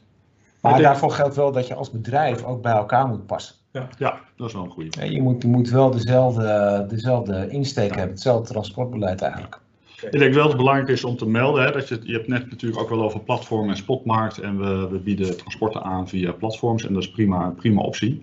Maar 0.62 0.72
denk... 0.72 0.84
daarvoor 0.84 1.12
geldt 1.12 1.36
wel 1.36 1.52
dat 1.52 1.68
je 1.68 1.74
als 1.74 1.92
bedrijf 1.92 2.44
ook 2.44 2.62
bij 2.62 2.74
elkaar 2.74 3.08
moet 3.08 3.26
passen. 3.26 3.56
Ja, 3.72 3.88
ja 3.98 4.20
dat 4.36 4.48
is 4.48 4.54
wel 4.54 4.64
een 4.64 4.70
goede. 4.70 5.12
Je, 5.12 5.22
moet, 5.22 5.42
je 5.42 5.48
moet 5.48 5.70
wel 5.70 5.92
dezelfde, 5.92 6.86
dezelfde 6.90 7.50
insteek 7.50 7.96
hebben, 7.96 8.14
hetzelfde 8.14 8.48
transportbeleid 8.48 9.22
eigenlijk. 9.22 9.60
Ik 10.02 10.20
denk 10.20 10.34
wel 10.34 10.42
dat 10.42 10.52
het 10.52 10.58
belangrijk 10.58 10.90
is 10.90 11.04
om 11.04 11.18
te 11.18 11.28
melden, 11.28 11.64
hè, 11.64 11.72
dat 11.72 11.88
je, 11.88 12.00
je 12.04 12.14
hebt 12.14 12.28
net 12.28 12.50
natuurlijk 12.50 12.82
ook 12.82 12.90
wel 12.90 13.04
over 13.04 13.20
platform 13.20 13.70
en 13.70 13.78
spotmarkt 13.78 14.38
en 14.38 14.58
we, 14.58 14.88
we 14.88 14.98
bieden 14.98 15.38
transporten 15.38 15.84
aan 15.84 16.08
via 16.08 16.32
platforms 16.32 16.86
en 16.86 16.94
dat 16.94 17.04
is 17.04 17.12
prima, 17.12 17.46
een 17.46 17.56
prima 17.56 17.82
optie. 17.82 18.22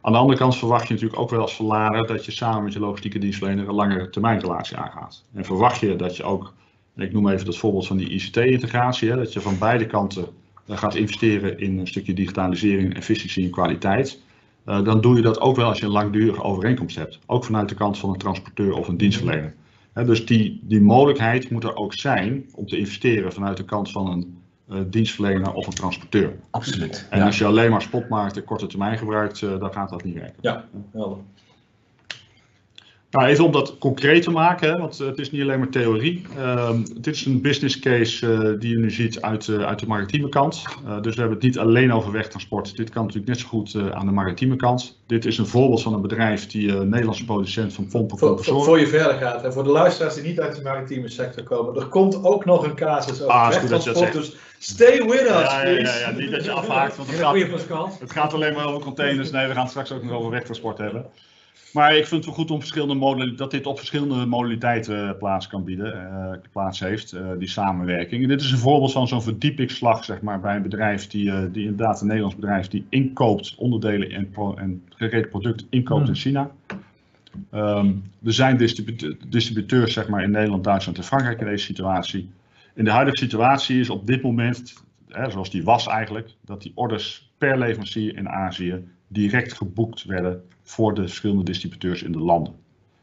Aan 0.00 0.12
de 0.12 0.18
andere 0.18 0.38
kant 0.38 0.56
verwacht 0.56 0.86
je 0.88 0.92
natuurlijk 0.92 1.20
ook 1.20 1.30
wel 1.30 1.40
als 1.40 1.54
verlader 1.54 2.06
dat 2.06 2.24
je 2.24 2.32
samen 2.32 2.64
met 2.64 2.72
je 2.72 2.78
logistieke 2.78 3.18
dienstverlener 3.18 3.68
een 3.68 3.74
langere 3.74 4.10
termijn 4.10 4.40
relatie 4.40 4.76
aangaat. 4.76 5.24
En 5.34 5.44
verwacht 5.44 5.80
je 5.80 5.96
dat 5.96 6.16
je 6.16 6.22
ook, 6.22 6.52
en 6.94 7.02
ik 7.02 7.12
noem 7.12 7.28
even 7.28 7.46
het 7.46 7.56
voorbeeld 7.56 7.86
van 7.86 7.96
die 7.96 8.08
ICT-integratie, 8.08 9.14
dat 9.14 9.32
je 9.32 9.40
van 9.40 9.58
beide 9.58 9.86
kanten 9.86 10.26
gaat 10.68 10.94
investeren 10.94 11.58
in 11.58 11.78
een 11.78 11.86
stukje 11.86 12.14
digitalisering, 12.14 12.94
efficiëntie 12.94 13.44
en 13.44 13.50
kwaliteit. 13.50 14.20
Uh, 14.66 14.84
dan 14.84 15.00
doe 15.00 15.16
je 15.16 15.22
dat 15.22 15.40
ook 15.40 15.56
wel 15.56 15.66
als 15.66 15.78
je 15.78 15.86
een 15.86 15.92
langdurige 15.92 16.42
overeenkomst 16.42 16.96
hebt. 16.96 17.18
Ook 17.26 17.44
vanuit 17.44 17.68
de 17.68 17.74
kant 17.74 17.98
van 17.98 18.10
een 18.10 18.18
transporteur 18.18 18.72
of 18.72 18.88
een 18.88 18.96
dienstverlener. 18.96 19.54
Dus 19.94 20.26
die, 20.26 20.60
die 20.62 20.80
mogelijkheid 20.80 21.50
moet 21.50 21.64
er 21.64 21.76
ook 21.76 21.94
zijn 21.94 22.44
om 22.54 22.66
te 22.66 22.78
investeren 22.78 23.32
vanuit 23.32 23.56
de 23.56 23.64
kant 23.64 23.90
van 23.90 24.10
een 24.10 24.38
uh, 24.70 24.78
dienstverlener 24.86 25.52
of 25.52 25.66
een 25.66 25.72
transporteur. 25.72 26.32
Absoluut. 26.50 27.06
En 27.10 27.18
ja. 27.18 27.24
als 27.24 27.38
je 27.38 27.44
alleen 27.44 27.70
maar 27.70 27.82
spotmarkt 27.82 28.36
en 28.36 28.44
korte 28.44 28.66
termijn 28.66 28.98
gebruikt, 28.98 29.40
uh, 29.40 29.60
dan 29.60 29.72
gaat 29.72 29.90
dat 29.90 30.04
niet 30.04 30.14
werken. 30.14 30.38
Ja, 30.40 30.64
helder. 30.92 31.18
Nou, 33.14 33.26
even 33.26 33.44
om 33.44 33.52
dat 33.52 33.78
concreet 33.78 34.22
te 34.22 34.30
maken, 34.30 34.68
hè, 34.68 34.78
want 34.78 34.98
het 34.98 35.18
is 35.18 35.30
niet 35.30 35.42
alleen 35.42 35.58
maar 35.58 35.68
theorie. 35.68 36.26
Uh, 36.38 36.70
dit 37.00 37.14
is 37.14 37.24
een 37.24 37.40
business 37.40 37.78
case 37.78 38.26
uh, 38.26 38.60
die 38.60 38.70
je 38.70 38.78
nu 38.78 38.90
ziet 38.90 39.20
uit, 39.20 39.46
uh, 39.46 39.64
uit 39.66 39.78
de 39.78 39.86
maritieme 39.86 40.28
kant. 40.28 40.62
Uh, 40.86 41.00
dus 41.00 41.14
we 41.14 41.20
hebben 41.20 41.38
het 41.38 41.46
niet 41.46 41.58
alleen 41.58 41.92
over 41.92 42.12
wegtransport. 42.12 42.76
Dit 42.76 42.90
kan 42.90 43.02
natuurlijk 43.02 43.28
net 43.28 43.40
zo 43.40 43.46
goed 43.48 43.76
aan 43.92 44.06
de 44.06 44.12
maritieme 44.12 44.56
kant. 44.56 44.98
Dit 45.06 45.24
is 45.24 45.38
een 45.38 45.46
voorbeeld 45.46 45.82
van 45.82 45.92
een 45.92 46.00
bedrijf 46.00 46.46
die 46.46 46.72
een 46.72 46.88
Nederlandse 46.88 47.24
producent 47.24 47.72
van 47.72 47.86
pompen 47.86 48.18
voor, 48.18 48.44
voor, 48.44 48.64
voor 48.64 48.78
je 48.78 48.86
verder 48.86 49.14
gaat, 49.14 49.44
en 49.44 49.52
voor 49.52 49.64
de 49.64 49.70
luisteraars 49.70 50.14
die 50.14 50.24
niet 50.24 50.40
uit 50.40 50.56
de 50.56 50.62
maritieme 50.62 51.08
sector 51.08 51.42
komen, 51.42 51.80
er 51.80 51.86
komt 51.86 52.24
ook 52.24 52.44
nog 52.44 52.64
een 52.64 52.74
casus 52.74 53.22
over 53.22 53.34
ah, 53.34 53.48
wegtransport. 53.48 54.12
Dus 54.12 54.36
stay 54.58 55.02
with 55.02 55.20
us, 55.20 55.28
ja, 55.28 55.66
ja, 55.66 55.78
ja, 55.78 55.98
ja, 55.98 56.10
niet 56.10 56.30
dat 56.30 56.44
je 56.44 56.50
afhaakt, 56.50 56.96
want 56.96 57.08
het 57.08 57.18
gaat, 57.20 57.60
gaat, 57.68 58.00
het 58.00 58.12
gaat 58.12 58.34
alleen 58.34 58.54
maar 58.54 58.66
over 58.66 58.80
containers. 58.80 59.30
Nee, 59.30 59.46
we 59.46 59.52
gaan 59.52 59.62
het 59.62 59.70
straks 59.70 59.92
ook 59.92 60.02
nog 60.02 60.12
over 60.12 60.30
wegtransport 60.30 60.78
hebben. 60.78 61.06
Maar 61.72 61.96
ik 61.96 62.06
vind 62.06 62.10
het 62.10 62.24
wel 62.24 62.34
goed 62.34 62.50
om 62.50 62.60
verschillende 62.60 63.34
dat 63.34 63.50
dit 63.50 63.66
op 63.66 63.76
verschillende 63.78 64.26
modaliteiten 64.26 65.08
eh, 65.08 65.18
plaats 65.18 65.46
kan 65.46 65.64
bieden, 65.64 66.10
eh, 66.10 66.38
plaats 66.52 66.80
heeft, 66.80 67.12
eh, 67.12 67.30
die 67.38 67.48
samenwerking. 67.48 68.22
En 68.22 68.28
dit 68.28 68.40
is 68.40 68.52
een 68.52 68.58
voorbeeld 68.58 68.92
van 68.92 69.08
zo'n 69.08 69.22
verdiepingsslag 69.22 70.04
zeg 70.04 70.20
maar, 70.20 70.40
bij 70.40 70.56
een 70.56 70.62
bedrijf 70.62 71.06
die, 71.06 71.50
die 71.50 71.62
inderdaad 71.62 72.00
een 72.00 72.06
Nederlands 72.06 72.36
bedrijf 72.36 72.68
die 72.68 72.86
inkoopt 72.88 73.54
onderdelen 73.54 74.10
en, 74.10 74.30
pro- 74.30 74.54
en 74.54 74.82
gereed 74.88 75.28
product 75.28 75.66
inkoopt 75.70 76.00
Hmm. 76.00 76.08
in 76.08 76.20
China. 76.20 76.50
Ehm, 77.50 77.92
er 78.24 78.32
zijn 78.32 78.56
distribu- 78.56 79.16
distributeurs 79.28 79.92
zeg 79.92 80.08
maar, 80.08 80.22
in 80.22 80.30
Nederland, 80.30 80.64
Duitsland 80.64 80.98
en 80.98 81.04
Frankrijk 81.04 81.40
in 81.40 81.46
deze 81.46 81.64
situatie. 81.64 82.30
In 82.74 82.84
de 82.84 82.90
huidige 82.90 83.16
situatie 83.16 83.80
is 83.80 83.90
op 83.90 84.06
dit 84.06 84.22
moment, 84.22 84.74
hè, 85.08 85.30
zoals 85.30 85.50
die 85.50 85.64
was 85.64 85.86
eigenlijk, 85.86 86.30
dat 86.44 86.62
die 86.62 86.72
orders 86.74 87.32
per 87.38 87.58
leverancier 87.58 88.16
in 88.16 88.28
Azië 88.28 88.84
direct 89.14 89.52
geboekt 89.52 90.04
werden 90.04 90.42
voor 90.62 90.94
de 90.94 91.00
verschillende 91.00 91.44
distributeurs 91.44 92.02
in 92.02 92.12
de 92.12 92.18
landen. 92.18 92.54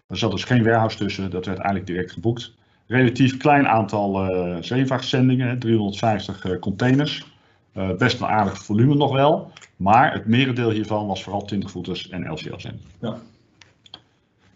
Er 0.08 0.17
zat 0.17 0.32
dus 0.32 0.43
geen 0.43 0.63
warehouse 0.63 0.97
tussen, 0.97 1.30
dat 1.30 1.45
werd 1.45 1.58
eigenlijk 1.58 1.88
direct 1.88 2.12
geboekt. 2.12 2.54
Relatief 2.88 3.38
klein 3.38 3.67
aantal 3.67 4.30
eh 4.30 4.58
zeevachtzendingen, 4.60 5.47
hè, 5.47 5.58
350 5.58 6.45
eh, 6.45 6.60
containers. 6.60 7.26
Eh, 7.74 7.89
best 7.97 8.19
een 8.21 8.28
aardig 8.28 8.63
volume 8.63 8.95
nog 8.95 9.12
wel, 9.12 9.52
maar 9.76 10.13
het 10.13 10.26
merendeel 10.26 10.69
hiervan 10.69 11.08
was 11.08 11.24
vooral 11.24 11.50
20-voeters 11.56 12.10
en 12.10 12.32
LCL-zendingen. 12.32 12.89
Ja. 13.02 13.17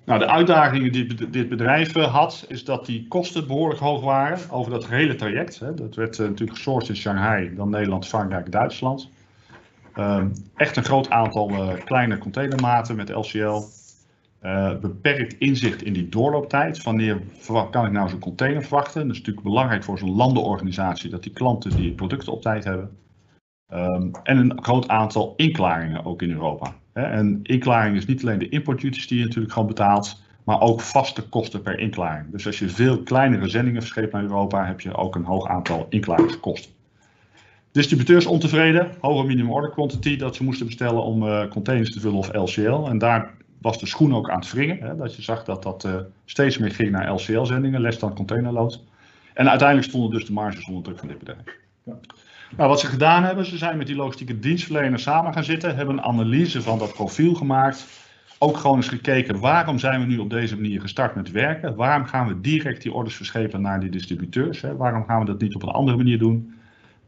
Nou, 0.05 0.19
de 0.19 0.27
uitdagingen 0.27 0.91
die 0.91 1.29
dit 1.29 1.49
bedrijf 1.49 1.95
eh, 1.95 2.13
had, 2.13 2.45
is 2.47 2.63
dat 2.63 2.85
die 2.85 3.07
kosten 3.07 3.47
behoorlijk 3.47 3.79
hoog 3.79 4.01
waren 4.03 4.39
over 4.49 4.71
dat 4.71 4.87
hele 4.87 5.15
traject. 5.15 5.59
Dat 5.75 5.95
werd 5.95 6.19
eh, 6.19 6.27
natuurlijk 6.27 6.57
gesourced 6.57 6.89
in 6.89 6.95
Shanghai, 6.95 7.55
dan 7.55 7.69
Nederland, 7.69 8.07
Frankrijk, 8.07 8.51
Duitsland. 8.51 9.09
Ehm, 9.95 10.29
echt 10.55 10.77
een 10.77 10.83
groot 10.83 11.09
aantal 11.09 11.49
eh, 11.49 11.83
kleine 11.83 12.17
containermaten 12.17 12.95
met 12.95 13.09
LCL. 13.09 13.61
Eh, 14.39 14.77
beperkt 14.79 15.33
inzicht 15.37 15.83
in 15.83 15.93
die 15.93 16.09
doorlooptijd. 16.09 16.83
Wanneer 16.83 17.21
kan 17.71 17.85
ik 17.85 17.91
nou 17.91 18.09
zo'n 18.09 18.19
container 18.19 18.61
verwachten? 18.61 19.01
Dat 19.01 19.11
is 19.11 19.17
natuurlijk 19.17 19.45
belangrijk 19.45 19.83
voor 19.83 19.97
zo'n 19.97 20.15
landenorganisatie 20.15 21.09
dat 21.09 21.23
die 21.23 21.31
klanten 21.31 21.75
die 21.75 21.91
producten 21.91 22.33
op 22.33 22.41
tijd 22.41 22.63
hebben. 22.63 22.97
Ehm, 23.67 24.09
en 24.23 24.37
een 24.37 24.63
groot 24.63 24.87
aantal 24.87 25.33
inklaringen 25.35 26.05
ook 26.05 26.21
in 26.21 26.31
Europa. 26.31 26.73
Hè. 26.93 27.01
En 27.01 27.39
inklaring 27.43 27.95
is 27.95 28.05
niet 28.05 28.21
alleen 28.21 28.39
de 28.39 28.49
importduties 28.49 29.07
die 29.07 29.17
je 29.17 29.25
natuurlijk 29.25 29.53
gewoon 29.53 29.67
betaalt, 29.67 30.21
maar 30.43 30.61
ook 30.61 30.81
vaste 30.81 31.29
kosten 31.29 31.61
per 31.61 31.79
inklaring. 31.79 32.31
Dus 32.31 32.45
als 32.45 32.59
je 32.59 32.69
veel 32.69 33.03
kleinere 33.03 33.47
zendingen 33.47 33.81
verscheept 33.81 34.13
naar 34.13 34.23
Europa, 34.23 34.65
heb 34.65 34.81
je 34.81 34.95
ook 34.95 35.15
een 35.15 35.25
hoog 35.25 35.47
aantal 35.47 35.85
inklaringskosten. 35.89 36.74
Distributeurs 37.75 38.25
ontevreden, 38.25 38.91
hoge 38.99 39.25
minimum 39.25 39.51
order 39.51 39.69
quantity 39.69 40.17
dat 40.17 40.35
ze 40.35 40.43
moesten 40.43 40.65
bestellen 40.65 41.03
om 41.03 41.27
eh, 41.27 41.47
containers 41.47 41.91
te 41.91 41.99
vullen 41.99 42.17
of 42.17 42.33
LCL. 42.33 42.87
En 42.89 42.97
daar 42.97 43.33
was 43.61 43.79
de 43.79 43.85
schoen 43.85 44.15
ook 44.15 44.29
aan 44.29 44.39
het 44.39 44.51
wringen. 44.51 44.77
Hè, 44.79 44.95
dat 44.95 45.15
je 45.15 45.21
zag 45.21 45.43
dat 45.43 45.63
dat 45.63 45.83
eh, 45.83 45.95
steeds 46.25 46.57
meer 46.57 46.71
ging 46.71 46.91
naar 46.91 47.13
LCL-zendingen, 47.13 47.81
less 47.81 47.99
dan 47.99 48.15
containerload. 48.15 48.83
En 49.33 49.49
uiteindelijk 49.49 49.87
stonden 49.87 50.11
dus 50.11 50.25
de 50.25 50.33
marges 50.33 50.67
onder 50.67 50.83
druk 50.83 50.99
van 50.99 51.07
dit 51.07 51.17
bedrijf. 51.17 51.39
Ja. 51.83 51.93
Nou, 52.57 52.69
wat 52.69 52.79
ze 52.79 52.87
gedaan 52.87 53.23
hebben, 53.23 53.45
ze 53.45 53.57
zijn 53.57 53.77
met 53.77 53.87
die 53.87 53.95
logistieke 53.95 54.39
dienstverleners 54.39 55.03
samen 55.03 55.33
gaan 55.33 55.43
zitten, 55.43 55.75
hebben 55.75 55.97
een 55.97 56.03
analyse 56.03 56.61
van 56.61 56.79
dat 56.79 56.93
profiel 56.93 57.33
gemaakt. 57.33 57.87
Ook 58.39 58.57
gewoon 58.57 58.75
eens 58.75 58.87
gekeken, 58.87 59.39
waarom 59.39 59.79
zijn 59.79 59.99
we 59.99 60.05
nu 60.05 60.17
op 60.17 60.29
deze 60.29 60.55
manier 60.55 60.81
gestart 60.81 61.15
met 61.15 61.31
werken? 61.31 61.75
Waarom 61.75 62.05
gaan 62.05 62.27
we 62.27 62.41
direct 62.41 62.81
die 62.81 62.93
orders 62.93 63.15
verschepen 63.15 63.61
naar 63.61 63.79
die 63.79 63.89
distributeurs? 63.89 64.61
Hè? 64.61 64.75
Waarom 64.75 65.05
gaan 65.05 65.19
we 65.19 65.25
dat 65.25 65.41
niet 65.41 65.55
op 65.55 65.63
een 65.63 65.69
andere 65.69 65.97
manier 65.97 66.19
doen? 66.19 66.54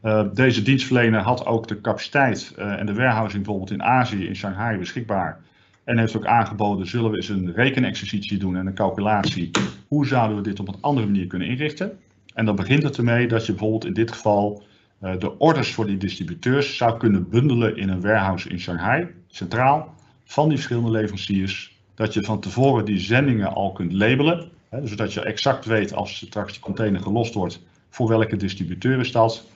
Uh, 0.02 0.24
deze 0.34 0.62
dienstverlener 0.62 1.20
had 1.20 1.46
ook 1.46 1.68
de 1.68 1.80
capaciteit 1.80 2.54
uh, 2.58 2.78
en 2.80 2.86
de 2.86 2.94
warehousing 2.94 3.44
bijvoorbeeld 3.44 3.70
in 3.70 3.82
Azië, 3.82 4.26
in 4.26 4.36
Shanghai 4.36 4.78
beschikbaar. 4.78 5.40
En 5.84 5.98
heeft 5.98 6.16
ook 6.16 6.26
aangeboden, 6.26 6.86
zullen 6.86 7.10
we 7.10 7.16
eens 7.16 7.28
een 7.28 7.52
rekenexercitie 7.52 8.38
doen 8.38 8.56
en 8.56 8.66
een 8.66 8.74
calculatie. 8.74 9.50
Hoe 9.88 10.06
zouden 10.06 10.36
we 10.36 10.42
dit 10.42 10.60
op 10.60 10.68
een 10.68 10.80
andere 10.80 11.06
manier 11.06 11.26
kunnen 11.26 11.48
inrichten? 11.48 11.98
En 12.34 12.44
dan 12.44 12.56
begint 12.56 12.82
het 12.82 12.96
ermee 12.96 13.28
dat 13.28 13.46
je 13.46 13.52
bijvoorbeeld 13.52 13.84
in 13.84 13.92
dit 13.92 14.12
geval 14.12 14.62
uh, 15.02 15.18
de 15.18 15.38
orders 15.38 15.72
voor 15.72 15.86
die 15.86 15.96
distributeurs 15.96 16.76
zou 16.76 16.98
kunnen 16.98 17.28
bundelen 17.28 17.76
in 17.76 17.88
een 17.88 18.00
warehouse 18.00 18.48
in 18.48 18.60
Shanghai, 18.60 19.06
centraal, 19.28 19.94
van 20.24 20.48
die 20.48 20.56
verschillende 20.56 20.90
leveranciers. 20.90 21.76
Dat 21.94 22.14
je 22.14 22.22
van 22.22 22.40
tevoren 22.40 22.84
die 22.84 22.98
zendingen 22.98 23.54
al 23.54 23.72
kunt 23.72 23.92
labelen, 23.92 24.50
hè, 24.68 24.86
zodat 24.86 25.12
je 25.12 25.20
exact 25.20 25.64
weet 25.64 25.94
als 25.94 26.16
straks 26.16 26.52
die 26.52 26.62
container 26.62 27.00
gelost 27.00 27.34
wordt, 27.34 27.62
voor 27.88 28.08
welke 28.08 28.36
distributeur 28.36 28.98
is 28.98 29.12
dat. 29.12 29.46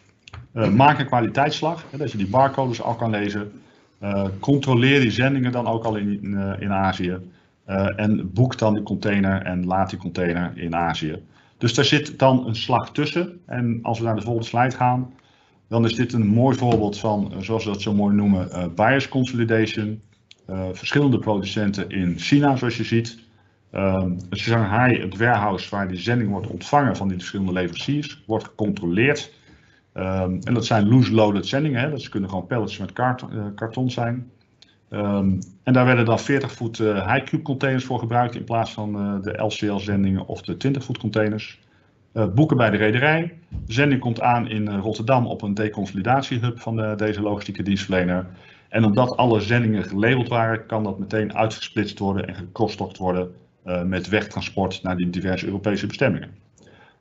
Uh, 0.55 0.69
maak 0.69 0.99
een 0.99 1.07
kwaliteitsslag, 1.07 1.85
hè, 1.91 1.99
dat 1.99 2.13
je 2.13 2.19
die 2.19 2.29
barcodes 2.29 2.83
al 2.83 2.95
kan 2.95 3.11
lezen. 3.11 3.53
Uh, 4.03 4.25
controleer 4.41 5.01
die 5.01 5.11
zendingen 5.11 5.53
dan 5.53 5.67
ook 5.67 5.85
al 5.85 5.97
in, 5.97 6.23
in, 6.23 6.57
in 6.61 6.73
Azië. 6.73 7.19
En 7.97 8.33
boek 8.33 8.59
dan 8.59 8.75
die 8.75 8.83
container 8.83 9.43
en 9.43 9.67
laat 9.67 9.91
die 9.91 9.99
container 9.99 10.53
in 10.55 10.75
Azië. 10.75 11.23
Dus 11.59 11.75
daar 11.75 11.85
zit 11.85 12.19
dan 12.19 12.47
een 12.47 12.57
slag 12.57 12.93
tussen. 12.93 13.41
En 13.47 13.79
als 13.83 13.99
we 13.99 14.05
naar 14.05 14.17
de 14.17 14.23
volgende 14.23 14.49
slide 14.49 14.77
gaan, 14.77 15.13
dan 15.69 15.85
is 15.85 15.95
dit 15.95 16.13
een 16.13 16.27
mooi 16.27 16.57
voorbeeld 16.57 16.99
van, 16.99 17.33
zoals 17.39 17.65
we 17.65 17.71
dat 17.71 17.83
zo 17.83 17.95
mooi 17.95 18.15
noemen, 18.15 18.49
uh, 18.53 18.65
buyers 18.75 19.09
consolidation. 19.09 20.01
verschillende 20.73 21.19
producenten 21.19 21.89
in 21.89 22.19
China, 22.19 22.57
zoals 22.57 22.77
je 22.77 22.85
ziet. 22.85 23.19
Um, 23.75 24.19
Shanghai, 24.31 25.01
het 25.01 25.17
warehouse 25.17 25.71
waar 25.71 25.89
die 25.89 25.99
zending 25.99 26.31
wordt 26.31 26.47
ontvangen 26.47 26.97
van 26.97 27.09
die 27.09 27.17
verschillende 27.17 27.53
leveranciers, 27.53 28.23
wordt 28.27 28.45
gecontroleerd. 28.45 29.33
Um, 29.95 30.39
en 30.43 30.55
dat 30.55 30.67
zijn 30.67 30.89
loose-loaded 30.89 31.47
zendingen, 31.47 31.81
hè? 31.81 31.91
dat 31.91 32.09
kunnen 32.09 32.29
gewoon 32.29 32.47
pallets 32.47 32.79
met 32.79 32.99
uh, 32.99 33.45
karton 33.55 33.91
zijn. 33.91 34.31
Um, 34.91 35.39
en 35.63 35.73
daar 35.73 35.85
werden 35.85 36.05
dan 36.05 36.19
40 36.19 36.53
voet 36.53 36.79
uh, 36.79 37.13
high 37.13 37.25
cube 37.25 37.43
containers 37.43 37.85
voor 37.85 37.99
gebruikt 37.99 38.35
in 38.35 38.45
plaats 38.45 38.73
van 38.73 38.97
uh, 38.97 39.23
de 39.23 39.43
LCL 39.43 39.77
zendingen 39.77 40.27
of 40.27 40.43
de 40.43 40.57
20 40.57 40.85
voet 40.85 40.99
containers. 40.99 41.61
boeken 42.35 42.57
bij 42.57 42.71
de 42.71 42.77
rederij. 42.77 43.39
De 43.67 43.73
zending 43.73 44.01
komt 44.01 44.21
aan 44.21 44.49
in 44.49 44.69
Rotterdam 44.69 45.27
op 45.27 45.43
een 45.43 45.55
deconsolidatiehub 45.55 46.61
van 46.61 46.77
de, 46.77 46.95
deze 46.97 47.23
logistieke 47.23 47.63
dienstverlener. 47.63 48.27
En 48.69 48.85
omdat 48.85 49.17
alle 49.17 49.41
zendingen 49.41 49.85
gelabeld 49.85 50.29
waren, 50.29 50.67
kan 50.67 50.85
dat 50.85 50.99
meteen 50.99 51.35
uitgesplitst 51.35 51.99
worden 51.99 52.29
en 52.29 52.35
gecrossdokt 52.35 52.99
worden 52.99 53.35
met 53.85 54.09
wegtransport 54.09 54.83
naar 54.83 54.97
die 54.97 55.11
diverse 55.11 55.47
Europese 55.47 55.87
bestemmingen. 55.87 56.42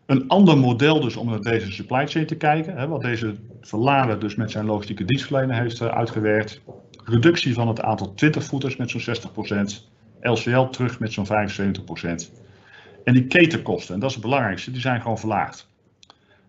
Een 0.05 0.27
ander 0.27 0.57
model 0.57 1.01
dus 1.01 1.15
om 1.15 1.29
naar 1.29 1.41
deze 1.41 1.71
supply 1.71 2.07
chain 2.07 2.25
te 2.25 2.35
kijken, 2.35 2.77
hè, 2.77 2.87
wat 2.87 3.01
deze 3.01 3.35
verlader 3.61 4.19
dus 4.19 4.35
met 4.35 4.51
zijn 4.51 4.65
logistieke 4.65 5.05
dienstverlener 5.05 5.55
heeft 5.55 5.81
uh, 5.81 5.87
uitgewerkt. 5.87 6.61
Reductie 7.05 7.53
van 7.53 7.67
het 7.67 7.81
aantal 7.81 8.13
20-voeters 8.25 8.75
met 8.75 8.89
zo'n 8.89 9.15
60%, 9.15 10.21
LCL 10.21 10.63
terug 10.63 10.99
met 10.99 11.13
zo'n 11.13 11.27
75%. 11.27 11.29
En 13.03 13.13
die 13.13 13.27
ketenkosten, 13.27 13.93
en 13.93 13.99
dat 13.99 14.09
is 14.09 14.15
het 14.15 14.25
belangrijkste, 14.25 14.71
die 14.71 14.81
zijn 14.81 15.01
gewoon 15.01 15.19
verlaagd. 15.19 15.69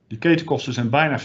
Die 0.06 0.18
ketenkosten 0.18 0.72
zijn 0.72 0.90
bijna 0.90 1.20
40% 1.20 1.24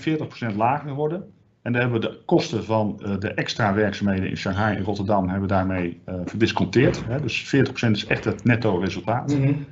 lager 0.56 0.90
geworden. 0.90 1.32
En 1.62 1.72
daar 1.72 1.82
hebben 1.82 2.02
we 2.02 2.08
de 2.08 2.22
kosten 2.26 2.66
van 2.66 3.02
uh, 3.06 3.20
de 3.20 3.34
extra 3.34 3.74
werkzaamheden 3.74 4.30
in 4.30 4.38
Shanghai 4.38 4.76
en 4.76 4.84
Rotterdam 4.84 5.24
hebben 5.24 5.48
we 5.48 5.54
daarmee 5.54 6.02
verdisconteerd. 6.26 7.06
Hè. 7.06 7.22
Dus 7.22 7.56
40% 7.56 7.92
is 7.92 8.06
echt 8.06 8.24
het 8.24 8.44
netto 8.44 8.78
resultaat. 8.78 9.38
Mm. 9.38 9.66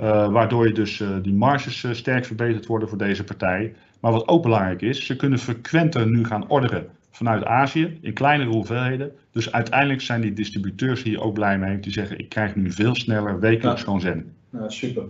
Uh, 0.00 0.32
waardoor 0.32 0.66
je 0.66 0.72
dus 0.72 0.98
uh, 0.98 1.08
die 1.22 1.32
marges 1.32 1.82
uh, 1.82 1.92
sterk 1.92 2.24
verbeterd 2.24 2.66
worden 2.66 2.88
voor 2.88 2.98
deze 2.98 3.24
partij. 3.24 3.74
Maar 4.00 4.12
wat 4.12 4.28
ook 4.28 4.42
belangrijk 4.42 4.82
is, 4.82 5.06
ze 5.06 5.16
kunnen 5.16 5.38
frequenter 5.38 6.06
nu 6.06 6.24
gaan 6.24 6.48
orderen 6.48 6.86
vanuit 7.10 7.44
Azië 7.44 7.98
in 8.02 8.12
kleinere 8.12 8.50
hoeveelheden. 8.50 9.12
Dus 9.32 9.52
uiteindelijk 9.52 10.00
zijn 10.00 10.20
die 10.20 10.32
distributeurs 10.32 11.02
hier 11.02 11.20
ook 11.20 11.34
blij 11.34 11.58
mee. 11.58 11.80
Die 11.80 11.92
zeggen, 11.92 12.18
ik 12.18 12.28
krijg 12.28 12.56
nu 12.56 12.72
veel 12.72 12.94
sneller 12.94 13.40
wekelijks 13.40 13.80
ja. 13.80 13.84
gewoon 13.84 14.00
zenden. 14.00 14.34
Nou, 14.50 14.70
super. 14.70 15.04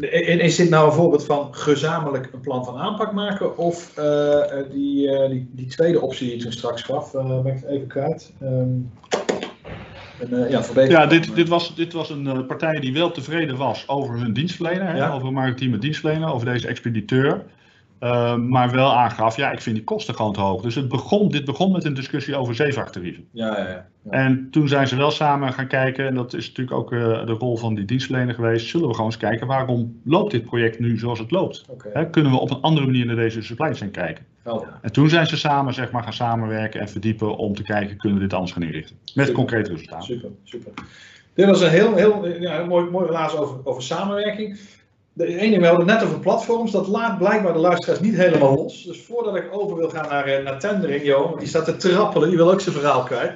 En 0.00 0.40
is 0.40 0.56
dit 0.56 0.70
nou 0.70 0.86
een 0.86 0.92
voorbeeld 0.92 1.24
van 1.24 1.54
gezamenlijk 1.54 2.28
een 2.32 2.40
plan 2.40 2.64
van 2.64 2.76
aanpak 2.76 3.12
maken? 3.12 3.58
Of 3.58 3.94
die, 4.72 5.28
die, 5.28 5.48
die, 5.52 5.66
tweede 5.66 6.00
optie 6.00 6.26
die 6.26 6.36
ik 6.36 6.42
toen 6.42 6.52
straks 6.52 6.82
gaf, 6.82 7.12
ben 7.12 7.46
ik 7.46 7.54
het 7.54 7.64
even 7.64 7.86
kwijt. 7.86 8.32
Um... 8.42 8.90
En, 10.20 10.32
uh, 10.32 10.50
ja, 10.50 10.62
ja 10.88 11.06
dit, 11.06 11.34
dit, 11.34 11.48
was, 11.48 11.74
dit 11.74 11.92
was 11.92 12.10
een 12.10 12.24
uh, 12.24 12.46
partij 12.46 12.80
die 12.80 12.92
wel 12.92 13.10
tevreden 13.10 13.56
was 13.56 13.88
over 13.88 14.18
hun 14.18 14.32
dienstverlener, 14.32 14.86
hè, 14.86 14.96
ja. 14.96 15.10
over 15.10 15.32
maritieme 15.32 15.78
dienstverlener, 15.78 16.32
over 16.32 16.46
deze 16.46 16.68
expediteur. 16.68 17.44
Uh, 18.00 18.36
maar 18.36 18.70
wel 18.70 18.94
aangaf, 18.94 19.36
ja, 19.36 19.50
ik 19.50 19.60
vind 19.60 19.76
die 19.76 19.84
kosten 19.84 20.14
gewoon 20.14 20.32
te 20.32 20.40
hoog. 20.40 20.62
Dus 20.62 20.74
het 20.74 20.88
begon, 20.88 21.28
dit 21.28 21.44
begon 21.44 21.72
met 21.72 21.84
een 21.84 21.94
discussie 21.94 22.36
over 22.36 22.54
zeevrachttarieven. 22.54 23.24
Ja, 23.32 23.58
ja, 23.58 23.68
ja. 23.68 23.86
En 24.10 24.48
toen 24.50 24.68
zijn 24.68 24.88
ze 24.88 24.96
wel 24.96 25.10
samen 25.10 25.52
gaan 25.52 25.66
kijken, 25.66 26.06
en 26.06 26.14
dat 26.14 26.34
is 26.34 26.48
natuurlijk 26.48 26.76
ook 26.76 26.92
uh, 26.92 27.26
de 27.26 27.32
rol 27.32 27.56
van 27.56 27.74
die 27.74 27.84
dienstverlener 27.84 28.34
geweest. 28.34 28.66
Zullen 28.66 28.88
we 28.88 28.94
gewoon 28.94 29.10
eens 29.10 29.20
kijken, 29.20 29.46
waarom 29.46 30.00
loopt 30.04 30.30
dit 30.30 30.44
project 30.44 30.78
nu 30.78 30.98
zoals 30.98 31.18
het 31.18 31.30
loopt? 31.30 31.64
Okay. 31.68 31.92
Hè, 31.94 32.10
kunnen 32.10 32.32
we 32.32 32.38
op 32.38 32.50
een 32.50 32.60
andere 32.60 32.86
manier 32.86 33.06
naar 33.06 33.16
deze 33.16 33.42
supply 33.42 33.74
chain 33.74 33.90
kijken? 33.90 34.24
En 34.82 34.92
toen 34.92 35.08
zijn 35.08 35.26
ze 35.26 35.36
samen 35.36 35.74
zeg 35.74 35.90
maar, 35.90 36.02
gaan 36.02 36.12
samenwerken 36.12 36.80
en 36.80 36.88
verdiepen 36.88 37.36
om 37.36 37.54
te 37.54 37.62
kijken, 37.62 37.96
kunnen 37.96 38.18
we 38.18 38.24
dit 38.24 38.34
anders 38.34 38.52
gaan 38.52 38.62
inrichten? 38.62 38.96
Met 39.02 39.26
super. 39.26 39.32
concrete 39.32 39.70
resultaten. 39.70 40.04
Super, 40.04 40.30
super. 40.44 40.72
Dit 41.34 41.46
was 41.46 41.60
een 41.60 41.70
heel, 41.70 41.94
heel 41.94 42.26
ja, 42.40 42.64
mooi, 42.64 42.90
mooi 42.90 43.06
relaas 43.06 43.36
over, 43.36 43.56
over 43.64 43.82
samenwerking. 43.82 44.58
De 45.12 45.26
ene 45.26 45.50
ding, 45.50 45.60
we 45.60 45.66
hadden 45.66 45.86
net 45.86 46.02
over 46.02 46.18
platforms. 46.18 46.70
Dat 46.70 46.86
laat 46.86 47.18
blijkbaar 47.18 47.52
de 47.52 47.58
luisteraars 47.58 48.00
niet 48.00 48.16
helemaal 48.16 48.54
los. 48.54 48.84
Dus 48.84 49.00
voordat 49.02 49.36
ik 49.36 49.48
over 49.52 49.76
wil 49.76 49.88
gaan 49.88 50.08
naar, 50.08 50.24
eh, 50.24 50.44
naar 50.44 50.58
tendering, 50.58 51.04
Johan, 51.04 51.38
die 51.38 51.48
staat 51.48 51.64
te 51.64 51.76
trappelen, 51.76 52.28
die 52.28 52.36
wil 52.36 52.50
ook 52.50 52.60
zijn 52.60 52.74
verhaal 52.74 53.02
kwijt. 53.02 53.32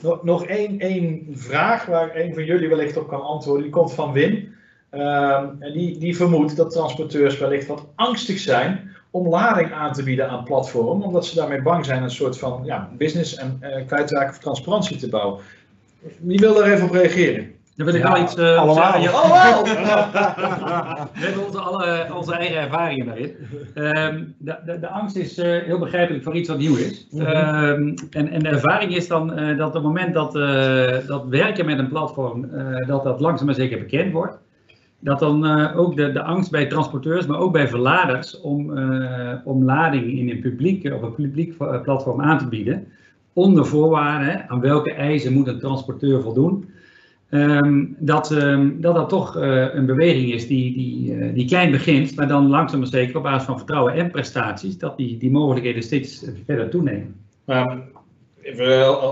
Nog, 0.00 0.24
nog 0.24 0.44
één, 0.44 0.80
één 0.80 1.26
vraag 1.32 1.86
waar 1.86 2.16
een 2.16 2.34
van 2.34 2.44
jullie 2.44 2.68
wellicht 2.68 2.96
op 2.96 3.08
kan 3.08 3.22
antwoorden. 3.22 3.62
Die 3.62 3.72
komt 3.72 3.92
van 3.92 4.12
Wim. 4.12 4.54
Ehm, 4.90 5.46
en 5.58 5.72
die, 5.72 5.98
die 5.98 6.16
vermoedt 6.16 6.56
dat 6.56 6.70
transporteurs 6.70 7.38
wellicht 7.38 7.66
wat 7.66 7.86
angstig 7.94 8.38
zijn 8.38 8.95
om 9.16 9.28
lading 9.28 9.72
aan 9.72 9.92
te 9.92 10.02
bieden 10.02 10.28
aan 10.28 10.44
platform, 10.44 11.02
omdat 11.02 11.26
ze 11.26 11.34
daarmee 11.34 11.62
bang 11.62 11.84
zijn 11.84 12.02
een 12.02 12.10
soort 12.10 12.38
van 12.38 12.60
ja, 12.64 12.88
business 12.98 13.34
en 13.34 13.60
uh, 13.62 13.86
kwijtraken 13.86 14.28
of 14.30 14.38
transparantie 14.38 14.96
te 14.96 15.08
bouwen. 15.08 15.40
Wie 16.20 16.38
wil 16.38 16.54
daar 16.54 16.70
even 16.72 16.84
op 16.84 16.92
reageren? 16.92 17.54
Dan 17.76 17.86
wil 17.86 17.94
ik 17.94 18.02
Ja, 18.02 18.12
wel 18.12 18.22
iets 18.22 18.34
eh, 18.34 18.56
allemaal. 18.56 18.74
zeggen. 18.74 19.00
Ja, 19.02 19.10
Allemaal! 19.10 19.64
We 21.14 21.20
hebben 21.24 21.46
onze, 21.46 21.58
alle, 21.58 22.06
onze 22.14 22.34
eigen 22.34 22.56
ervaringen 22.56 23.06
daarin. 23.06 23.36
Ehm, 23.74 24.24
de, 24.38 24.56
de, 24.66 24.78
de 24.80 24.88
angst 24.88 25.16
is 25.16 25.38
eh, 25.38 25.62
heel 25.62 25.78
begrijpelijk 25.78 26.24
voor 26.24 26.34
iets 26.34 26.48
wat 26.48 26.58
nieuw 26.58 26.76
is. 26.76 27.06
Mhm. 27.10 27.26
Ehm, 27.26 27.94
en, 28.10 28.28
en 28.30 28.38
de 28.42 28.48
ervaring 28.48 28.94
is 28.96 29.08
dan 29.08 29.32
eh, 29.32 29.56
dat 29.58 29.66
op 29.68 29.74
het 29.74 29.82
moment 29.82 30.14
dat, 30.14 30.36
eh, 30.36 31.06
dat 31.06 31.24
werken 31.28 31.66
met 31.66 31.78
een 31.78 31.88
platform, 31.88 32.44
eh, 32.54 32.86
dat 32.86 33.04
dat 33.04 33.20
langzaam 33.20 33.46
maar 33.46 33.54
zeker 33.54 33.78
bekend 33.78 34.12
wordt. 34.12 34.38
Dat 35.06 35.18
dan 35.18 35.46
eh, 35.46 35.78
ook 35.78 35.96
de, 35.96 36.12
de 36.12 36.22
angst 36.22 36.50
bij 36.50 36.66
transporteurs, 36.66 37.26
maar 37.26 37.38
ook 37.38 37.52
bij 37.52 37.68
verladers 37.68 38.40
om, 38.40 38.76
eh, 38.76 39.34
om 39.44 39.64
lading 39.64 40.18
in 40.18 40.30
een 40.30 40.40
publiek 40.40 40.92
of 40.92 41.02
een 41.02 41.14
publiek 41.14 41.54
eh, 41.58 41.80
platform 41.80 42.20
aan 42.20 42.38
te 42.38 42.48
bieden. 42.48 42.86
Onder 43.32 43.66
voorwaarden, 43.66 44.48
aan 44.48 44.60
welke 44.60 44.92
eisen 44.92 45.32
moet 45.32 45.46
een 45.46 45.58
transporteur 45.58 46.22
voldoen. 46.22 46.68
Ehm, 47.28 47.84
dat, 47.98 48.30
ehm, 48.30 48.70
dat 48.80 48.94
dat 48.94 49.08
toch 49.08 49.34
een 49.74 49.86
beweging 49.86 50.32
is 50.32 50.46
die, 50.46 50.74
die, 50.74 51.32
die 51.32 51.46
klein 51.46 51.70
begint, 51.70 52.16
maar 52.16 52.28
dan 52.28 52.48
langzaam 52.48 52.78
maar 52.78 52.88
zeker 52.88 53.16
op 53.16 53.22
basis 53.22 53.46
van 53.46 53.56
vertrouwen 53.56 53.94
en 53.94 54.10
prestaties, 54.10 54.78
dat 54.78 54.96
die, 54.96 55.16
die 55.18 55.30
mogelijkheden 55.30 55.82
steeds 55.82 56.24
verder 56.44 56.68
toenemen. 56.68 57.14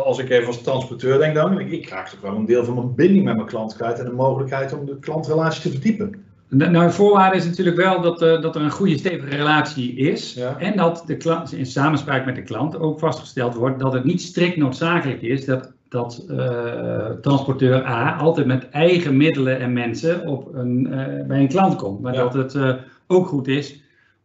Als 0.05 0.19
ik 0.19 0.31
even 0.31 0.47
als 0.47 0.63
transporteur 0.63 1.19
denk 1.19 1.35
dan, 1.35 1.59
ik, 1.61 1.71
ik 1.71 1.89
raak 1.89 2.09
toch 2.09 2.21
wel 2.21 2.37
een 2.37 2.47
deel 2.47 2.65
van 2.65 2.75
mijn 2.75 2.95
binding 2.95 3.25
met 3.25 3.35
mijn 3.35 3.47
klant 3.47 3.77
kwijt 3.77 3.99
en 3.99 4.05
de 4.05 4.13
mogelijkheid 4.13 4.73
om 4.79 4.87
de 4.87 4.99
klantrelatie 4.99 5.63
te 5.63 5.71
verdiepen. 5.71 6.15
Nou, 6.49 6.71
nou, 6.71 6.85
een 6.85 6.93
voorwaarde 6.93 7.37
is 7.37 7.45
natuurlijk 7.45 7.77
wel 7.77 8.01
dat, 8.01 8.23
eh, 8.23 8.43
dat 8.43 8.57
er 8.57 8.63
een 8.63 8.71
goede 8.71 8.99
stevige 8.99 9.37
relatie 9.37 9.95
is. 9.97 10.35
Ja. 10.35 10.59
En 10.59 10.77
dat 10.77 11.03
de 11.07 11.17
klant, 11.17 11.53
in 11.53 11.67
samenspraak 11.67 12.25
met 12.25 12.35
de 12.35 12.43
klant 12.43 12.79
ook 12.79 12.99
vastgesteld 12.99 13.55
wordt 13.55 13.79
dat 13.79 13.93
het 13.93 14.05
niet 14.05 14.23
strikt 14.23 14.57
noodzakelijk 14.57 15.23
is 15.23 15.45
dat, 15.45 15.73
dat 15.89 16.25
eh, 16.29 17.11
transporteur 17.21 17.87
A 17.87 18.17
altijd 18.17 18.47
met 18.47 18.69
eigen 18.71 19.17
middelen 19.17 19.59
en 19.61 19.73
mensen 19.73 20.27
op 20.27 20.55
een, 20.55 20.93
eh, 20.93 21.27
bij 21.27 21.41
een 21.41 21.49
klant 21.49 21.77
komt. 21.77 22.01
Maar 22.01 22.15
Ja. 22.15 22.23
dat 22.23 22.35
het 22.35 22.55
eh, 22.55 22.73
ook 23.07 23.27
goed 23.27 23.49
is 23.49 23.83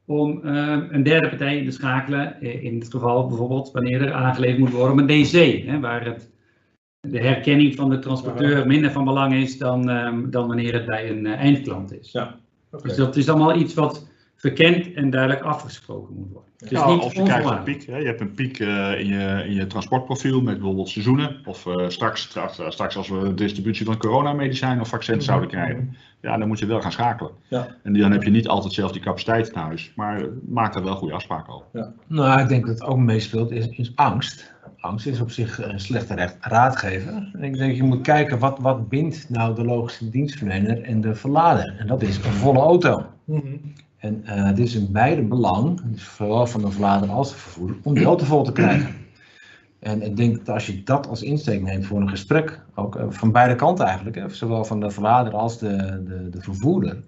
om 0.10 0.44
eh, 0.44 0.78
een 0.90 1.04
derde 1.04 1.30
partij 1.30 1.58
in 1.58 1.66
te 1.66 1.72
schakelen. 1.72 2.42
eh, 2.42 2.64
In 2.64 2.80
het 2.80 2.92
geval 2.92 3.28
bijvoorbeeld 3.28 3.72
wanneer 3.72 4.02
er 4.02 4.14
aangeleverd 4.14 4.60
moet 4.60 4.72
worden 4.72 4.92
om 4.92 5.00
een 5.00 5.24
DC. 5.24 5.66
Hè, 5.66 5.80
waar 5.80 6.06
het, 6.06 6.30
de 7.00 7.20
herkenning 7.20 7.76
van 7.76 7.90
de 7.90 8.00
transporteur 8.00 8.68
minder 8.68 8.92
van 8.92 9.04
belang 9.04 9.34
is 9.34 9.58
dan, 9.58 9.90
ehm, 9.90 10.30
dan 10.30 10.48
wanneer 10.48 10.74
het 10.74 10.86
bij 10.86 11.10
een 11.10 11.26
eh, 11.26 11.34
eindklant 11.34 12.00
is. 12.00 12.12
Oké. 12.72 12.88
Dus 12.88 12.96
dat 12.96 13.16
is 13.16 13.30
allemaal 13.30 13.56
iets 13.56 13.74
wat 13.74 14.08
verkend 14.40 14.94
en 14.94 15.10
duidelijk 15.10 15.42
afgesproken 15.42 16.16
moet 16.16 16.32
worden. 16.32 16.52
Het 16.58 16.72
is 16.72 16.78
Nou, 16.78 16.94
niet 16.94 17.04
als 17.04 17.14
je 17.14 17.24
kijkt 17.24 17.46
naar 17.46 17.64
piek, 17.64 17.86
hè, 17.86 17.98
je 17.98 18.06
hebt 18.06 18.22
een 18.22 18.34
piek 18.34 18.60
eh, 18.60 19.00
in, 19.00 19.08
je, 19.08 19.44
in 19.46 19.54
je 19.54 19.68
transportprofiel 19.68 20.42
met 20.42 20.58
bijvoorbeeld 20.58 20.90
seizoenen. 20.90 21.42
Of 21.46 21.66
eh, 21.66 21.90
straks, 21.90 22.22
straks, 22.22 22.62
straks 22.68 22.98
als 22.98 23.10
we 23.10 23.34
distributie 23.34 23.86
van 23.86 23.98
coronamedicijnen 23.98 24.82
of 24.82 24.88
vaccins 24.88 25.26
zouden 25.26 25.50
krijgen. 25.50 25.96
Ja, 26.22 26.38
dan 26.38 26.48
moet 26.48 26.60
je 26.60 26.66
wel 26.66 26.82
gaan 26.82 26.92
schakelen. 26.92 27.32
Ja. 27.48 27.76
En 27.84 27.94
dan 27.94 28.12
heb 28.12 28.24
je 28.24 28.30
niet 28.30 28.48
altijd 28.48 28.74
zelf 28.74 28.92
die 28.92 29.02
capaciteit 29.02 29.50
in 29.50 29.60
huis. 29.60 29.92
Maar 29.96 30.26
maak 30.48 30.74
daar 30.74 30.84
wel 30.84 30.96
goede 30.96 31.14
afspraken 31.14 31.54
over. 31.54 31.94
Nou, 32.08 32.42
ik 32.42 32.48
denk 32.48 32.66
dat 32.66 32.80
het 32.80 32.88
ook 32.88 32.98
meespeelt 32.98 33.52
is, 33.52 33.68
is 33.68 33.92
angst. 33.96 34.54
Angst 34.80 35.08
is 35.08 35.20
op 35.20 35.32
zich 35.32 35.62
een 35.64 35.80
slechte 35.80 36.16
recht- 36.16 36.38
raadgever. 36.40 37.30
En 37.34 37.44
ik 37.44 37.58
denk 37.58 37.76
je 37.76 37.84
moet 37.84 38.02
kijken 38.02 38.40
wat, 38.40 38.60
wat 38.60 38.90
bindt 38.90 39.30
nou 39.30 39.56
de 39.56 39.64
logische 39.66 40.10
dienstverlener 40.10 40.82
en 40.82 41.02
de 41.02 41.16
verlader. 41.16 41.76
En 41.78 41.88
dat 41.88 42.02
is 42.02 42.16
een 42.18 42.24
volle 42.24 42.60
auto. 42.60 43.06
Mhm. 43.26 43.56
En 44.00 44.22
eh, 44.26 44.46
het 44.46 44.60
is 44.60 44.76
in 44.76 44.92
beide 44.92 45.22
belang, 45.22 45.82
dus 45.86 46.16
zowel 46.16 46.48
van 46.48 46.62
de 46.62 46.72
verlader 46.72 47.10
als 47.10 47.30
de 47.30 47.36
vervoerder, 47.36 47.76
om 47.84 47.94
die 47.94 48.06
auto 48.06 48.26
vol 48.26 48.44
te 48.44 48.52
krijgen. 48.52 48.96
En 49.80 50.02
ik 50.02 50.16
denk 50.18 50.38
dat 50.38 50.50
als 50.50 50.66
je 50.68 50.84
dat 50.84 51.08
als 51.08 51.22
insteek 51.22 51.62
neemt 51.62 51.86
voor 51.86 52.02
een 52.02 52.10
gesprek, 52.10 52.60
ook 52.76 52.96
eh, 52.96 53.06
van 53.10 53.32
beide 53.32 53.56
kanten 53.56 53.86
eigenlijk, 53.86 54.16
hè, 54.16 54.30
zowel 54.30 54.66
van 54.66 54.80
de 54.80 54.90
verlader 54.92 55.34
als 55.34 55.58
de, 55.60 56.04
de, 56.08 56.30
de 56.30 56.42
vervoerder, 56.42 57.04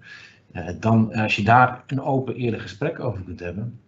eh, 0.52 0.68
dan 0.80 1.12
als 1.14 1.36
je 1.36 1.42
daar 1.44 1.82
een 1.86 2.02
open 2.02 2.34
eerlijk 2.34 2.62
gesprek 2.62 3.00
over 3.00 3.22
kunt 3.22 3.40
hebben, 3.40 3.78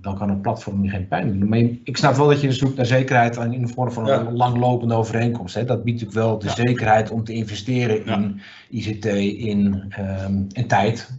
dan 0.00 0.18
kan 0.18 0.30
een 0.30 0.40
platform 0.40 0.82
je 0.84 0.90
geen 0.90 1.08
pijn 1.08 1.38
doen. 1.40 1.48
Maar 1.48 1.58
je- 1.58 1.80
ik 1.84 1.96
snap 1.96 2.14
wel 2.14 2.26
dat 2.28 2.40
je 2.40 2.52
zoekt 2.52 2.76
naar 2.76 2.86
zekerheid 2.86 3.36
in 3.36 3.60
de 3.66 3.68
vorm 3.72 3.92
van 3.92 4.08
een 4.08 4.24
Ja. 4.24 4.32
langlopende 4.32 4.94
overeenkomst. 4.94 5.54
Hè. 5.54 5.64
Dat 5.64 5.84
biedt 5.84 6.00
natuurlijk 6.00 6.26
wel 6.26 6.38
de 6.38 6.46
Ja. 6.46 6.54
zekerheid 6.54 7.10
om 7.10 7.24
te 7.24 7.32
investeren 7.32 8.04
Ja. 8.04 8.16
in 8.16 8.40
ICT, 8.70 9.04
in, 9.38 9.84
ehm, 9.88 10.42
in 10.52 10.66
tijd. 10.66 11.18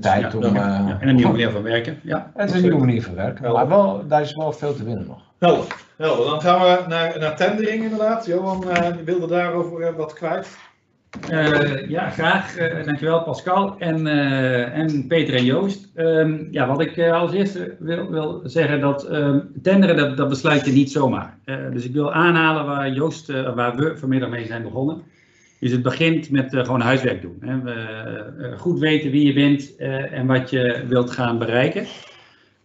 Tijd 0.00 0.32
Ja, 0.32 0.38
om, 0.38 0.42
ja, 0.42 0.48
eh, 0.50 0.88
ja, 0.88 0.96
en 1.00 1.08
een 1.08 1.14
nieuwe 1.14 1.30
manier 1.30 1.50
van 1.50 1.62
werken. 1.62 1.98
Ja. 2.02 2.30
het 2.34 2.48
is 2.50 2.56
een 2.56 2.62
nieuwe 2.62 2.78
manier 2.78 3.02
van 3.02 3.14
werken, 3.14 3.52
maar 3.52 3.68
wel, 3.68 4.04
daar 4.08 4.20
is 4.20 4.34
wel 4.34 4.52
veel 4.52 4.74
te 4.74 4.84
winnen 4.84 5.06
nog. 5.06 5.20
Helder. 5.38 5.64
Helder. 5.96 6.24
Dan 6.24 6.40
gaan 6.40 6.60
we 6.60 6.84
naar, 6.88 7.18
naar 7.18 7.36
tendering 7.36 7.82
inderdaad. 7.82 8.26
Johan 8.26 8.70
eh, 8.70 8.88
wilde 9.04 9.26
daarover 9.26 9.80
eh, 9.82 9.94
wat 9.96 10.12
kwijt. 10.12 10.48
Eh, 11.30 11.88
ja, 11.88 12.10
graag. 12.10 12.56
Eh, 12.56 12.84
dankjewel 12.84 13.22
Pascal 13.22 13.74
en, 13.78 14.06
eh, 14.06 14.78
en 14.78 15.06
Peter 15.06 15.34
en 15.34 15.44
Joost. 15.44 15.88
Ehm, 15.94 16.36
ja, 16.50 16.66
wat 16.66 16.80
ik 16.80 16.98
als 16.98 17.32
eerste 17.32 17.76
wil, 17.78 18.10
wil 18.10 18.40
zeggen, 18.44 18.80
dat 18.80 19.04
ehm, 19.04 19.38
tenderen, 19.62 19.96
dat, 19.96 20.16
dat 20.16 20.28
besluit 20.28 20.64
je 20.66 20.72
niet 20.72 20.90
zomaar. 20.92 21.38
Eh, 21.44 21.56
dus 21.72 21.84
ik 21.84 21.92
wil 21.92 22.12
aanhalen 22.12 22.66
waar 22.66 22.90
Joost, 22.90 23.28
eh, 23.30 23.54
waar 23.54 23.76
we 23.76 23.96
vanmiddag 23.96 24.28
mee 24.28 24.46
zijn 24.46 24.62
begonnen. 24.62 25.02
Dus 25.64 25.72
het 25.72 25.82
begint 25.82 26.30
met 26.30 26.54
eh, 26.54 26.64
gewoon 26.64 26.80
huiswerk 26.80 27.22
doen. 27.22 27.36
Hè. 27.40 27.62
We, 27.62 27.72
eh, 27.72 28.58
goed 28.58 28.78
weten 28.78 29.10
wie 29.10 29.26
je 29.26 29.32
bent 29.32 29.76
eh, 29.76 30.12
en 30.12 30.26
wat 30.26 30.50
je 30.50 30.84
wilt 30.88 31.10
gaan 31.10 31.38
bereiken. 31.38 31.86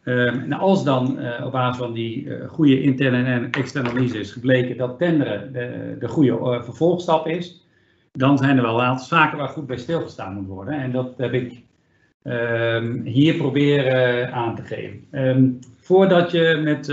Ehm, 0.04 0.52
als 0.52 0.84
dan 0.84 1.20
op 1.44 1.52
basis 1.52 1.78
van 1.78 1.94
die 1.94 2.32
goede 2.48 2.82
interne 2.82 3.24
en 3.24 3.52
externe 3.52 3.90
analyse 3.90 4.20
is 4.20 4.32
gebleken 4.32 4.78
dat 4.78 4.98
tenderen 4.98 5.54
de, 5.54 5.96
de 6.00 6.08
goede 6.08 6.62
vervolgstap 6.64 7.28
is, 7.28 7.66
dan 8.12 8.38
zijn 8.38 8.58
er 8.58 8.64
wel 8.64 8.82
aantal 8.82 9.06
zaken 9.06 9.38
waar 9.38 9.48
goed 9.48 9.68
bij 9.68 9.78
stilgestaan 9.78 10.34
moet 10.34 10.48
worden. 10.48 10.74
En 10.74 10.92
dat 10.92 11.14
heb 11.18 11.34
ik 11.34 11.62
ehm, 12.24 13.02
hier 13.04 13.36
proberen 13.36 14.32
aan 14.34 14.56
te 14.56 14.64
geven. 14.64 15.04
Ehm, 15.12 15.50
voordat 15.78 16.32
je 16.32 16.60
met, 16.64 16.88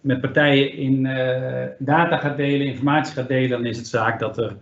met 0.00 0.20
partijen 0.20 0.72
in 0.72 1.02
data 1.78 2.16
gaat 2.16 2.36
delen, 2.36 2.66
informatie 2.66 3.14
gaat 3.14 3.28
delen, 3.28 3.50
dan 3.50 3.66
is 3.66 3.76
het 3.76 3.86
zaak 3.86 4.20
dat 4.20 4.38
er 4.38 4.56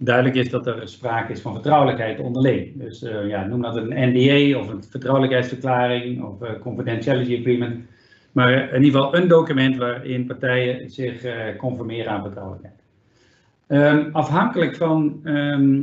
duidelijk 0.00 0.36
is 0.36 0.50
dat 0.50 0.66
er 0.66 0.88
sprake 0.88 1.32
is 1.32 1.40
van 1.40 1.52
vertrouwelijkheid 1.52 2.20
onderling. 2.20 2.72
Dus 2.74 3.02
eh, 3.02 3.28
ja, 3.28 3.46
noem 3.46 3.62
dat 3.62 3.76
een 3.76 4.12
NDA 4.12 4.58
of 4.58 4.68
een 4.68 4.84
vertrouwelijkheidsverklaring 4.84 6.22
of 6.22 6.40
een 6.40 6.58
confidentiality 6.58 7.38
agreement. 7.38 7.84
Maar 8.32 8.74
in 8.74 8.82
ieder 8.82 9.00
geval 9.00 9.16
een 9.16 9.28
document 9.28 9.76
waarin 9.76 10.26
partijen 10.26 10.90
zich 10.90 11.22
eh, 11.22 11.56
conformeren 11.56 12.12
aan 12.12 12.22
vertrouwelijkheid. 12.22 12.78
Ehm, 13.66 14.08
afhankelijk 14.12 14.76
van 14.76 15.20
ehm, 15.24 15.80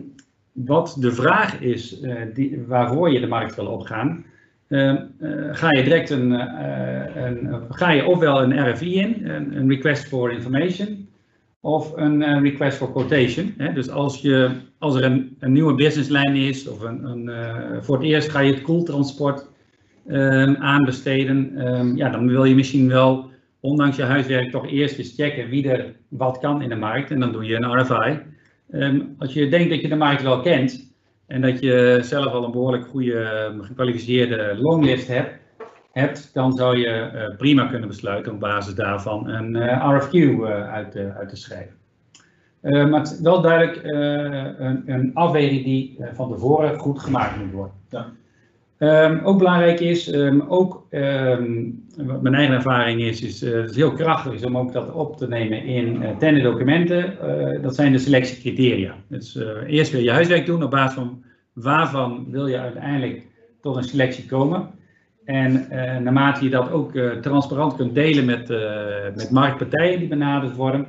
wat 0.65 0.95
de 0.99 1.11
vraag 1.11 1.59
is 1.59 1.99
eh, 1.99 2.13
waarvoor 2.68 3.11
je 3.11 3.20
de 3.20 3.28
markt 3.28 3.55
wil 3.55 3.65
opgaan, 3.65 4.26
ehm, 4.68 4.97
eh, 5.20 5.30
ga 5.51 5.72
je 5.72 5.84
direct 5.84 6.09
een, 6.09 6.34
eh, 6.34 7.26
een, 7.26 7.61
ga 7.70 7.91
je 7.91 8.05
ofwel 8.05 8.43
een 8.43 8.72
RFI 8.72 8.99
in, 8.99 9.28
een 9.30 9.70
request 9.70 10.07
for 10.07 10.32
information, 10.32 10.97
of 11.68 11.93
een 11.95 12.24
eh, 12.24 12.41
request 12.41 12.78
for 12.78 12.91
quotation. 12.91 13.53
Dus 13.74 13.89
als, 13.89 14.22
je, 14.22 14.49
als 14.78 14.95
er 14.95 15.03
een, 15.03 15.36
een 15.39 15.51
nieuwe 15.51 15.74
businesslijn 15.74 16.36
is, 16.36 16.68
of 16.68 16.82
een, 16.82 17.03
een, 17.03 17.30
eh, 17.30 17.82
voor 17.82 17.95
het 17.95 18.05
eerst 18.05 18.30
ga 18.30 18.39
je 18.39 18.53
het 18.53 18.61
koeltransport 18.61 19.45
ehm, 20.07 20.55
aanbesteden, 20.55 21.51
ehm, 21.57 21.95
ja, 21.95 22.09
dan 22.09 22.28
wil 22.28 22.43
je 22.43 22.55
misschien 22.55 22.88
wel, 22.88 23.30
ondanks 23.59 23.95
je 23.95 24.03
huiswerk, 24.03 24.51
toch 24.51 24.68
eerst 24.68 24.97
eens 24.97 25.13
checken 25.15 25.49
wie 25.49 25.70
er 25.70 25.95
wat 26.07 26.39
kan 26.39 26.61
in 26.61 26.70
de 26.70 26.76
markt. 26.76 27.11
En 27.11 27.20
dan 27.20 27.32
doe 27.32 27.45
je 27.45 27.55
een 27.55 27.80
RFI. 27.82 28.20
Ehm, 28.72 29.01
als 29.18 29.34
je 29.34 29.49
denkt 29.49 29.70
dat 29.70 29.82
je 29.82 29.89
de 29.89 29.95
markt 29.95 30.22
wel 30.22 30.41
kent 30.41 30.93
en 31.26 31.41
dat 31.41 31.59
je 31.59 31.99
zelf 32.01 32.34
al 32.34 32.43
een 32.43 32.51
behoorlijk 32.51 32.86
goede 32.86 33.53
gekwalificeerde 33.61 34.57
longlist 34.59 35.07
hebt, 35.07 35.39
hebt, 35.91 36.29
dan 36.33 36.53
zou 36.53 36.77
je 36.77 36.88
eh, 36.88 37.38
prima 37.38 37.65
kunnen 37.65 37.88
besluiten 37.88 38.31
op 38.31 38.39
basis 38.39 38.75
daarvan 38.75 39.29
een 39.29 39.55
eh, 39.55 39.99
RFQ 39.99 40.13
eh, 40.13 40.71
uit, 40.73 40.91
te- 40.91 41.13
uit 41.17 41.29
te 41.29 41.35
schrijven. 41.35 41.75
Maar 42.61 42.99
het 42.99 43.11
is 43.11 43.19
wel 43.19 43.41
duidelijk 43.41 43.79
een, 43.83 44.83
een 44.85 45.11
afweging 45.13 45.63
die 45.63 45.97
van 46.13 46.29
tevoren 46.31 46.79
goed 46.79 46.99
gemaakt 46.99 47.38
moet 47.38 47.51
worden. 47.51 47.75
Ja. 47.89 48.05
Ehm, 48.77 49.19
ook 49.23 49.38
belangrijk 49.38 49.79
is, 49.79 50.09
ehm, 50.09 50.39
ook 50.47 50.85
ehm, 50.89 51.69
wat 51.95 52.21
mijn 52.21 52.35
eigen 52.35 52.55
ervaring 52.55 53.01
is, 53.01 53.21
is 53.21 53.41
het 53.41 53.69
is 53.69 53.75
heel 53.75 53.93
krachtig 53.93 54.33
is 54.33 54.45
om 54.45 54.57
ook 54.57 54.73
dat 54.73 54.91
op 54.91 55.17
te 55.17 55.27
nemen 55.27 55.63
in 55.63 56.01
uh, 56.01 56.17
tenderdocumenten. 56.17 57.19
Eh, 57.21 57.61
dat 57.61 57.75
zijn 57.75 57.91
de 57.91 57.97
selectiecriteria. 57.97 58.95
Dus 59.07 59.39
eerst 59.67 59.91
wil 59.91 60.01
je 60.01 60.11
huiswerk 60.11 60.45
doen 60.45 60.63
op 60.63 60.71
basis 60.71 60.93
van 60.93 61.23
waarvan 61.53 62.27
wil 62.29 62.47
je 62.47 62.59
uiteindelijk 62.59 63.25
tot 63.61 63.75
een 63.75 63.83
selectie 63.83 64.25
komen. 64.25 64.69
En 65.28 65.69
eh, 65.69 65.97
naarmate 65.97 66.43
je 66.43 66.49
dat 66.49 66.71
ook 66.71 66.95
eh, 66.95 67.11
transparant 67.11 67.75
kunt 67.75 67.95
delen 67.95 68.25
met, 68.25 68.49
eh, 68.49 68.59
met 69.15 69.32
marktpartijen 69.32 69.99
die 69.99 70.07
benaderd 70.07 70.55
worden, 70.55 70.88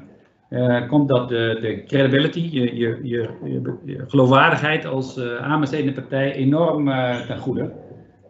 komt 0.89 1.09
dat 1.09 1.28
de, 1.28 1.59
de 1.61 1.82
credibility, 1.86 2.49
je, 2.53 2.76
je, 2.76 2.99
je, 3.03 4.05
geloofwaardigheid 4.07 4.86
als 4.86 5.20
aanbestedende 5.20 5.93
partij 5.93 6.32
enorm 6.34 6.84
ten 7.26 7.39
goede. 7.39 7.72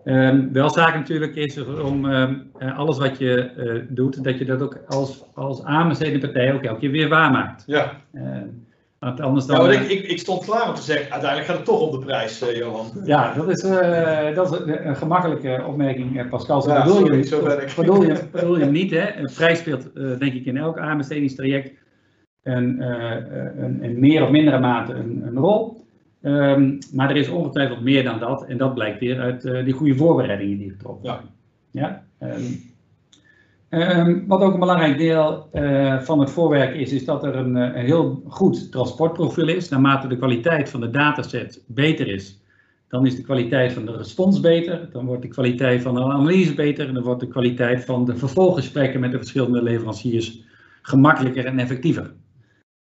Ehm, 0.08 0.52
wel 0.52 0.70
zaak 0.70 0.94
natuurlijk 0.94 1.34
is 1.34 1.64
om 1.64 2.10
ehm, 2.10 2.34
eh, 2.58 2.78
alles 2.78 2.98
wat 2.98 3.18
je 3.18 3.50
doet, 3.88 4.24
dat 4.24 4.38
je 4.38 4.44
dat 4.44 4.62
ook 4.62 4.78
als, 4.86 5.24
als 5.34 5.64
aanbestedende 5.64 6.18
partij 6.18 6.54
ook 6.54 6.62
elke 6.62 6.80
keer 6.80 6.90
weer 6.90 7.08
waarmaakt. 7.08 7.64
Ja, 7.66 7.92
Ehm, 8.12 8.46
want 8.98 9.20
anders 9.20 9.46
ja 9.46 9.52
dan... 9.54 9.66
want 9.66 9.74
eh, 9.74 9.82
ik, 9.82 9.90
ik, 9.90 10.10
ik 10.10 10.18
stond 10.18 10.44
klaar 10.44 10.68
om 10.68 10.74
te 10.74 10.82
zeggen, 10.82 11.10
uiteindelijk 11.10 11.50
gaat 11.50 11.56
het 11.56 11.66
toch 11.66 11.80
om 11.80 11.90
de 11.90 12.06
prijs, 12.06 12.40
eh, 12.40 12.56
Johan. 12.56 12.86
Ja, 13.04 13.34
dat 13.34 13.48
is, 13.48 13.62
eh, 13.62 14.34
dat 14.34 14.52
is 14.52 14.58
een, 14.58 14.88
een 14.88 14.96
gemakkelijke 14.96 15.64
opmerking, 15.66 16.28
Pascal. 16.28 16.62
Zo 16.62 16.70
Ja, 16.72 16.82
bedoel, 16.84 16.98
sorry, 16.98 17.16
je, 17.16 17.24
zo 17.24 17.46
ik. 17.46 17.72
bedoel, 17.76 18.02
je, 18.02 18.22
bedoel 18.32 18.56
je 18.56 18.62
hem 18.64 18.72
niet, 18.72 18.90
hè? 18.90 19.16
Een 19.16 19.30
prijs 19.34 19.58
speelt 19.58 19.94
denk 19.94 20.32
ik 20.32 20.44
in 20.44 20.56
elk 20.56 20.78
aanbestedingstraject 20.78 21.72
een, 22.42 22.82
een, 23.62 23.82
in 23.82 24.00
meer 24.00 24.22
of 24.22 24.30
mindere 24.30 24.58
mate 24.58 24.92
een, 24.94 25.22
een 25.26 25.36
rol. 25.36 25.86
Ehm, 26.22 26.78
maar 26.92 27.10
er 27.10 27.16
is 27.16 27.28
ongetwijfeld 27.28 27.80
meer 27.80 28.04
dan 28.04 28.18
dat. 28.18 28.44
En 28.44 28.56
dat 28.56 28.74
blijkt 28.74 29.00
weer 29.00 29.20
uit 29.20 29.42
die 29.42 29.72
goede 29.72 29.94
voorbereidingen 29.94 30.58
die 30.58 30.70
getroffen 30.70 31.04
Ja. 31.06 31.14
zijn. 31.14 31.26
Ja? 31.70 32.04
Ehm, 32.18 32.42
ehm, 33.68 34.26
wat 34.26 34.40
ook 34.40 34.52
een 34.52 34.60
belangrijk 34.60 34.98
deel 34.98 35.48
eh, 35.52 36.00
van 36.00 36.20
het 36.20 36.30
voorwerk 36.30 36.74
is, 36.74 36.92
is 36.92 37.04
dat 37.04 37.24
er 37.24 37.36
een, 37.36 37.56
eh, 37.56 37.80
een 37.80 37.84
heel 37.84 38.22
goed 38.26 38.72
transportprofiel 38.72 39.48
is. 39.48 39.68
Naarmate 39.68 40.08
de 40.08 40.16
kwaliteit 40.16 40.68
van 40.70 40.80
de 40.80 40.90
dataset 40.90 41.64
beter 41.66 42.08
is, 42.08 42.42
dan 42.88 43.06
is 43.06 43.16
de 43.16 43.22
kwaliteit 43.22 43.72
van 43.72 43.86
de 43.86 43.96
respons 43.96 44.40
beter. 44.40 44.88
Dan 44.92 45.06
wordt 45.06 45.22
de 45.22 45.28
kwaliteit 45.28 45.82
van 45.82 45.94
de 45.94 46.00
analyse 46.00 46.54
beter. 46.54 46.88
En 46.88 46.94
dan 46.94 47.02
wordt 47.02 47.20
de 47.20 47.28
kwaliteit 47.28 47.84
van 47.84 48.04
de 48.04 48.16
vervolggesprekken 48.16 49.00
met 49.00 49.10
de 49.10 49.18
verschillende 49.18 49.62
leveranciers 49.62 50.42
gemakkelijker 50.82 51.44
en 51.44 51.58
effectiever. 51.58 52.12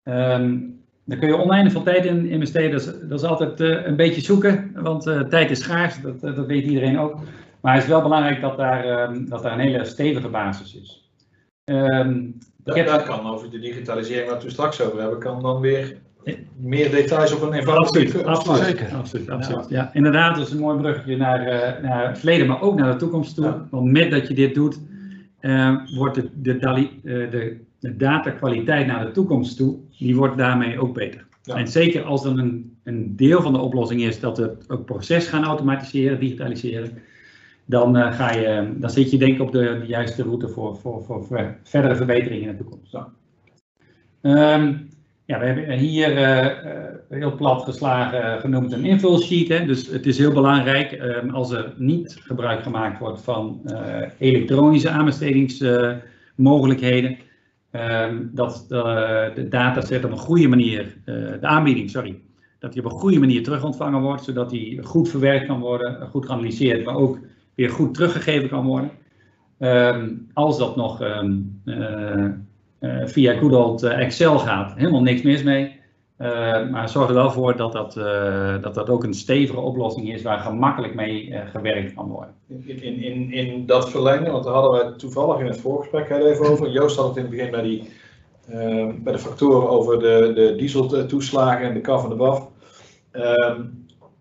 Ehm, 0.02 0.58
daar 1.04 1.18
kun 1.18 1.28
je 1.28 1.36
oneindig 1.36 1.72
veel 1.72 1.82
tijd 1.82 2.04
in 2.04 2.26
investeren. 2.26 2.70
Dat 2.70 2.80
is, 2.80 3.08
dat 3.08 3.20
is 3.20 3.26
altijd 3.26 3.60
eh, 3.60 3.86
een 3.86 3.96
beetje 3.96 4.20
zoeken, 4.20 4.70
want 4.74 5.02
tijd 5.28 5.50
is 5.50 5.60
schaars, 5.60 6.00
dat, 6.00 6.20
dat 6.20 6.46
weet 6.46 6.64
iedereen 6.64 6.98
ook. 6.98 7.20
Maar 7.64 7.74
het 7.74 7.82
is 7.82 7.88
wel 7.88 8.02
belangrijk 8.02 8.40
dat 8.40 8.56
daar, 8.56 8.84
ehm, 8.84 9.24
dat 9.28 9.42
daar 9.42 9.52
een 9.52 9.58
hele 9.58 9.84
stevige 9.84 10.28
basis 10.28 10.74
is. 10.76 11.10
Ehm, 11.64 12.20
Dat, 12.56 12.76
heb- 12.76 12.86
dat 12.86 13.02
kan 13.02 13.26
over 13.26 13.50
de 13.50 13.58
digitalisering 13.58 14.30
waar 14.30 14.40
we 14.40 14.50
straks 14.50 14.80
over 14.80 15.00
hebben, 15.00 15.18
kan 15.18 15.42
dan 15.42 15.60
weer 15.60 15.96
meer 16.56 16.90
details 16.90 17.34
op 17.34 17.42
een 17.42 17.52
eenvoudige 17.52 17.88
Absoluut, 17.88 18.24
absoluut. 18.26 18.64
Zeker. 18.64 18.94
Absoluut, 18.96 19.30
absoluut. 19.30 19.68
Ja. 19.68 19.90
inderdaad, 19.92 20.36
dat 20.36 20.46
is 20.46 20.52
een 20.52 20.58
mooi 20.60 20.78
bruggetje 20.78 21.16
naar, 21.16 21.46
eh, 21.46 21.82
naar 21.82 22.08
het 22.08 22.18
verleden, 22.18 22.46
maar 22.46 22.60
ook 22.62 22.78
naar 22.78 22.92
de 22.92 22.98
toekomst 22.98 23.34
toe. 23.34 23.44
Ja. 23.44 23.66
Want 23.70 23.90
met 23.92 24.10
dat 24.10 24.28
je 24.28 24.34
dit 24.34 24.54
doet, 24.54 24.80
eh, 25.40 25.76
wordt 25.96 26.14
de, 26.14 26.30
de, 26.34 26.56
dali- 26.56 27.00
eh, 27.04 27.12
de, 27.30 27.60
de 27.78 27.96
datakwaliteit 27.96 28.86
naar 28.86 29.04
de 29.06 29.10
toekomst 29.12 29.56
toe, 29.56 29.76
die 29.98 30.16
wordt 30.16 30.36
daarmee 30.38 30.80
ook 30.80 30.94
beter. 30.94 31.26
Ja. 31.42 31.54
En 31.54 31.68
zeker 31.68 32.02
als 32.02 32.22
dan 32.22 32.38
een, 32.38 32.76
een 32.84 33.16
deel 33.16 33.42
van 33.42 33.52
de 33.52 33.58
oplossing 33.60 34.02
is 34.02 34.20
dat 34.20 34.38
we 34.38 34.42
het 34.42 34.70
ook 34.70 34.84
proces 34.84 35.26
gaan 35.28 35.44
automatiseren, 35.44 36.20
digitaliseren, 36.20 37.02
dan, 37.64 37.96
eh, 37.96 38.12
ga 38.12 38.32
je, 38.32 38.72
dan 38.76 38.90
zit 38.90 39.10
je 39.10 39.18
denk 39.18 39.34
ik 39.34 39.40
op 39.40 39.52
de, 39.52 39.82
juiste 39.86 40.22
route 40.22 40.48
voor, 40.48 40.76
voor, 40.76 41.02
voor, 41.02 41.24
ver- 41.24 41.58
verdere 41.62 41.96
verbeteringen 41.96 42.48
in 42.48 42.56
de 42.56 42.62
toekomst. 42.62 42.94
Ehm, 44.20 44.74
ja, 45.24 45.38
we 45.38 45.44
hebben 45.46 45.70
hier 45.78 46.16
eh, 46.16 46.46
heel 47.08 47.34
plat 47.34 47.62
geslagen 47.62 48.40
genoemd 48.40 48.72
een 48.72 48.84
invulsheet. 48.84 49.48
Hè? 49.48 49.64
Dus 49.66 49.86
het 49.86 50.06
is 50.06 50.18
heel 50.18 50.32
belangrijk 50.32 50.92
ehm, 50.92 51.30
als 51.30 51.50
er 51.52 51.74
niet 51.76 52.16
gebruik 52.20 52.62
gemaakt 52.62 52.98
wordt 52.98 53.20
van 53.22 53.60
elektronische 54.18 54.90
aanbestedingsmogelijkheden. 54.90 57.16
ehm, 57.70 58.22
dat 58.32 58.64
de, 58.68 59.46
dataset 59.48 60.04
op 60.04 60.10
een 60.10 60.18
goede 60.18 60.48
manier, 60.48 60.96
de 61.04 61.38
aanbieding, 61.46 61.90
sorry, 61.90 62.20
dat 62.58 62.72
die 62.72 62.84
op 62.84 62.92
een 62.92 62.98
goede 62.98 63.18
manier 63.18 63.42
terug 63.42 63.64
ontvangen 63.64 64.00
wordt, 64.00 64.24
zodat 64.24 64.50
die 64.50 64.82
goed 64.82 65.08
verwerkt 65.08 65.46
kan 65.46 65.60
worden, 65.60 66.08
goed 66.08 66.26
geanalyseerd, 66.26 66.84
maar 66.84 66.94
ook 66.96 67.18
weer 67.54 67.70
goed 67.70 67.94
teruggegeven 67.94 68.48
kan 68.48 68.66
worden. 68.66 68.90
Ehm, 69.58 70.10
als 70.32 70.58
dat 70.58 70.76
nog 70.76 71.00
ehm, 71.00 71.40
eh, 71.64 72.28
eh, 72.84 73.06
via 73.06 73.36
good 73.36 73.82
eh, 73.82 73.98
Excel 73.98 74.38
gaat, 74.38 74.74
helemaal 74.76 75.02
niks 75.02 75.22
mis 75.22 75.42
mee. 75.42 75.82
Eh, 76.16 76.68
maar 76.70 76.88
zorg 76.88 77.08
er 77.08 77.14
wel 77.14 77.30
voor 77.30 77.56
dat 77.56 77.72
dat, 77.72 77.94
dat 78.74 78.90
ook 78.90 79.04
een 79.04 79.14
stevige 79.14 79.60
oplossing 79.60 80.12
is 80.12 80.22
waar 80.22 80.38
gemakkelijk 80.38 80.94
mee 80.94 81.34
gewerkt 81.52 81.94
kan 81.94 82.08
worden. 82.08 82.34
In, 82.64 82.82
in, 83.02 83.32
in, 83.32 83.66
dat 83.66 83.90
verlengen, 83.90 84.32
want 84.32 84.44
daar 84.44 84.52
hadden 84.52 84.86
we 84.86 84.96
toevallig 84.96 85.40
in 85.40 85.46
het 85.46 85.60
voorgesprek 85.60 86.10
even 86.10 86.46
over. 86.46 86.70
Joost 86.70 86.96
had 86.96 87.06
het 87.06 87.16
in 87.16 87.22
het 87.22 87.30
begin 87.30 87.50
bij, 87.50 87.62
die, 87.62 87.90
bij 89.02 89.12
de 89.12 89.18
factoren 89.18 89.68
over 89.68 89.98
de, 89.98 90.32
de 90.34 90.54
dieseltoeslagen 90.56 91.66
en 91.66 91.74
de 91.74 91.80
kaf 91.80 92.02
en 92.02 92.08
de 92.08 92.14
baf. 92.14 92.48
Ehm, 93.10 93.62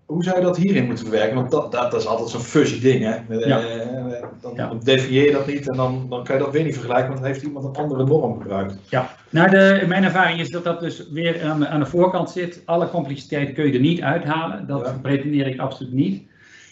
hoe 0.06 0.24
zou 0.24 0.38
je 0.38 0.44
dat 0.44 0.58
hierin 0.58 0.86
moeten 0.86 1.06
verwerken? 1.06 1.36
Want 1.36 1.52
dat, 1.52 1.72
dat, 1.72 1.92
dat 1.92 2.02
is 2.02 2.08
altijd 2.08 2.30
zo'n 2.30 2.42
fuzzy 2.42 2.82
ding, 2.82 3.04
hè? 3.04 3.36
Ja. 3.38 3.60
Eh, 3.60 4.24
dan 4.42 4.52
Ja. 4.56 4.72
defieer 4.84 5.26
je 5.26 5.32
dat 5.32 5.48
niet 5.48 5.70
en 5.70 5.76
dan, 5.76 6.06
dan 6.10 6.24
kan 6.24 6.38
je 6.38 6.44
dat 6.44 6.52
weer 6.52 6.64
niet 6.64 6.74
vergelijken, 6.74 7.08
want 7.08 7.20
dan 7.20 7.28
heeft 7.28 7.44
iemand 7.44 7.66
een 7.66 7.84
andere 7.84 8.06
norm 8.06 8.42
gebruikt. 8.42 8.76
Ja, 8.90 9.10
nou 9.30 9.50
de, 9.50 9.84
mijn 9.88 10.04
ervaring 10.04 10.40
is 10.40 10.50
dat 10.50 10.64
dat 10.64 10.80
dus 10.80 11.10
weer 11.12 11.44
aan 11.44 11.60
de, 11.60 11.68
aan 11.68 11.80
de 11.80 11.86
voorkant 11.86 12.30
zit. 12.30 12.62
Alle 12.66 12.90
complexiteit 12.90 13.54
kun 13.54 13.68
je 13.68 13.74
er 13.74 13.80
niet 13.80 14.02
uithalen. 14.02 14.68
Dat 14.68 14.86
Ja. 14.86 14.98
pretendeer 15.02 15.48
ik 15.48 15.60
absoluut 15.60 15.94
niet. 15.94 16.24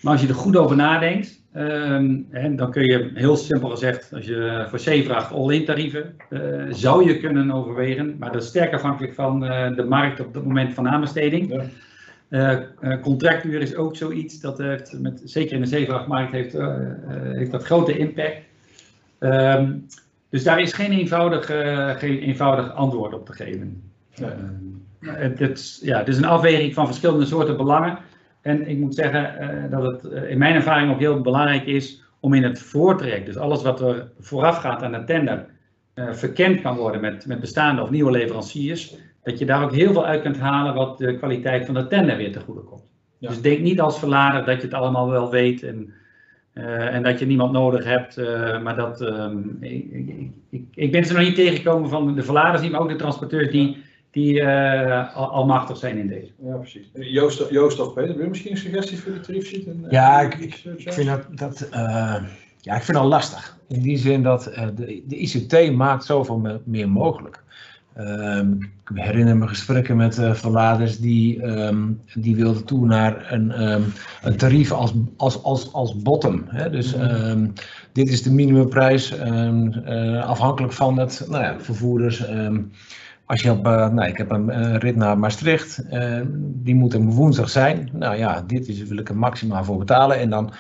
Maar 0.02 0.12
als 0.12 0.22
je 0.22 0.28
er 0.28 0.34
goed 0.36 0.58
over 0.58 0.76
nadenkt, 0.76 1.42
ehm, 1.54 2.16
hè, 2.30 2.56
dan 2.56 2.72
kun 2.72 2.84
je 2.84 3.12
heel 3.14 3.36
simpel 3.36 3.70
gezegd, 3.70 4.14
als 4.14 4.26
je 4.26 4.66
voor 4.70 4.80
zeevracht 4.80 5.32
all-in 5.34 5.66
tarieven, 5.66 6.16
eh, 6.30 6.40
zou 6.70 7.06
je 7.08 7.18
kunnen 7.20 7.52
overwegen. 7.52 8.16
Maar 8.20 8.32
dat 8.32 8.42
is 8.42 8.48
sterk 8.48 8.74
afhankelijk 8.74 9.14
van 9.14 9.46
eh, 9.46 9.76
de 9.76 9.84
markt 9.84 10.20
op 10.20 10.34
het 10.34 10.46
moment 10.46 10.74
van 10.74 10.90
aanbesteding. 10.90 11.62
Eh, 12.32 12.52
eh, 12.80 13.02
contractuur 13.02 13.62
is 13.62 13.76
ook 13.76 13.96
zoiets, 13.96 14.40
dat 14.40 14.58
heeft 14.58 15.00
met, 15.00 15.22
zeker 15.24 15.56
in 15.56 15.62
de 15.62 15.68
zeevrachtmarkt 15.68 16.32
heeft, 16.32 16.54
eh, 16.54 16.76
heeft 17.10 17.52
dat 17.52 17.64
grote 17.64 17.98
impact. 17.98 18.38
Ehm, 19.20 19.74
dus 20.30 20.44
daar 20.44 20.62
is 20.62 20.74
geen 20.74 20.92
eenvoudig, 20.92 21.46
geen 22.00 22.20
eenvoudig 22.20 22.74
antwoord 22.74 23.14
op 23.14 23.26
te 23.26 23.34
geven. 23.34 23.92
Ehm, 24.16 24.32
het, 25.00 25.40
het, 25.40 25.80
ja, 25.84 25.98
het 25.98 26.08
is 26.08 26.18
een 26.18 26.26
afweging 26.26 26.74
van 26.74 26.86
verschillende 26.86 27.26
soorten 27.26 27.58
belangen. 27.58 27.98
En 28.42 28.68
ik 28.68 28.78
moet 28.78 28.96
zeggen 28.96 29.68
dat 29.70 29.84
het 29.84 30.24
in 30.24 30.38
mijn 30.38 30.56
ervaring 30.56 30.92
ook 30.92 31.00
heel 31.00 31.22
belangrijk 31.22 31.66
is 31.66 32.04
om 32.20 32.34
in 32.34 32.44
het 32.44 32.60
voortraject, 32.60 33.26
dus 33.26 33.38
alles 33.38 33.62
wat 33.62 33.82
er 33.82 34.12
vooraf 34.20 34.58
gaat 34.58 34.84
aan 34.84 34.92
de 34.92 35.04
tender, 35.04 35.46
verkend 35.96 36.62
kan 36.62 36.78
worden 36.78 37.02
met, 37.02 37.26
met 37.26 37.40
bestaande 37.40 37.82
of 37.82 37.90
nieuwe 37.90 38.12
leveranciers. 38.12 38.96
Dat 39.24 39.40
je 39.40 39.46
daar 39.46 39.64
ook 39.64 39.74
heel 39.74 39.94
veel 39.94 40.06
uit 40.06 40.22
kunt 40.22 40.38
halen 40.40 40.74
wat 40.74 40.98
de 40.98 41.18
kwaliteit 41.18 41.66
van 41.66 41.74
de 41.74 41.88
tender 41.88 42.18
weer 42.18 42.32
te 42.32 42.40
goede 42.40 42.62
komt. 42.62 42.84
Ja. 43.18 43.28
Dus 43.30 43.42
denk 43.42 43.60
niet 43.60 43.82
als 43.82 44.00
verlader 44.00 44.46
dat 44.46 44.56
je 44.56 44.62
het 44.62 44.74
allemaal 44.74 45.10
wel 45.10 45.30
weet 45.32 45.64
en, 45.64 45.94
eh, 46.54 46.96
en 46.96 47.04
dat 47.04 47.20
je 47.20 47.26
niemand 47.26 47.52
nodig 47.52 47.84
hebt. 47.84 48.18
eh, 48.18 48.62
maar 48.62 48.76
dat, 48.76 49.02
ehm, 49.02 49.38
ik, 49.60 49.92
ik, 49.92 50.30
ik, 50.50 50.64
ik 50.74 50.92
ben 50.92 51.06
ze 51.06 51.14
nog 51.14 51.22
niet 51.24 51.36
tegengekomen 51.36 51.90
van 51.90 52.16
de 52.16 52.24
verladers 52.24 52.62
niet, 52.62 52.72
maar 52.72 52.82
ook 52.82 52.90
de 52.90 52.96
transporteurs 52.96 53.52
die, 53.52 53.78
die 54.12 54.42
eh, 54.42 55.16
al, 55.16 55.28
almachtig 55.32 55.78
zijn 55.78 55.98
in 55.98 56.08
deze. 56.08 56.32
Ja, 56.44 56.56
precies. 56.56 56.90
Joost, 56.94 57.50
Joost 57.50 57.80
of 57.80 57.94
Peter, 57.94 58.14
wil 58.16 58.24
je 58.24 58.30
misschien 58.30 58.52
een 58.52 58.58
suggestie 58.58 58.98
voor 59.00 59.12
die 59.12 59.22
tariefsheet? 59.22 59.68
En, 59.68 59.86
Ja, 59.90 60.22
ik, 60.22 60.36
ik, 60.36 60.54
vind 60.78 61.08
dat, 61.08 61.26
dat 61.30 61.70
eh, 61.72 62.16
ja, 62.62 62.76
ik 62.76 62.82
vind 62.84 62.98
dat 62.98 63.06
lastig. 63.08 63.58
In 63.68 63.82
die 63.82 63.98
zin 63.98 64.24
dat 64.24 64.48
eh, 64.48 64.68
de, 64.76 65.02
de 65.08 65.16
ICT 65.18 65.76
maakt 65.76 66.04
zoveel 66.06 66.38
me- 66.38 66.60
meer 66.64 66.90
mogelijk. 66.90 67.44
Ehm, 67.96 68.52
ik 68.62 68.90
herinner 68.94 69.38
me 69.38 69.48
gesprekken 69.48 69.98
met 69.98 70.18
eh, 70.18 70.34
verladers 70.34 71.00
die, 71.00 71.42
ehm, 71.42 71.88
die 72.14 72.36
wilden 72.36 72.66
toe 72.66 72.86
naar 72.86 73.32
een, 73.32 73.52
ehm, 73.52 73.82
een 74.22 74.38
tarief 74.38 74.72
als, 74.72 74.94
als, 75.18 75.44
als, 75.44 75.74
als 75.74 76.02
bottom. 76.02 76.44
Hè? 76.48 76.70
Dus 76.70 76.96
Mhm. 76.96 77.48
dit 77.92 78.10
is 78.10 78.24
de 78.24 78.32
minimumprijs 78.32 79.18
eh, 79.18 80.24
afhankelijk 80.24 80.74
van 80.74 81.00
het 81.00 81.26
nou 81.30 81.44
ja, 81.44 81.60
vervoerders. 81.60 82.26
als 83.26 83.42
je 83.42 83.52
op, 83.52 83.64
nou, 83.64 84.04
ik 84.04 84.18
heb 84.18 84.32
een 84.32 84.80
rit 84.80 84.96
naar 84.96 85.20
Maastricht, 85.20 85.84
die 86.38 86.76
moet 86.76 86.94
er 86.94 87.02
woensdag 87.02 87.50
zijn. 87.50 87.90
Nou 87.94 88.18
ja, 88.18 88.44
dit 88.48 88.68
is, 88.68 88.84
wil 88.84 88.98
ik 88.98 89.10
er 89.10 89.18
maximaal 89.18 89.64
voor 89.64 89.78
betalen. 89.78 90.20
En 90.20 90.30
dan, 90.30 90.54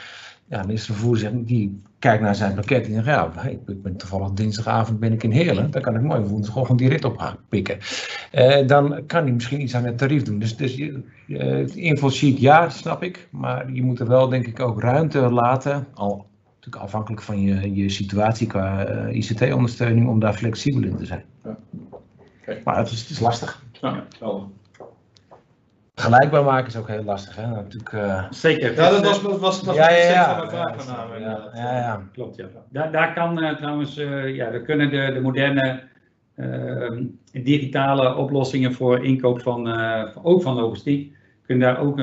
ja, 0.52 0.62
dan 0.62 0.70
is 0.70 0.86
de 0.86 0.93
vervoerder 0.93 1.20
zegt, 1.20 1.47
die 1.47 1.82
kijkt 1.99 2.24
naar 2.24 2.36
zijn 2.36 2.54
pakket 2.54 2.86
en 2.86 2.93
zegt, 2.93 3.06
ja, 3.06 3.32
ik 3.49 3.82
ben 3.82 3.97
toevallig 3.97 4.32
dinsdagavond 4.32 4.99
ben 4.99 5.14
ik 5.14 5.24
in 5.24 5.32
Heerlen. 5.32 5.72
Dan 5.72 5.82
kan 5.82 5.95
ik 5.95 6.02
mooi 6.02 6.22
woensdagochtend 6.22 6.80
die 6.80 6.89
rit 6.89 7.06
op 7.06 7.18
gaan 7.18 7.38
pikken. 7.49 7.78
Eh, 8.32 8.68
dan 8.68 9.06
kan 9.06 9.24
hij 9.24 9.32
misschien 9.32 9.62
iets 9.62 9.76
aan 9.76 9.86
het 9.86 9.97
tarief 9.97 10.24
doen. 10.24 10.39
Dus, 10.39 10.58
dus 10.58 10.76
je, 10.76 11.04
eh, 11.28 11.76
invulsheet, 11.76 12.39
ja, 12.39 12.70
snap 12.70 13.04
ik. 13.04 13.28
Maar 13.30 13.72
je 13.72 13.84
moet 13.84 13.99
er 13.99 14.08
wel, 14.08 14.30
denk 14.30 14.47
ik, 14.47 14.60
ook 14.60 14.82
ruimte 14.82 15.20
laten. 15.20 15.88
Al 15.93 16.26
natuurlijk 16.56 16.84
afhankelijk 16.84 17.22
van 17.22 17.41
je, 17.41 17.76
je 17.76 17.89
situatie 17.89 18.47
qua 18.47 18.86
eh, 18.86 19.16
ICT-ondersteuning, 19.16 20.08
om 20.08 20.20
daar 20.20 20.34
flexibel 20.34 20.84
in 20.84 20.95
te 20.95 21.06
zijn. 21.06 21.24
Ja. 21.43 21.58
Maar 22.64 22.78
het 22.78 22.91
is, 22.91 23.02
het 23.02 23.10
is 23.10 23.20
lastig. 23.20 23.64
Ja, 23.72 24.06
helder. 24.20 24.47
Vergelijkbaar 26.02 26.43
maken 26.43 26.68
is 26.68 26.76
ook 26.78 26.88
heel 26.88 27.04
lastig. 27.04 27.36
Hè? 27.36 27.47
Natuurlijk, 27.47 27.93
eh, 27.93 28.24
Zeker. 28.30 28.74
Ja, 28.76 28.89
dat 28.89 29.06
was, 29.06 29.22
was, 29.22 29.38
was, 29.39 29.62
was 29.62 29.76
ja, 29.76 29.89
ja, 29.89 30.12
ja. 30.12 30.26
van 30.28 30.38
mijn 30.38 30.49
vraag 30.49 30.76
met 30.76 30.86
Ja, 30.86 30.95
name. 30.95 31.20
ja, 31.20 31.49
ja, 31.54 31.78
ja. 31.78 32.02
Klopt, 32.14 32.36
ja. 32.36 32.45
Daar, 32.70 32.91
daar 32.91 33.14
kan 33.14 33.41
eh, 33.41 33.56
trouwens, 33.56 33.97
eh, 33.97 34.36
ja, 34.36 34.52
we 34.52 34.62
kunnen 34.62 34.89
de, 34.89 35.12
de 35.14 35.22
moderne 35.22 35.89
digitale 37.32 38.16
oplossingen 38.16 38.74
voor 38.74 39.06
inkoop 39.06 39.41
van, 39.41 39.68
eh, 39.70 40.04
ook 40.24 40.41
van 40.41 40.56
logistiek, 40.56 41.16
kunnen 41.45 41.68
daar 41.74 41.84
ook 41.84 41.99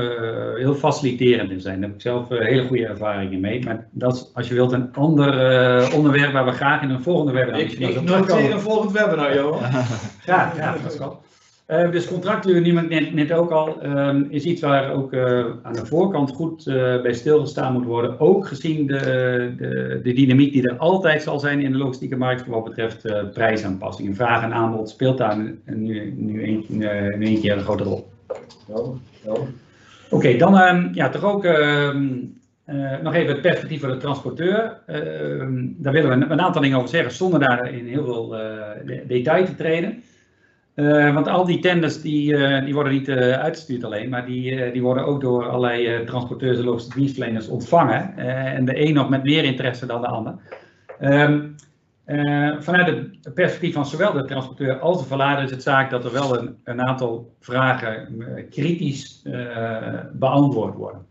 heel 0.59 0.75
faciliterend 0.75 1.51
in 1.51 1.61
zijn. 1.61 1.81
Daar 1.81 1.89
heb 1.89 1.97
ik 1.99 2.03
zelf 2.03 2.29
hele 2.29 2.67
goede 2.67 2.87
ervaringen 2.87 3.41
mee. 3.41 3.65
Maar 3.65 3.87
dat 3.91 4.15
is, 4.15 4.31
als 4.35 4.49
je 4.49 4.55
wilt, 4.55 4.73
een 4.73 4.93
ander 4.95 5.51
eh, 5.51 5.95
onderwerp 5.95 6.33
waar 6.33 6.45
we 6.45 6.51
graag 6.51 6.83
in 6.83 6.91
een 6.91 7.03
volgende 7.03 7.33
webinar 7.33 7.61
Ik, 7.61 7.73
ik 7.73 7.95
nog 7.95 8.05
noteer 8.05 8.53
een 8.53 8.61
volgend 8.61 8.93
webinar, 8.93 9.35
Johan. 9.35 9.61
Ja, 10.27 10.53
ja, 10.57 10.77
Pascal. 10.83 11.23
Eh, 11.69 11.91
dus 11.91 12.07
contractduur, 12.07 12.61
niemand 12.61 12.89
net, 12.89 13.15
net 13.15 13.33
ook 13.33 13.51
al, 13.51 13.81
ehm, 13.83 14.25
is 14.29 14.45
iets 14.45 14.61
waar 14.61 14.93
ook 14.93 15.13
eh, 15.13 15.45
aan 15.63 15.73
de 15.73 15.87
voorkant 15.87 16.31
goed 16.31 16.67
eh, 16.67 17.03
bij 17.03 17.13
stilgestaan 17.13 17.73
moet 17.73 17.85
worden. 17.85 18.21
Ook 18.21 18.47
gezien 18.47 18.87
de, 18.87 19.01
de, 19.57 20.01
de 20.03 20.13
dynamiek 20.13 20.53
die 20.53 20.69
er 20.69 20.77
altijd 20.77 21.23
zal 21.23 21.39
zijn 21.39 21.61
in 21.61 21.73
de 21.73 21.79
logistieke 21.79 22.17
markt 22.17 22.47
wat 22.47 22.65
betreft 22.65 23.03
prijsaanpassingen. 23.33 24.15
Vraag 24.15 24.43
en 24.43 24.53
aanbod 24.53 24.89
speelt 24.89 25.19
daar 25.19 25.39
nu, 25.39 26.13
nu, 26.17 26.43
een, 26.43 26.65
nu 27.19 27.27
een 27.27 27.41
keer 27.41 27.53
een 27.53 27.63
grote 27.63 27.85
rol. 27.85 28.09
Oké, 30.11 30.37
dan 30.37 30.59
ehm, 30.59 30.89
ja, 30.93 31.09
toch 31.09 31.25
ook 31.25 31.45
ehm, 31.45 32.07
eh, 32.65 32.99
nog 33.03 33.15
even 33.15 33.33
het 33.33 33.43
perspectief 33.43 33.81
van 33.81 33.91
de 33.91 33.97
transporteur. 33.97 34.79
Daar 35.77 35.93
willen 35.93 36.09
we 36.09 36.15
een, 36.15 36.31
een 36.31 36.41
aantal 36.41 36.63
dingen 36.63 36.77
over 36.77 36.91
zeggen, 36.91 37.13
zonder 37.13 37.41
daar 37.41 37.73
in 37.73 37.87
heel 37.87 38.05
veel 38.05 38.29
de- 38.29 39.05
detail 39.07 39.45
te 39.45 39.55
treden. 39.55 40.03
Eh, 40.79 41.15
want 41.15 41.29
al 41.29 41.45
die 41.45 41.59
tenders 41.59 42.03
die, 42.03 42.37
eh, 42.37 42.65
die 42.65 42.75
worden 42.75 42.93
niet 42.93 43.09
eh, 43.09 43.33
uitgestuurd 43.33 43.85
alleen, 43.85 44.09
maar 44.09 44.27
die, 44.27 44.73
die 44.73 44.83
worden 44.83 45.07
ook 45.07 45.21
door 45.21 45.49
allerlei 45.49 46.05
transporteurs 46.05 46.59
en 46.59 46.65
logistieke 46.65 46.99
dienstverleners 46.99 47.49
ontvangen. 47.49 48.17
En 48.17 48.65
de 48.65 48.87
een 48.87 48.95
nog 48.95 49.09
met 49.09 49.23
meer 49.23 49.45
interesse 49.45 49.87
dan 49.87 50.01
de 50.01 50.07
ander. 50.07 50.35
Eh, 52.05 52.57
vanuit 52.59 52.87
het 52.87 53.35
perspectief 53.35 53.75
van 53.75 53.87
zowel 53.87 54.13
de 54.13 54.25
transporteur 54.25 54.79
als 54.79 54.99
de 54.99 55.05
verlader 55.05 55.45
is 55.45 55.51
het 55.51 55.63
zaak 55.63 55.91
dat 55.91 56.05
er 56.05 56.13
wel 56.13 56.39
een, 56.39 56.57
een 56.65 56.87
aantal 56.87 57.35
vragen 57.41 58.09
kritisch 58.51 59.23
beantwoord 60.13 60.75
worden. 60.75 61.07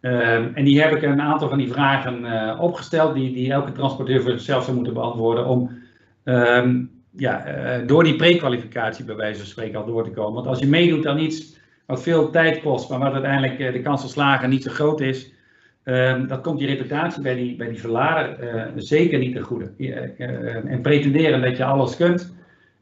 Ehm, 0.00 0.48
en 0.54 0.64
die 0.64 0.80
heb 0.80 0.96
ik 0.96 1.02
een 1.02 1.20
aantal 1.20 1.48
van 1.48 1.58
die 1.58 1.72
vragen 1.72 2.58
opgesteld, 2.58 3.14
die, 3.14 3.32
die 3.32 3.52
elke 3.52 3.72
transporteur 3.72 4.22
voor 4.22 4.30
zichzelf 4.30 4.62
zou 4.62 4.76
moeten 4.76 4.94
beantwoorden, 4.94 5.46
om 5.46 5.70
ehm, 6.24 6.82
ja, 7.20 7.44
eh, 7.44 7.86
door 7.86 8.04
die 8.04 8.16
prekwalificatie 8.16 9.04
bij 9.04 9.16
wijze 9.16 9.38
van 9.38 9.48
spreken 9.48 9.78
al 9.78 9.86
door 9.86 10.04
te 10.04 10.10
komen. 10.10 10.34
Want 10.34 10.46
als 10.46 10.58
je 10.58 10.66
meedoet 10.66 11.06
aan 11.06 11.18
iets 11.18 11.58
wat 11.86 12.02
veel 12.02 12.30
tijd 12.30 12.60
kost, 12.60 12.90
maar 12.90 12.98
wat 12.98 13.12
uiteindelijk 13.12 13.58
eh, 13.58 13.72
de 13.72 13.82
kans 13.82 14.00
van 14.00 14.10
slagen 14.10 14.50
niet 14.50 14.62
zo 14.62 14.70
groot 14.70 15.00
is, 15.00 15.32
ehm, 15.82 16.26
dat 16.26 16.40
komt 16.40 16.58
die 16.58 16.68
reputatie 16.68 17.22
bij 17.22 17.34
die, 17.34 17.56
bij 17.56 17.68
die 17.68 17.80
verlader 17.80 18.38
eh, 18.38 18.66
zeker 18.76 19.18
niet 19.18 19.34
ten 19.34 19.42
goede. 19.42 19.70
En 20.64 20.80
pretenderen 20.80 21.42
dat 21.42 21.56
je 21.56 21.64
alles 21.64 21.96
kunt, 21.96 22.34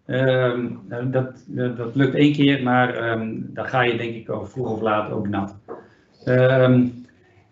ehm, 0.06 0.66
dat, 0.88 1.44
dat, 1.76 1.94
lukt 1.94 2.14
één 2.14 2.32
keer, 2.32 2.62
maar 2.62 2.94
ehm 2.94 3.28
dan 3.40 3.64
ga 3.66 3.82
je 3.82 3.96
denk 3.96 4.14
ik 4.14 4.30
over 4.30 4.48
vroeg 4.48 4.70
of 4.70 4.80
laat 4.80 5.10
ook 5.10 5.28
nat. 5.28 5.56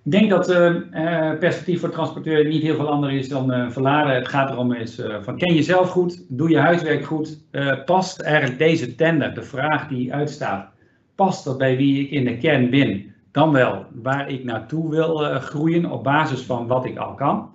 Ik 0.07 0.13
denk 0.13 0.31
dat 0.31 0.47
het 0.47 1.39
perspectief 1.39 1.81
voor 1.81 1.91
transporteur 1.91 2.47
niet 2.47 2.63
heel 2.63 2.75
veel 2.77 2.89
anders 2.89 3.15
is 3.15 3.29
dan 3.29 3.53
eh, 3.53 3.71
verladen. 3.71 4.15
Het 4.15 4.29
gaat 4.29 4.51
erom 4.51 4.73
is, 4.73 4.99
eh, 4.99 5.17
van 5.23 5.37
ken 5.37 5.55
je 5.55 5.63
zelf 5.63 5.91
goed, 5.91 6.25
doe 6.29 6.51
je 6.51 6.59
huiswerk 6.59 7.05
goed, 7.05 7.39
eh, 7.51 7.85
past 7.85 8.21
eigenlijk 8.21 8.59
deze 8.59 8.95
tender, 8.95 9.35
de 9.35 9.43
vraag 9.43 9.89
die 9.89 10.15
uitstaat, 10.15 10.69
past 11.15 11.45
dat 11.45 11.59
bij 11.59 11.77
wie 11.77 12.05
ik 12.05 12.11
in 12.11 12.25
de 12.25 12.39
kern 12.39 12.71
ben? 12.71 13.15
Dan 13.31 13.53
wel 13.53 13.85
waar 14.03 14.31
ik 14.31 14.45
naartoe 14.45 14.91
wil 14.91 15.27
eh, 15.27 15.41
groeien 15.41 15.91
op 15.91 16.05
basis 16.05 16.41
van 16.41 16.67
wat 16.67 16.85
ik 16.85 16.99
al 16.99 17.15
kan. 17.15 17.55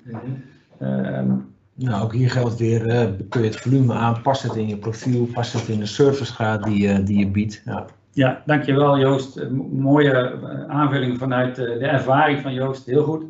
Ehm, 0.79 1.31
Nou, 1.75 2.03
ook 2.03 2.13
hier 2.13 2.31
geldt 2.31 2.57
weer, 2.57 2.87
eh, 2.87 3.07
kun 3.29 3.41
je 3.41 3.47
het 3.47 3.57
volume 3.57 3.93
aan, 3.93 4.21
past 4.21 4.43
het 4.43 4.55
in 4.55 4.67
je 4.67 4.77
profiel, 4.77 5.25
past 5.33 5.53
het 5.53 5.67
in 5.67 5.79
de 5.79 5.85
servicegraad 5.85 6.63
die, 6.63 6.87
je 6.87 7.03
die 7.03 7.19
je 7.19 7.27
biedt. 7.27 7.61
Ja. 7.65 7.85
Ja, 8.13 8.41
dankjewel 8.45 8.99
Joost. 8.99 9.37
Eh, 9.37 9.47
mo- 9.49 9.67
Mooie 9.71 10.11
eh, 10.13 10.65
aanvulling 10.67 11.17
vanuit 11.17 11.57
eh, 11.57 11.65
de 11.65 11.85
ervaring 11.85 12.41
van 12.41 12.53
Joost, 12.53 12.85
heel 12.85 13.03
goed. 13.03 13.23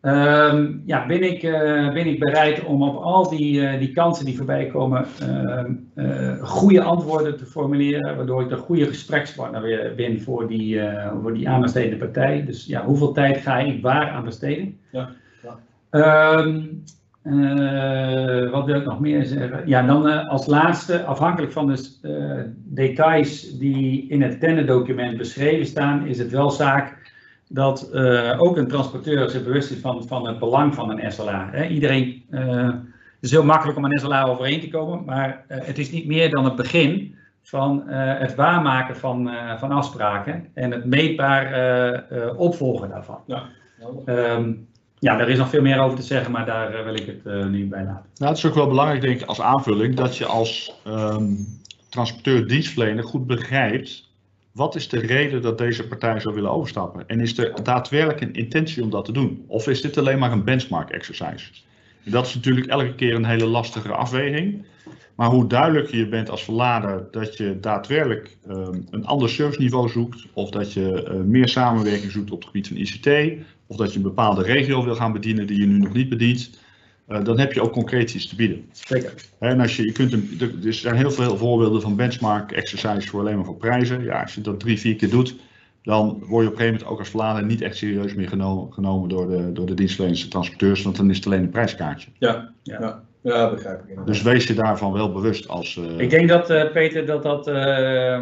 Ehm, 0.00 0.72
ja, 0.84 1.06
ben 1.06 1.22
ik, 1.22 1.42
eh, 1.42 1.92
ben 1.92 2.06
ik 2.06 2.18
bereid 2.18 2.64
om 2.64 2.82
op 2.82 2.96
al 3.02 3.28
die, 3.28 3.78
die 3.78 3.92
kansen 3.92 4.24
die 4.24 4.36
voorbij 4.36 4.66
komen, 4.66 5.06
ehm, 5.20 5.72
eh, 5.94 6.42
goede 6.42 6.82
antwoorden 6.82 7.36
te 7.36 7.46
formuleren, 7.46 8.16
waardoor 8.16 8.42
ik 8.42 8.48
de 8.48 8.56
goede 8.56 8.86
gesprekspartner 8.86 9.62
weer 9.62 9.92
ben 9.96 10.20
voor 10.20 10.48
die, 10.48 10.80
voor 11.22 11.34
die 11.34 11.48
aanbestedende 11.48 11.96
partij. 11.96 12.44
Dus 12.44 12.66
ja, 12.66 12.84
hoeveel 12.84 13.12
tijd 13.12 13.36
ga 13.36 13.58
ik 13.58 13.82
waar 13.82 14.10
aan 14.10 14.24
besteden? 14.24 14.78
Ja, 14.90 15.08
ja. 15.42 15.58
Ehm, 15.90 16.62
eh, 17.22 18.50
wat 18.50 18.64
wil 18.64 18.76
ik 18.76 18.84
nog 18.84 19.00
meer 19.00 19.24
zeggen? 19.24 19.62
Ja, 19.66 19.82
dan 19.82 20.08
eh, 20.08 20.28
als 20.28 20.46
laatste, 20.46 21.04
afhankelijk 21.04 21.52
van 21.52 21.66
de 21.66 21.88
eh, 22.02 22.50
details 22.54 23.58
die 23.58 24.08
in 24.08 24.22
het 24.22 24.40
tenderdocument 24.40 25.16
beschreven 25.16 25.66
staan, 25.66 26.06
is 26.06 26.18
het 26.18 26.30
wel 26.30 26.50
zaak 26.50 27.12
dat 27.48 27.94
ook 28.38 28.56
een 28.56 28.68
transporteur 28.68 29.30
zich 29.30 29.44
bewust 29.44 29.70
is 29.70 29.78
van, 29.78 30.06
van 30.06 30.26
het 30.26 30.38
belang 30.38 30.74
van 30.74 30.90
een 30.90 31.12
SLA. 31.12 31.48
Hè. 31.52 31.66
Iedereen, 31.66 32.24
het 32.30 33.20
is 33.20 33.30
heel 33.30 33.44
makkelijk 33.44 33.78
om 33.78 33.84
een 33.84 33.98
SLA 33.98 34.24
overeen 34.24 34.60
te 34.60 34.68
komen, 34.68 35.04
maar 35.04 35.44
het 35.48 35.78
is 35.78 35.90
niet 35.90 36.06
meer 36.06 36.30
dan 36.30 36.44
het 36.44 36.56
begin 36.56 37.14
van 37.42 37.82
het 37.88 38.34
waarmaken 38.34 38.96
van, 38.96 39.30
van 39.58 39.70
afspraken 39.70 40.46
en 40.54 40.70
het 40.70 40.84
meetbaar 40.84 42.04
opvolgen 42.36 42.88
daarvan. 42.88 43.20
Ehm, 44.04 44.52
ja, 45.00 45.16
daar 45.16 45.28
is 45.28 45.38
nog 45.38 45.48
veel 45.48 45.62
meer 45.62 45.78
over 45.78 45.96
te 45.96 46.02
zeggen, 46.02 46.32
maar 46.32 46.46
daar 46.46 46.74
eh, 46.74 46.84
wil 46.84 46.94
ik 46.94 47.06
het 47.06 47.26
eh, 47.26 47.46
nu 47.46 47.66
bij 47.66 47.84
laten. 47.84 48.04
Nou, 48.16 48.30
het 48.30 48.38
is 48.38 48.46
ook 48.46 48.54
wel 48.54 48.68
belangrijk, 48.68 49.00
denk 49.00 49.20
ik, 49.20 49.26
als 49.26 49.40
aanvulling, 49.40 49.94
dat 49.94 50.16
je 50.16 50.26
als 50.26 50.74
ehm, 50.84 51.32
transporteur 51.88 52.48
dienstverlener 52.48 53.04
goed 53.04 53.26
begrijpt 53.26 54.08
wat 54.58 54.74
is 54.74 54.88
de 54.88 54.98
reden 54.98 55.42
dat 55.42 55.58
deze 55.58 55.86
partij 55.86 56.20
zou 56.20 56.34
willen 56.34 56.50
overstappen. 56.50 57.08
En 57.08 57.20
is 57.20 57.38
er 57.38 57.62
daadwerkelijk 57.62 58.20
een 58.20 58.32
intentie 58.32 58.82
om 58.82 58.90
dat 58.90 59.04
te 59.04 59.12
doen? 59.12 59.44
Of 59.46 59.68
is 59.68 59.80
dit 59.80 59.98
alleen 59.98 60.18
maar 60.18 60.32
een 60.32 60.44
benchmark 60.44 60.90
exercise? 60.90 61.50
En 62.04 62.10
dat 62.10 62.26
is 62.26 62.34
natuurlijk 62.34 62.66
elke 62.66 62.94
keer 62.94 63.14
een 63.14 63.24
hele 63.24 63.46
lastige 63.46 63.92
afweging. 63.92 64.66
Maar 65.18 65.30
hoe 65.30 65.46
duidelijker 65.46 65.98
je 65.98 66.08
bent 66.08 66.30
als 66.30 66.44
verlader 66.44 67.08
dat 67.10 67.36
je 67.36 67.58
daadwerkelijk 67.60 68.36
ehm, 68.48 68.80
een 68.90 69.06
ander 69.06 69.28
serviceniveau 69.28 69.88
zoekt, 69.88 70.26
of 70.32 70.50
dat 70.50 70.72
je 70.72 71.02
eh, 71.02 71.14
meer 71.14 71.48
samenwerking 71.48 72.10
zoekt 72.12 72.30
op 72.30 72.38
het 72.38 72.46
gebied 72.46 72.68
van 72.68 72.76
ICT, 72.76 73.08
of 73.66 73.76
dat 73.76 73.90
je 73.90 73.96
een 73.96 74.02
bepaalde 74.02 74.42
regio 74.42 74.84
wil 74.84 74.94
gaan 74.94 75.12
bedienen 75.12 75.46
die 75.46 75.60
je 75.60 75.66
nu 75.66 75.78
nog 75.78 75.92
niet 75.92 76.08
bedient, 76.08 76.58
eh, 77.06 77.24
dan 77.24 77.38
heb 77.38 77.52
je 77.52 77.60
ook 77.62 77.72
concreet 77.72 78.14
iets 78.14 78.28
te 78.28 78.36
bieden. 78.36 78.64
Zeker. 78.72 79.14
Hè, 79.38 79.48
En 79.48 79.60
als 79.60 79.76
je, 79.76 79.84
je 79.84 79.92
kunt 79.92 80.12
een, 80.12 80.40
er 80.64 80.72
zijn 80.72 80.96
heel 80.96 81.10
veel 81.10 81.36
voorbeelden 81.36 81.80
van 81.82 81.96
benchmark 81.96 82.52
exercises 82.52 83.10
voor 83.10 83.20
alleen 83.20 83.36
maar 83.36 83.44
voor 83.44 83.56
prijzen. 83.56 84.02
Ja, 84.02 84.22
als 84.22 84.34
je 84.34 84.40
dat 84.40 84.60
drie, 84.60 84.78
vier 84.78 84.96
keer 84.96 85.10
doet, 85.10 85.36
dan 85.82 86.06
word 86.06 86.20
je 86.20 86.26
op 86.28 86.36
een 86.36 86.44
gegeven 86.44 86.66
moment 86.66 86.84
ook 86.84 86.98
als 86.98 87.08
verlader 87.08 87.44
niet 87.44 87.60
echt 87.60 87.76
serieus 87.76 88.14
meer 88.14 88.28
geno- 88.28 88.68
genomen 88.70 89.08
door 89.08 89.28
de, 89.28 89.52
door 89.52 89.66
de 89.66 89.74
dienstverleners 89.74 90.22
en 90.22 90.30
transporteurs, 90.30 90.82
want 90.82 90.96
dan 90.96 91.10
is 91.10 91.16
het 91.16 91.26
alleen 91.26 91.42
een 91.42 91.50
prijskaartje. 91.50 92.10
Ja, 92.18 92.52
Ja. 92.62 93.06
Ja. 93.20 93.50
begrijp 93.50 93.76
ik. 93.78 93.80
inderdaad. 93.88 94.06
Dus 94.06 94.22
wees 94.22 94.46
je 94.46 94.54
daarvan 94.54 94.92
wel 94.92 95.12
bewust 95.12 95.48
als. 95.48 95.76
eh, 95.76 95.98
Ik 95.98 96.10
denk 96.10 96.28
dat, 96.28 96.50
eh, 96.50 96.70
Peter, 96.72 97.06
dat 97.06 97.22
dat, 97.22 97.46
eh, 97.46 98.20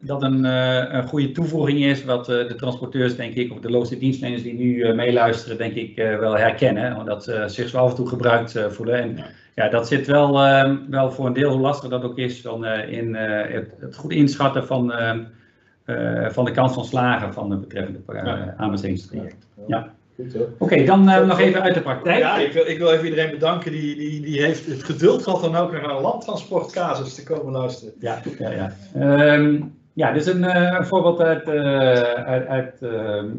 dat 0.00 0.22
een, 0.22 0.44
eh, 0.44 0.84
een 0.90 1.06
goede 1.08 1.32
toevoeging 1.32 1.84
is, 1.84 2.04
wat 2.04 2.28
eh, 2.28 2.48
de 2.48 2.54
transporteurs, 2.54 3.16
denk 3.16 3.34
ik, 3.34 3.52
of 3.52 3.60
de 3.60 3.70
logische 3.70 3.98
dienstverleners 3.98 4.44
die 4.44 4.54
nu 4.54 4.82
eh, 4.82 4.94
meeluisteren, 4.94 5.56
denk 5.58 5.74
ik, 5.74 5.96
eh, 5.96 6.18
wel 6.18 6.36
herkennen. 6.36 6.96
Omdat 6.96 7.24
ze 7.24 7.44
zich 7.46 7.68
zo 7.68 7.78
af 7.78 7.90
en 7.90 7.96
toe 7.96 8.08
gebruikt 8.08 8.56
eh, 8.56 8.66
voelen. 8.68 9.00
En 9.02 9.16
Ja. 9.16 9.24
ja, 9.54 9.68
dat 9.68 9.88
zit 9.88 10.06
wel, 10.06 10.40
eh, 10.44 10.72
wel 10.88 11.10
voor 11.12 11.26
een 11.26 11.32
deel, 11.32 11.50
hoe 11.52 11.60
lastig 11.60 11.90
dat 11.90 12.02
ook 12.04 12.18
is, 12.18 12.40
van, 12.40 12.64
eh, 12.64 12.92
in 12.98 13.14
eh, 13.16 13.54
het, 13.54 13.74
het 13.80 13.96
goed 13.96 14.12
inschatten 14.12 14.66
van, 14.66 14.92
eh, 14.92 15.14
eh, 15.84 16.30
van 16.30 16.44
de 16.44 16.50
kans 16.50 16.74
van 16.74 16.84
slagen 16.84 17.32
van 17.32 17.48
de 17.50 17.56
betreffende 17.56 18.00
uh, 18.08 18.22
Ja. 18.24 18.54
aanbestedingstraject. 18.56 19.46
Ja. 19.66 19.94
Oké, 20.58 20.84
dan 20.84 21.08
eh, 21.08 21.26
nog 21.26 21.40
even 21.40 21.62
uit 21.62 21.74
de 21.74 21.80
praktijk. 21.80 22.18
Ja, 22.18 22.38
ik 22.38 22.52
wil, 22.52 22.66
ik 22.66 22.78
wil 22.78 22.90
even 22.90 23.04
iedereen 23.04 23.30
bedanken 23.30 23.72
die, 23.72 23.96
die, 23.96 24.20
die 24.20 24.42
heeft 24.42 24.66
het 24.66 24.82
geduld 24.84 25.22
gehad 25.22 25.48
om 25.48 25.54
ook 25.54 25.72
naar 25.72 25.90
een 25.90 26.00
landtransportcasus 26.00 27.14
te 27.14 27.22
komen 27.24 27.52
luisteren. 27.52 27.94
Ja, 27.98 28.20
ja, 28.38 28.50
ja. 28.50 28.72
Ehm, 28.94 29.60
ja, 29.92 30.12
dit 30.12 30.26
is 30.26 30.32
een, 30.32 30.44
eh, 30.44 30.82
voorbeeld 30.82 31.20
uit, 31.20 31.48
eh, 31.48 32.02
uit, 32.24 32.46
uit 32.46 32.82
eh, 32.82 32.90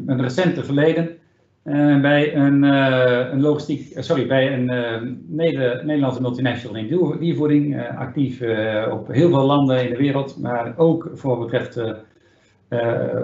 een 0.06 0.20
recente 0.22 0.64
verleden. 0.64 1.18
Eh, 1.62 2.00
bij 2.00 2.34
een, 2.36 2.64
eh, 2.64 3.32
een 3.32 3.40
logistiek, 3.40 3.92
sorry, 3.96 4.26
bij 4.26 4.52
een 4.52 4.70
eh, 4.70 5.00
Neder- 5.26 5.84
Nederlandse 5.84 6.20
multinational 6.20 6.76
in 6.76 7.16
diervoeding, 7.20 7.76
eh, 7.76 7.98
actief 7.98 8.40
eh, 8.40 8.92
op 8.92 9.08
heel 9.08 9.28
veel 9.28 9.44
landen 9.44 9.84
in 9.84 9.90
de 9.90 9.96
wereld, 9.96 10.38
maar 10.40 10.74
ook 10.76 11.10
voor 11.14 11.36
wat 11.38 11.50
betreft 11.50 11.80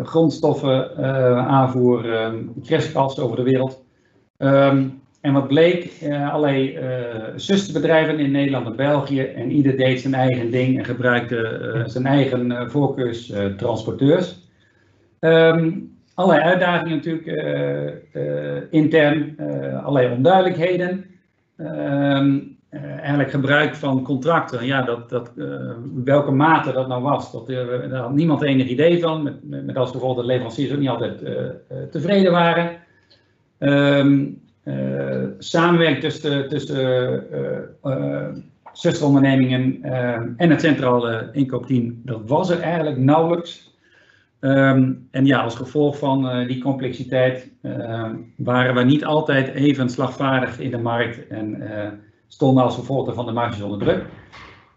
grondstoffen, 0.02 0.96
eh, 0.96 1.46
aanvoer, 1.46 2.12
eh, 2.14 2.32
crashkast 2.62 3.18
over 3.18 3.36
de 3.36 3.42
wereld. 3.42 3.84
Ehm, 4.36 4.88
en 5.20 5.32
wat 5.32 5.48
bleek, 5.48 5.84
eh, 5.84 6.32
allerlei 6.32 6.74
eh, 6.74 7.22
zusterbedrijven 7.36 8.18
in 8.18 8.30
Nederland 8.30 8.66
en 8.66 8.76
België 8.76 9.20
en 9.20 9.50
ieder 9.50 9.76
deed 9.76 10.00
zijn 10.00 10.14
eigen 10.14 10.50
ding 10.50 10.78
en 10.78 10.84
gebruikte 10.84 11.36
eh, 11.36 11.82
zijn 11.86 12.06
eigen 12.06 12.52
eh, 12.52 12.68
voorkeurstransporteurs. 12.68 14.48
Ehm, 15.18 15.70
allerlei 16.14 16.44
uitdagingen 16.44 16.96
natuurlijk 16.96 17.26
eh, 17.26 17.86
eh, 17.86 18.62
intern, 18.70 19.34
eh, 19.36 19.84
allerlei 19.84 20.14
onduidelijkheden. 20.14 21.04
Ehm, 21.56 22.36
eh, 22.36 22.40
eigenlijk 23.04 23.30
gebruik 23.30 23.74
van 23.74 24.02
contracten, 24.02 24.66
ja, 24.66 24.82
dat, 24.82 25.10
dat, 25.10 25.32
eh, 25.36 25.70
welke 26.04 26.30
mate 26.30 26.72
dat 26.72 26.88
nou 26.88 27.02
was, 27.02 27.32
dat, 27.32 27.48
eh, 27.48 27.90
daar 27.90 28.00
had 28.00 28.14
niemand 28.14 28.42
enig 28.42 28.68
idee 28.68 29.00
van. 29.00 29.22
Met, 29.22 29.34
met, 29.42 29.76
als 29.76 29.90
gevolg 29.90 30.16
dat 30.16 30.24
leveranciers 30.24 30.72
ook 30.72 30.78
niet 30.78 30.88
altijd 30.88 31.22
eh, 31.22 31.34
tevreden 31.90 32.32
waren. 32.32 32.70
Ehm, 33.58 34.24
eh, 34.62 35.24
samenwerking 35.38 36.00
tussen, 36.00 36.48
tussen 36.48 37.24
zusterondernemingen 38.72 39.82
en 40.36 40.50
het 40.50 40.60
centrale 40.60 41.28
inkoopteam, 41.32 42.00
dat 42.04 42.20
was 42.26 42.50
er 42.50 42.60
eigenlijk 42.60 42.96
nauwelijks. 42.96 43.72
Ehm, 44.40 44.92
en 45.10 45.26
ja, 45.26 45.40
als 45.40 45.54
gevolg 45.54 45.98
van 45.98 46.46
die 46.46 46.62
complexiteit 46.62 47.50
waren 48.36 48.74
we 48.74 48.82
niet 48.82 49.04
altijd 49.04 49.48
even 49.48 49.88
slagvaardig 49.88 50.58
in 50.58 50.70
de 50.70 50.78
markt 50.78 51.26
en 51.26 51.62
stonden 52.34 52.64
als 52.64 52.74
gevolg 52.74 53.06
daarvan 53.06 53.26
de 53.26 53.32
marges 53.32 53.60
onder 53.60 53.78
druk. 53.78 54.04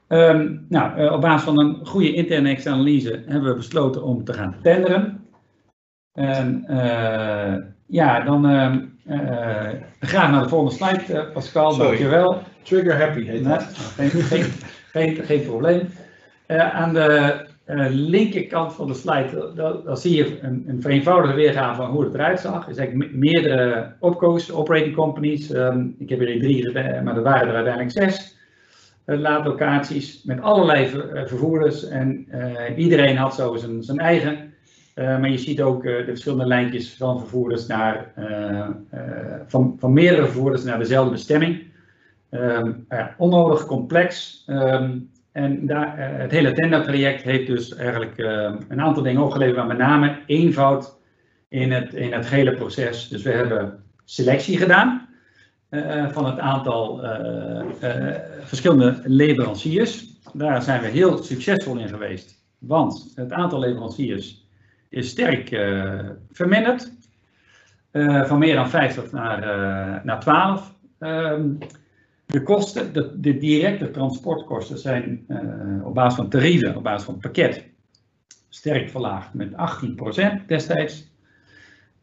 Ehm, 0.07 0.55
nou, 0.69 0.97
eh, 0.97 1.11
op 1.11 1.21
basis 1.21 1.43
van 1.43 1.59
een 1.59 1.85
goede 1.85 2.13
interne 2.13 2.49
externe 2.49 2.77
analyse 2.77 3.23
hebben 3.25 3.49
we 3.49 3.55
besloten 3.55 4.03
om 4.03 4.23
te 4.23 4.33
gaan 4.33 4.55
tenderen. 4.61 5.25
En 6.13 6.65
eh, 6.67 7.55
ja, 7.87 8.19
dan 8.21 8.45
ehm, 8.45 8.79
eh, 9.05 9.73
graag 9.99 10.31
naar 10.31 10.43
de 10.43 10.49
volgende 10.49 10.73
slide, 10.75 11.29
Pascal, 11.33 11.71
Sorry. 11.71 11.87
dankjewel. 11.87 12.41
Trigger 12.61 12.99
happy 12.99 13.23
heet 13.23 13.41
Nee, 13.41 13.53
dat. 13.53 13.63
geen, 13.63 14.09
geen, 14.09 14.43
geen, 14.91 15.15
geen 15.15 15.45
probleem. 15.45 15.89
Aan 16.47 16.93
de 16.93 17.46
eh, 17.67 17.85
linkerkant 17.89 18.73
van 18.73 18.87
de 18.87 18.93
slide, 18.93 19.51
daar 19.85 19.97
zie 19.97 20.15
je 20.15 20.39
een, 20.41 20.63
een 20.67 20.81
vereenvoudigde 20.81 21.35
weergave 21.35 21.81
van 21.81 21.91
hoe 21.91 22.03
het 22.03 22.13
eruit 22.13 22.39
zag. 22.39 22.67
Er 22.67 22.73
zijn 22.73 22.97
me- 22.97 23.09
meerdere 23.11 23.93
opco's, 23.99 24.51
operating 24.51 24.95
companies. 24.95 25.51
Ehm, 25.51 25.87
ik 25.97 26.09
heb 26.09 26.19
er 26.21 26.39
drie, 26.39 26.71
maar 26.73 27.15
er 27.15 27.23
waren 27.23 27.47
er 27.47 27.55
uiteindelijk 27.55 27.91
zes 27.91 28.35
eh, 29.07 29.19
laadlocaties 29.19 30.23
met 30.23 30.41
allerlei 30.41 30.85
eh, 30.85 31.25
vervoerders. 31.25 31.87
En 31.87 32.25
eh, 32.29 32.77
iedereen 32.77 33.17
had 33.17 33.35
zo 33.35 33.55
zijn, 33.55 33.83
zijn 33.83 33.99
eigen. 33.99 34.53
Maar 34.95 35.29
je 35.29 35.37
ziet 35.37 35.61
ook 35.61 35.83
de 35.83 36.03
verschillende 36.05 36.45
lijntjes 36.45 36.95
van 36.95 37.19
vervoerders 37.19 37.67
naar, 37.67 38.11
van, 39.47 39.75
van 39.79 39.93
meerdere 39.93 40.25
vervoerders 40.25 40.63
naar 40.63 40.79
dezelfde 40.79 41.11
bestemming. 41.11 41.63
Ehm, 42.29 42.71
onnodig 43.17 43.65
complex. 43.65 44.43
Ehm, 44.47 44.97
en 45.37 45.65
daar, 45.65 45.97
eh, 45.97 46.17
het 46.17 46.31
hele 46.31 46.51
tendertraject 46.51 47.23
heeft 47.23 47.47
dus 47.47 47.75
eigenlijk 47.75 48.17
ehm, 48.17 48.57
een 48.67 48.81
aantal 48.81 49.03
dingen 49.03 49.21
opgeleverd, 49.21 49.57
maar 49.57 49.67
met 49.67 49.77
name 49.77 50.19
eenvoud 50.25 50.97
in 51.49 51.71
het, 51.71 51.93
in 51.93 52.13
het 52.13 52.29
hele 52.29 52.53
proces. 52.53 53.07
Dus 53.07 53.23
we 53.23 53.31
hebben 53.31 53.83
selectie 54.05 54.57
gedaan 54.57 55.09
eh, 55.69 56.09
van 56.09 56.25
het 56.25 56.39
aantal 56.39 57.03
eh, 57.03 57.61
eh, 57.81 58.21
verschillende 58.41 59.01
leveranciers. 59.03 60.05
Daar 60.33 60.61
zijn 60.61 60.81
we 60.81 60.87
heel 60.87 61.23
succesvol 61.23 61.77
in 61.77 61.87
geweest, 61.87 62.43
want 62.57 63.11
het 63.15 63.31
aantal 63.31 63.59
leveranciers 63.59 64.47
is 64.89 65.09
sterk 65.09 65.51
eh, 65.51 65.99
verminderd. 66.31 66.91
Eh, 67.91 68.23
van 68.23 68.39
meer 68.39 68.55
dan 68.55 68.69
50 68.69 69.11
naar, 69.11 69.43
eh, 69.43 70.03
naar 70.03 70.19
12. 70.19 70.75
De 72.27 72.43
kosten, 72.43 72.93
de, 72.93 73.19
de 73.19 73.37
directe 73.37 73.91
transportkosten 73.91 74.77
zijn 74.77 75.23
eh, 75.27 75.85
op 75.85 75.93
basis 75.93 76.15
van 76.15 76.29
tarieven, 76.29 76.75
op 76.75 76.83
basis 76.83 77.05
van 77.05 77.17
pakket, 77.17 77.63
sterk 78.49 78.89
verlaagd 78.89 79.33
met 79.33 79.51
18% 79.51 80.45
destijds. 80.47 81.11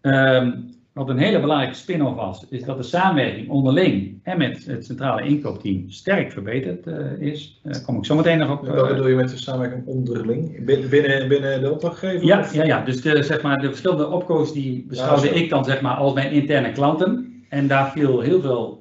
Ehm, 0.00 0.52
wat 0.92 1.08
een 1.08 1.18
hele 1.18 1.40
belangrijke 1.40 1.76
spin-off 1.76 2.16
was, 2.16 2.46
is 2.50 2.62
dat 2.64 2.76
de 2.76 2.82
samenwerking 2.82 3.48
onderling 3.48 4.20
en 4.22 4.38
met 4.38 4.64
het 4.66 4.84
centrale 4.84 5.22
inkoopteam 5.22 5.90
sterk 5.90 6.32
verbeterd 6.32 6.86
eh, 6.86 7.20
is. 7.20 7.60
Daar 7.62 7.82
kom 7.82 7.96
ik 7.96 8.04
zo 8.04 8.14
meteen 8.14 8.38
nog 8.38 8.50
op. 8.50 8.66
Wat 8.66 8.82
eh, 8.82 8.88
bedoel 8.88 9.08
je 9.08 9.14
met 9.14 9.28
de 9.30 9.36
samenwerking 9.36 9.86
onderling? 9.86 10.64
Binnen, 10.64 11.28
binnen, 11.28 11.60
de 11.60 11.72
opdrachtgever? 11.72 12.26
ja, 12.26 12.40
Of- 12.40 12.54
ja, 12.54 12.64
ja, 12.64 12.84
dus 12.84 13.02
de, 13.02 13.22
zeg 13.22 13.42
maar, 13.42 13.60
de 13.60 13.66
verschillende 13.68 14.08
opco's 14.08 14.52
die 14.52 14.86
beschouwde 14.88 15.26
Ja, 15.26 15.32
ik 15.34 15.50
dan 15.50 15.64
zeg 15.64 15.80
maar, 15.80 15.96
als 15.96 16.12
mijn 16.14 16.32
interne 16.32 16.72
klanten. 16.72 17.23
En 17.54 17.66
daar 17.66 17.90
viel 17.90 18.20
heel 18.20 18.40
veel 18.40 18.80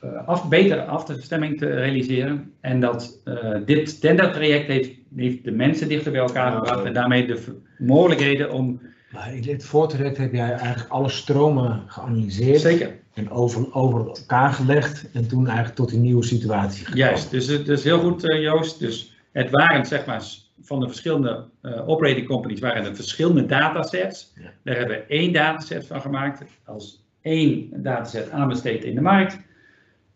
eh, 0.00 0.26
af, 0.26 0.48
beter 0.48 0.80
af 0.80 1.04
de 1.04 1.22
stemming 1.22 1.58
te 1.58 1.66
realiseren. 1.66 2.52
En 2.60 2.80
dat 2.80 3.20
eh, 3.24 3.56
dit 3.64 4.00
tendertraject 4.00 4.66
heeft, 4.66 4.90
heeft 5.16 5.44
de 5.44 5.50
mensen 5.50 5.88
dichter 5.88 6.12
bij 6.12 6.20
elkaar 6.20 6.52
gebracht. 6.52 6.84
En 6.84 6.92
daarmee 6.92 7.26
de 7.26 7.60
mogelijkheden 7.78 8.52
om. 8.52 8.80
Maar 9.10 9.34
in 9.34 9.42
dit 9.42 9.64
voortraject 9.64 10.16
heb 10.16 10.32
jij 10.32 10.50
eigenlijk 10.50 10.90
alle 10.90 11.08
stromen 11.08 11.82
geanalyseerd 11.86 12.60
Zeker. 12.60 12.90
en 13.14 13.30
over, 13.30 13.74
over 13.74 14.06
elkaar 14.06 14.52
gelegd 14.52 15.10
en 15.12 15.28
toen 15.28 15.46
eigenlijk 15.46 15.76
tot 15.76 15.90
die 15.90 15.98
nieuwe 15.98 16.24
situatie 16.24 16.78
gekomen. 16.84 17.06
Juist, 17.06 17.30
dus 17.30 17.46
het 17.46 17.68
is 17.68 17.84
heel 17.84 17.98
goed, 17.98 18.22
Joost. 18.22 18.78
Dus 18.78 19.16
het 19.32 19.50
waren 19.50 19.86
zeg 19.86 20.06
maar 20.06 20.22
van 20.62 20.80
de 20.80 20.86
verschillende 20.86 21.44
operating 21.86 22.26
companies 22.26 22.60
waren 22.60 22.84
er 22.84 22.96
verschillende 22.96 23.46
datasets. 23.46 24.32
Ja. 24.34 24.52
Daar 24.64 24.76
hebben 24.76 24.96
we 24.96 25.02
één 25.02 25.32
dataset 25.32 25.86
van 25.86 26.00
gemaakt, 26.00 26.42
als 26.64 27.06
één 27.28 27.70
dataset 27.76 28.30
aanbesteed 28.30 28.84
in 28.84 28.94
de 28.94 29.00
markt. 29.00 29.38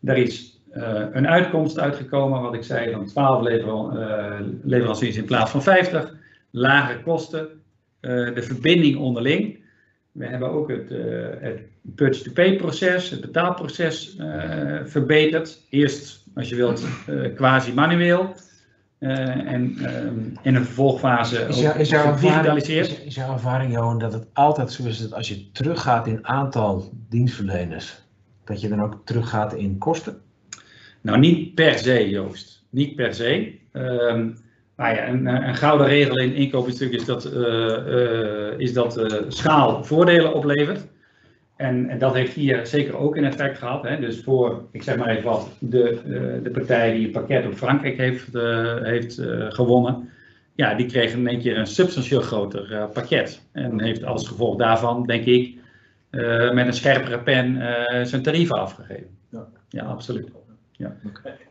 Daar 0.01 0.19
is 0.19 0.61
eh, 0.71 1.05
een 1.13 1.29
uitkomst 1.29 1.79
uitgekomen, 1.79 2.41
wat 2.41 2.55
ik 2.55 2.63
zei, 2.63 2.93
van 2.93 3.07
12 3.07 3.43
lever- 3.43 4.01
eh, 4.01 4.41
leveranciers 4.63 5.17
in 5.17 5.25
plaats 5.25 5.51
van 5.51 5.63
50. 5.63 6.15
Lage 6.51 7.03
kosten, 7.03 7.49
eh, 8.01 8.35
de 8.35 8.43
verbinding 8.43 8.97
onderling. 8.97 9.61
We 10.13 10.27
hebben 10.27 10.51
ook 10.51 10.69
het, 10.69 10.89
het 11.41 11.61
purchase-to-pay 11.95 12.57
proces, 12.57 13.11
het 13.11 13.21
betaalproces 13.21 14.17
verbeterd. 14.85 15.67
Eerst, 15.71 16.27
als 16.35 16.49
je 16.49 16.57
wilt, 16.57 16.87
quasi 17.35 17.73
manueel. 17.73 18.21
Eh, 18.21 18.52
en 19.09 19.75
ehm, 19.85 20.19
in 20.43 20.55
een 20.55 20.65
vervolgfase 20.65 21.47
Is, 21.49 21.61
jou, 21.61 21.75
ook 21.75 21.81
is, 21.81 21.89
jouw 21.89 21.99
ervaring, 21.99 22.21
gedigitaliseerd. 22.21 22.89
is, 22.89 23.01
is 23.01 23.15
jouw 23.15 23.33
ervaring, 23.33 23.73
Johan, 23.73 23.99
dat 23.99 24.13
het 24.13 24.27
altijd 24.33 24.73
zo 24.73 24.85
is 24.85 24.99
dat 24.99 25.15
als 25.15 25.29
je 25.29 25.51
teruggaat 25.51 26.07
in 26.07 26.27
aantal 26.27 26.93
dienstverleners, 27.09 28.03
dat 28.45 28.61
je 28.61 28.69
dan 28.69 28.83
ook 28.83 29.01
teruggaat 29.05 29.55
in 29.55 29.79
kosten? 29.79 30.21
Nou, 31.01 31.19
niet 31.19 31.55
per 31.55 31.79
se, 31.79 32.09
Joost. 32.09 32.65
Niet 32.71 32.97
per 32.97 33.15
se. 33.15 33.59
Ehm, 33.73 34.31
maar 34.77 34.95
ja, 34.95 35.09
een, 35.09 35.27
een 35.27 35.57
gouden 35.57 35.87
regel 35.87 36.19
in 36.19 36.35
inkoopingstuk 36.35 36.93
is 36.93 37.05
dat, 37.05 37.25
eh, 37.25 37.75
eh, 37.77 38.59
is 38.59 38.73
dat 38.73 38.97
eh, 38.97 39.21
schaal 39.29 39.85
voordelen 39.85 40.35
oplevert. 40.35 40.87
En, 41.57 41.89
en 41.89 41.99
dat 41.99 42.15
heeft 42.15 42.35
hier 42.35 42.67
zeker 42.67 42.97
ook 42.97 43.17
een 43.17 43.25
effect 43.25 43.59
gehad. 43.59 43.83
Hè. 43.83 44.01
Dus 44.01 44.23
voor, 44.23 44.65
ik 44.71 44.83
zeg 44.83 44.97
maar 44.97 45.09
even 45.09 45.31
wat, 45.31 45.49
de, 45.59 45.91
eh, 45.91 46.43
de 46.43 46.51
partij 46.51 46.93
die 46.93 47.03
het 47.03 47.13
pakket 47.13 47.47
op 47.47 47.55
Frankrijk 47.55 47.97
heeft, 47.97 48.35
eh, 48.35 48.77
heeft 48.83 49.19
eh, 49.19 49.47
gewonnen. 49.49 50.09
Ja, 50.55 50.75
die 50.75 50.87
kreeg 50.87 51.13
in 51.13 51.29
één 51.29 51.41
keer 51.41 51.59
een 51.59 51.67
substantieel 51.67 52.21
groter 52.21 52.89
pakket. 52.93 53.43
En 53.53 53.83
heeft 53.83 54.05
als 54.05 54.29
gevolg 54.29 54.57
daarvan, 54.57 55.07
denk 55.07 55.25
ik, 55.25 55.61
met 56.53 56.67
een 56.67 56.73
scherpere 56.73 57.19
pen 57.19 57.57
zijn 58.07 58.23
tarieven 58.23 58.57
afgegeven. 58.57 59.07
Ja. 59.29 59.49
ja 59.69 59.83
absoluut. 59.85 60.29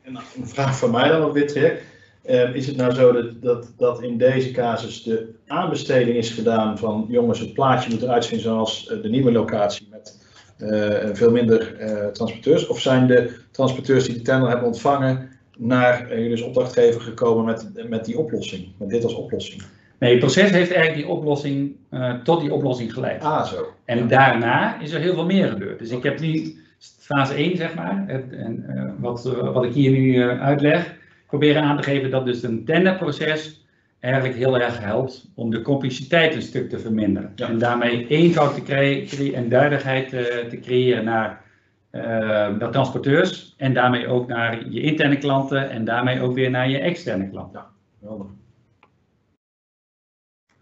En 0.01 0.13
nou, 0.13 0.25
een 0.37 0.47
vraag 0.47 0.77
van 0.77 0.91
mij 0.91 1.09
dan 1.09 1.23
op 1.23 1.33
dit 1.33 1.47
traject. 1.47 1.83
Eh, 2.31 2.55
is 2.55 2.67
het 2.67 2.75
nou 2.75 2.93
zo 2.93 3.11
dat, 3.11 3.41
dat, 3.41 3.73
dat 3.77 4.01
in 4.01 4.17
deze 4.17 4.51
casus 4.51 5.03
de 5.03 5.33
aanbesteding 5.47 6.17
is 6.17 6.29
gedaan 6.29 6.77
van 6.77 7.05
jongens, 7.09 7.39
het 7.39 7.53
plaatje 7.53 7.89
moet 7.89 8.01
eruit 8.01 8.25
zien 8.25 8.39
zoals 8.39 8.87
eh, 8.87 9.01
de 9.01 9.09
nieuwe 9.09 9.31
locatie 9.31 9.87
met 9.91 10.19
eh, 10.57 11.09
veel 11.13 11.31
minder 11.31 11.75
eh, 11.75 12.07
transporteurs? 12.07 12.67
Of 12.67 12.79
zijn 12.79 13.07
de 13.07 13.35
transporteurs 13.51 14.05
die 14.05 14.15
de 14.15 14.21
tender 14.21 14.49
hebben 14.49 14.67
ontvangen 14.67 15.29
naar 15.57 16.19
jullie 16.19 16.45
opdrachtgever 16.45 17.01
gekomen 17.01 17.45
met, 17.45 17.89
met 17.89 18.05
die 18.05 18.17
oplossing, 18.17 18.67
met 18.77 18.89
dit 18.89 19.03
als 19.03 19.15
oplossing? 19.15 19.61
Nee, 19.99 20.11
het 20.11 20.19
proces 20.19 20.49
heeft 20.49 20.71
eigenlijk 20.71 21.07
die 21.07 21.15
oplossing, 21.15 21.75
tot 22.23 22.41
die 22.41 22.53
oplossing 22.53 22.93
geleid. 22.93 23.23
Ah, 23.23 23.45
zo. 23.45 23.73
En 23.85 24.07
daarna 24.07 24.81
is 24.81 24.91
er 24.91 24.99
heel 24.99 25.13
veel 25.13 25.25
meer 25.25 25.47
gebeurd. 25.47 25.79
Dus 25.79 25.89
ik 25.89 26.03
heb 26.03 26.19
nu 26.19 26.55
fase 26.99 27.33
1, 27.33 27.57
zeg 27.57 27.75
maar, 27.75 28.03
het, 28.07 28.23
en, 28.31 28.95
wat, 28.99 29.23
wat 29.53 29.63
ik 29.63 29.73
hier 29.73 29.91
nu 29.91 30.23
uitleg, 30.23 30.99
proberen 31.31 31.63
aan 31.63 31.77
te 31.77 31.83
geven 31.83 32.09
dat 32.09 32.25
dus 32.25 32.43
een 32.43 32.65
tenderproces 32.65 33.65
eigenlijk 33.99 34.35
heel 34.35 34.59
erg 34.59 34.79
helpt 34.79 35.31
om 35.35 35.49
de 35.49 35.61
complexiteit 35.61 36.35
een 36.35 36.41
stuk 36.41 36.69
te 36.69 36.79
verminderen. 36.79 37.31
Ja. 37.35 37.47
En 37.47 37.57
daarmee 37.57 38.07
eenvoud 38.07 38.55
te 38.55 38.61
creëren 38.61 39.33
en 39.33 39.49
duidelijkheid 39.49 40.13
eh, 40.13 40.23
te 40.49 40.59
creëren 40.59 41.03
naar 41.03 41.41
eh, 41.89 42.59
de 42.59 42.69
transporteurs 42.69 43.55
en 43.57 43.73
daarmee 43.73 44.07
ook 44.07 44.27
naar 44.27 44.69
je 44.69 44.81
interne 44.81 45.17
klanten 45.17 45.69
en 45.69 45.85
daarmee 45.85 46.21
ook 46.21 46.33
weer 46.33 46.49
naar 46.49 46.69
je 46.69 46.79
externe 46.79 47.29
klanten. 47.29 47.63
Helder. 48.01 48.27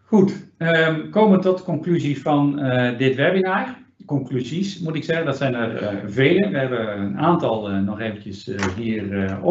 Goed, 0.05 0.47
ehm, 0.57 1.09
komen 1.09 1.37
we 1.37 1.43
tot 1.43 1.57
de 1.57 1.63
conclusie 1.63 2.21
van 2.21 2.59
eh, 2.59 2.97
dit 2.97 3.15
webinar. 3.15 3.77
Conclusies 4.05 4.79
moet 4.79 4.95
ik 4.95 5.03
zeggen, 5.03 5.25
dat 5.25 5.37
zijn 5.37 5.53
er 5.53 6.01
vele. 6.11 6.49
We 6.49 6.57
hebben 6.57 6.99
een 6.99 7.17
aantal 7.17 7.69
nog 7.69 7.99
eventjes 7.99 8.49
hier 8.75 9.23
eh 9.23 9.43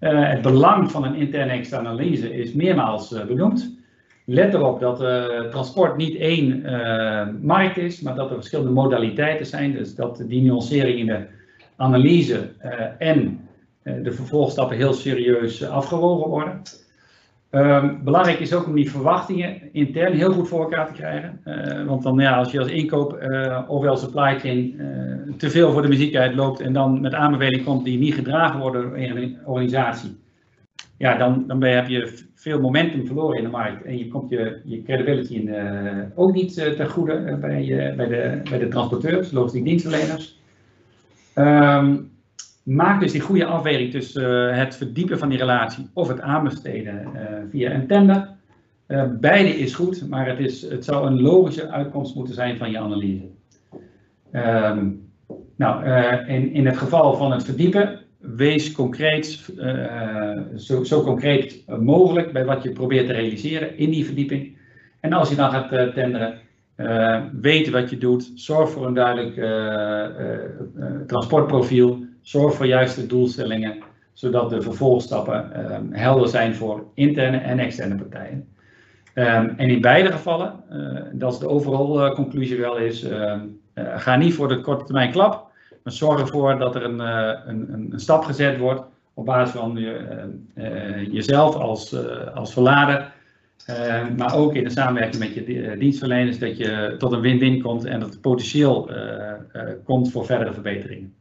Eh, 0.00 0.28
het 0.28 0.42
belang 0.42 0.90
van 0.90 1.04
een 1.04 1.14
interne 1.14 1.52
externe 1.52 1.88
analyse 1.88 2.34
is 2.34 2.52
meermaals 2.52 3.12
eh, 3.12 3.24
benoemd. 3.24 3.78
let 4.24 4.54
erop 4.54 4.80
dat 4.80 5.02
uh, 5.02 5.40
transport 5.40 5.96
niet 5.96 6.16
één 6.16 6.62
markt 7.42 7.76
is, 7.76 8.00
maar 8.00 8.14
dat 8.14 8.30
er 8.30 8.36
verschillende 8.36 8.70
modaliteiten 8.70 9.46
zijn. 9.46 9.72
Dus 9.72 9.94
dat 9.94 10.24
die 10.26 10.42
nuancering 10.42 10.98
in 10.98 11.06
de 11.06 11.26
analyse 11.76 12.48
en 12.98 13.48
de 13.82 14.12
vervolgstappen 14.12 14.76
heel 14.76 14.92
serieus 14.92 15.64
afgewogen 15.64 16.28
worden. 16.28 16.62
Um, 17.52 18.04
belangrijk 18.04 18.40
is 18.40 18.54
ook 18.54 18.66
om 18.66 18.74
die 18.74 18.90
verwachtingen 18.90 19.72
intern 19.72 20.12
heel 20.12 20.32
goed 20.32 20.48
voor 20.48 20.60
elkaar 20.60 20.86
te 20.86 20.92
krijgen. 20.92 21.40
want 21.86 22.02
dan, 22.02 22.18
ja, 22.18 22.36
als 22.36 22.52
je 22.52 22.58
als 22.58 22.68
inkoop 22.68 23.28
ofwel 23.66 23.96
supply 23.96 24.38
chain 24.38 24.74
te 25.36 25.50
veel 25.50 25.72
voor 25.72 25.82
de 25.82 25.88
muziek 25.88 26.16
uitloopt 26.16 26.60
en 26.60 26.72
dan 26.72 27.00
met 27.00 27.14
aanbeveling 27.14 27.64
komt 27.64 27.84
die 27.84 27.98
niet 27.98 28.14
gedragen 28.14 28.60
worden 28.60 28.82
door 28.82 28.98
een 28.98 29.38
organisatie, 29.44 30.18
ja, 31.00 31.16
dan, 31.16 31.44
dan 31.46 31.62
heb 31.62 31.88
je 31.88 32.28
veel 32.34 32.60
momentum 32.60 33.06
verloren 33.06 33.36
in 33.36 33.44
de 33.44 33.50
markt. 33.50 33.84
En 33.84 33.98
je 33.98 34.08
komt 34.08 34.30
je, 34.30 34.60
je 34.64 34.82
credibility 34.82 35.34
in, 35.34 35.48
uh, 35.48 36.02
ook 36.14 36.32
niet 36.32 36.56
uh, 36.56 36.66
ten 36.66 36.88
goede 36.88 37.12
uh, 37.12 37.34
bij, 37.34 37.94
bij, 37.96 38.06
de, 38.06 38.40
bij 38.50 38.58
de 38.58 38.68
transporteurs, 38.68 39.30
logistiek 39.30 39.64
dienstverleners. 39.64 40.40
Um, 41.34 42.10
maak 42.62 43.00
dus 43.00 43.12
die 43.12 43.20
goede 43.20 43.44
afweging 43.44 43.90
tussen 43.90 44.54
het 44.54 44.76
verdiepen 44.76 45.18
van 45.18 45.28
die 45.28 45.38
relatie 45.38 45.88
of 45.92 46.08
het 46.08 46.20
aanbesteden 46.20 47.08
via 47.50 47.70
een 47.70 47.86
tender. 47.86 48.28
beide 49.20 49.48
is 49.48 49.74
goed, 49.74 50.08
maar 50.08 50.26
het, 50.26 50.38
is, 50.38 50.62
het 50.62 50.84
zou 50.84 51.06
een 51.06 51.20
logische 51.20 51.68
uitkomst 51.68 52.14
moeten 52.14 52.34
zijn 52.34 52.56
van 52.58 52.70
je 52.70 52.78
analyse. 52.78 53.28
Um, 54.32 55.08
nou, 55.56 55.86
in, 56.26 56.52
in 56.52 56.66
het 56.66 56.76
geval 56.76 57.14
van 57.14 57.32
het 57.32 57.44
verdiepen 57.44 58.00
wees 58.18 58.72
concreet, 58.72 59.52
zo, 60.56 60.84
zo, 60.84 61.02
concreet 61.02 61.64
mogelijk 61.80 62.32
bij 62.32 62.44
wat 62.44 62.62
je 62.62 62.72
probeert 62.72 63.06
te 63.06 63.12
realiseren 63.12 63.78
in 63.78 63.90
die 63.90 64.04
verdieping. 64.04 64.56
En 65.00 65.12
als 65.12 65.28
je 65.28 65.34
dan 65.34 65.50
gaat 65.50 65.94
tenderen, 65.94 66.38
weet 67.40 67.70
wat 67.70 67.90
je 67.90 67.98
doet, 67.98 68.32
zorg 68.34 68.70
voor 68.70 68.86
een 68.86 68.94
duidelijk 68.94 69.34
transportprofiel, 71.06 72.04
zorg 72.22 72.54
voor 72.54 72.66
juiste 72.66 73.06
doelstellingen, 73.06 73.78
zodat 74.12 74.50
de 74.50 74.62
vervolgstappen 74.62 75.50
helder 75.92 76.28
zijn 76.28 76.54
voor 76.54 76.84
interne 76.94 77.36
en 77.36 77.58
externe 77.58 77.94
partijen. 77.94 78.48
Um, 79.14 79.54
en 79.56 79.68
in 79.68 79.80
beide 79.80 80.12
gevallen, 80.12 80.54
dat 81.12 81.32
is 81.32 81.38
de 81.38 81.48
overal 81.48 82.14
conclusie 82.14 82.60
wel 82.60 82.76
is, 82.76 83.06
ga 83.74 84.16
niet 84.16 84.34
voor 84.34 84.48
de 84.48 84.60
korte 84.60 84.84
termijn 84.84 85.10
klap, 85.10 85.50
maar 85.82 85.92
zorg 85.92 86.20
ervoor 86.20 86.58
dat 86.58 86.74
er 86.74 86.84
een, 86.84 87.00
eh, 87.00 87.40
een, 87.46 87.72
een, 87.72 88.00
stap 88.00 88.24
gezet 88.24 88.58
wordt 88.58 88.82
op 89.14 89.24
basis 89.24 89.60
van 89.60 89.76
je, 89.76 91.08
jezelf 91.10 91.54
als, 91.54 91.96
als 92.34 92.52
verlader. 92.52 93.12
maar 94.16 94.34
ook 94.34 94.54
in 94.54 94.64
de 94.64 94.70
samenwerking 94.70 95.22
met 95.22 95.34
je 95.34 95.76
dienstverleners 95.78 96.38
dat 96.38 96.56
je 96.56 96.94
tot 96.98 97.12
een 97.12 97.20
win-win 97.20 97.62
komt 97.62 97.84
en 97.84 98.00
dat 98.00 98.10
het 98.10 98.20
potentieel 98.20 98.90
komt 99.84 100.10
voor 100.10 100.24
verdere 100.26 100.52
verbeteringen. 100.52 101.14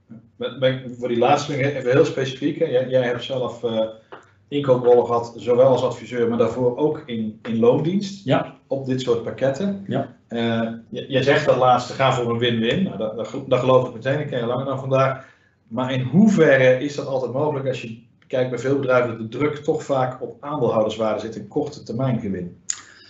Voor 0.97 1.07
die 1.07 1.17
laatste 1.17 1.75
even 1.75 1.91
heel 1.91 2.05
specifiek. 2.05 2.57
Jij, 2.57 2.87
jij 2.87 3.03
hebt 3.03 3.23
zelf 3.23 3.63
inkooprollen 4.49 5.05
gehad, 5.05 5.33
zowel 5.35 5.67
als 5.67 5.83
adviseur, 5.83 6.29
maar 6.29 6.37
daarvoor 6.37 6.77
ook 6.77 7.03
in, 7.05 7.39
in 7.41 7.59
loondienst. 7.59 8.25
Ja. 8.25 8.55
Op 8.67 8.85
dit 8.85 9.01
soort 9.01 9.23
pakketten. 9.23 9.85
Ja. 9.87 10.15
Uh, 10.29 10.71
jij 10.89 11.23
zegt 11.23 11.45
dat 11.45 11.57
laatste, 11.57 11.93
ga 11.93 12.13
voor 12.13 12.31
een 12.31 12.37
win-win. 12.37 12.83
Nou, 12.83 12.97
dat, 12.97 13.15
dat, 13.15 13.43
dat, 13.47 13.59
geloof 13.59 13.87
ik 13.87 13.93
meteen, 13.93 14.19
ik 14.19 14.27
ken 14.27 14.39
je 14.39 14.45
langer 14.45 14.65
dan 14.65 14.79
vandaag. 14.79 15.25
Maar 15.67 15.93
in 15.93 16.01
hoeverre 16.01 16.83
is 16.83 16.95
dat 16.95 17.05
altijd 17.05 17.33
mogelijk 17.33 17.67
als 17.67 17.81
je 17.81 18.01
kijkt 18.27 18.49
bij 18.49 18.59
veel 18.59 18.75
bedrijven 18.75 19.09
dat 19.09 19.31
de 19.31 19.37
druk 19.37 19.55
toch 19.55 19.83
vaak 19.83 20.21
op 20.21 20.43
aandeelhouderswaarde 20.43 21.19
zit, 21.19 21.35
een 21.35 21.47
korte 21.47 21.83
termijn 21.83 22.19
gewin? 22.19 22.61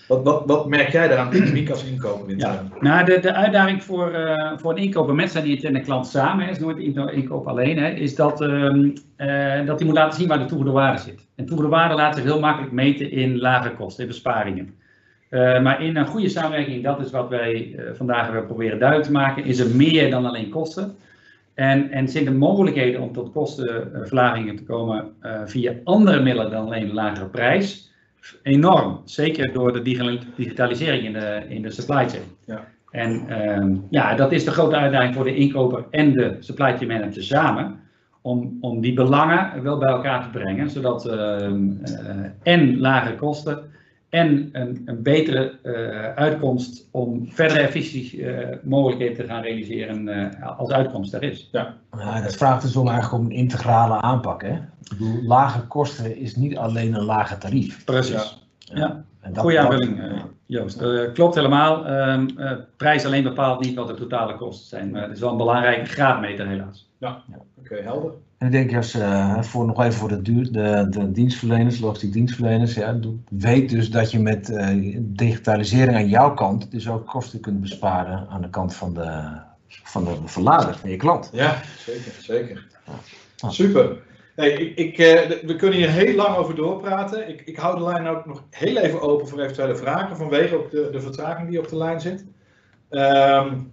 Wat, 0.10 0.24
wat, 0.24 0.44
wat 0.46 0.68
merk 0.68 0.92
jij 0.92 1.08
daaraan 1.08 1.30
dynamiek 1.30 1.70
als 1.70 1.84
inkoper? 1.84 2.38
Ja, 2.38 2.64
nou, 2.80 3.06
de, 3.06 3.20
de 3.20 3.34
uitdaging 3.34 3.84
voor, 3.84 4.12
uh, 4.12 4.52
voor 4.58 4.72
een 4.72 4.84
inkoper 4.84 5.16
met 5.16 5.32
zijn 5.32 5.62
en 5.62 5.74
de 5.74 5.80
klant 5.80 6.08
samen, 6.08 6.46
hè, 6.46 6.52
is 6.52 6.60
nooit 6.60 6.78
inkoop 7.12 7.48
alleen, 7.48 7.78
hè, 7.78 7.90
is 7.90 8.16
dat, 8.16 8.42
um, 8.42 8.94
uh, 9.18 9.66
dat 9.66 9.78
hij 9.78 9.88
moet 9.88 9.96
laten 9.96 10.20
zien 10.20 10.28
waar 10.28 10.38
de 10.38 10.46
toegevoegde 10.46 10.80
waarde 10.80 11.02
zit. 11.02 11.28
En 11.36 11.46
toegevoegde 11.46 11.76
waarde 11.76 11.96
laat 11.96 12.16
zich 12.16 12.24
heel 12.24 12.40
makkelijk 12.40 12.72
meten 12.72 13.12
in 13.12 13.40
lage 13.40 13.72
kosten, 13.72 14.04
in 14.04 14.10
besparingen. 14.10 14.74
Uh, 15.30 15.62
maar 15.62 15.84
in 15.84 15.96
een 15.96 16.08
goede 16.08 16.30
samenwerking, 16.30 16.84
dat 16.84 17.00
is 17.00 17.12
wat 17.12 17.30
wij 17.30 17.80
vandaag 17.94 18.24
hebben 18.24 18.46
proberen 18.46 18.80
duidelijk 18.80 19.08
te 19.10 19.16
maken, 19.16 19.46
is 19.46 19.60
er 19.60 19.76
meer 19.76 20.10
dan 20.10 20.26
alleen 20.26 20.50
kosten. 20.50 20.96
En, 21.54 21.92
en 21.92 22.08
zijn 22.08 22.26
er 22.26 22.34
mogelijkheden 22.34 23.02
om 23.02 23.14
tot 23.14 23.32
kostenverlagingen 23.32 24.56
te 24.56 24.64
komen 24.64 25.12
via 25.46 25.74
andere 25.84 26.22
middelen 26.22 26.52
dan 26.52 26.66
alleen 26.66 26.84
een 26.84 26.94
lagere 26.94 27.26
prijs 27.26 27.89
enorm. 28.44 29.02
Zeker 29.06 29.54
door 29.54 29.74
de 29.74 29.82
digitalisering 30.36 31.04
in 31.04 31.14
de, 31.14 31.46
in 31.48 31.62
de 31.62 31.72
supply 31.72 32.10
chain. 32.10 32.24
Ja. 32.46 32.68
En 32.92 33.26
uh, 33.30 33.78
ja, 33.90 34.16
dat 34.16 34.32
is 34.32 34.46
de 34.46 34.52
grote 34.52 34.76
uitdaging 34.76 35.16
voor 35.16 35.24
de 35.24 35.36
inkoper 35.36 35.86
en 35.90 36.12
de 36.14 36.38
supply 36.40 36.78
chain 36.78 36.88
manager 36.88 37.24
samen. 37.24 37.80
Om, 38.22 38.58
om 38.62 38.82
die 38.82 38.94
belangen 38.94 39.64
wel 39.64 39.78
bij 39.78 39.90
elkaar 39.90 40.24
te 40.24 40.40
brengen, 40.40 40.70
zodat 40.70 41.06
uh, 41.06 41.44
en 42.44 42.80
lage 42.80 43.16
kosten 43.16 43.64
en 44.10 44.50
een, 44.52 44.82
een 44.86 45.04
betere 45.04 45.54
uh, 45.64 46.14
uitkomst 46.14 46.88
om 46.92 47.28
verdere 47.32 47.60
efficiëntiemogelijkheden 47.60 49.16
uh, 49.16 49.20
te 49.20 49.28
gaan 49.28 49.42
realiseren 49.42 50.08
uh, 50.08 50.58
als 50.58 50.72
uitkomst 50.72 51.14
er 51.14 51.24
is. 51.24 51.50
Ja. 51.52 51.76
ja, 51.98 52.22
dat 52.22 52.36
vraagt 52.36 52.62
dus 52.62 52.76
om 52.76 52.88
eigenlijk 52.88 53.24
om 53.24 53.30
een 53.30 53.36
integrale 53.36 54.02
aanpak. 54.02 54.42
Hè? 54.42 54.54
Ik 54.54 54.90
bedoel, 54.90 55.24
lage 55.24 55.62
kosten 55.68 56.18
is 56.18 56.36
niet 56.36 56.58
alleen 56.58 56.94
een 56.94 57.04
lage 57.04 57.38
tarief. 57.38 57.86
Precies. 57.86 58.40
Ja. 58.60 59.04
ja. 59.24 59.32
Goeie 59.36 59.60
aanvulling, 59.60 60.02
Joost. 60.46 60.84
klopt 61.14 61.36
helemaal. 61.36 61.86
Ehm, 61.86 62.28
prijs 62.78 63.06
alleen 63.06 63.24
bepaalt 63.24 63.64
niet 63.64 63.76
wat 63.76 63.88
de 63.88 63.94
totale 63.94 64.36
kosten 64.36 64.68
zijn, 64.68 64.92
maar 64.92 65.02
het 65.02 65.12
is 65.12 65.20
wel 65.20 65.32
een 65.32 65.38
belangrijke 65.38 65.86
graadmeter 65.86 66.48
helaas. 66.48 66.90
Ja, 66.98 67.24
oké, 67.60 67.76
helder. 67.76 68.12
En 68.40 68.46
ik 68.46 68.52
denk 68.52 68.76
als, 68.76 68.96
uh, 68.96 69.42
voor, 69.42 69.66
nog 69.66 69.82
even 69.82 69.94
voor 69.94 70.10
de, 70.10 70.22
duur, 70.22 70.52
de, 70.52 70.88
de 70.90 71.12
dienstverleners, 71.12 71.80
logistiek 71.80 72.14
dienstverleners, 72.14 72.74
ja, 72.74 73.00
weet 73.30 73.70
dus 73.70 73.90
dat 73.90 74.12
je 74.12 74.20
met 74.20 74.50
uh, 74.50 74.98
digitalisering 75.00 75.96
aan 75.96 76.10
jouw 76.10 76.34
kant 76.34 76.72
dus 76.72 76.90
ook 76.90 77.08
kosten 77.08 77.40
kunt 77.40 77.62
besparen 77.62 78.28
aan 78.30 78.42
de 78.42 78.50
kant 78.50 78.76
van 78.76 78.94
de, 78.94 79.32
van 79.68 80.04
de 80.04 80.16
verlader, 80.26 80.78
van 80.78 80.90
je 80.90 80.96
klant. 80.96 81.30
Ja, 81.34 81.62
zeker, 81.78 82.12
zeker. 82.20 82.68
Ja. 83.38 83.50
Super. 83.50 83.98
Hey, 84.36 84.52
ik, 84.52 84.78
ik, 84.78 84.98
uh, 84.98 85.40
we 85.48 85.56
kunnen 85.56 85.78
hier 85.78 85.90
heel 85.90 86.16
lang 86.16 86.36
over 86.36 86.56
doorpraten. 86.56 87.30
Ik, 87.30 87.42
ik 87.46 87.58
hou 87.58 87.78
de 87.78 87.84
lijn 87.84 88.08
ook 88.08 88.26
nog 88.26 88.44
heel 88.50 88.78
even 88.78 89.02
open 89.02 89.28
voor 89.28 89.40
eventuele 89.40 89.76
vragen, 89.76 90.18
vanwege 90.18 90.58
ook 90.58 90.72
de, 90.72 90.90
de 90.92 91.02
vertraging 91.02 91.50
die 91.50 91.60
op 91.60 91.68
de 91.68 91.78
lijn 91.78 92.02
zit. 92.02 92.26
Um, 92.90 93.72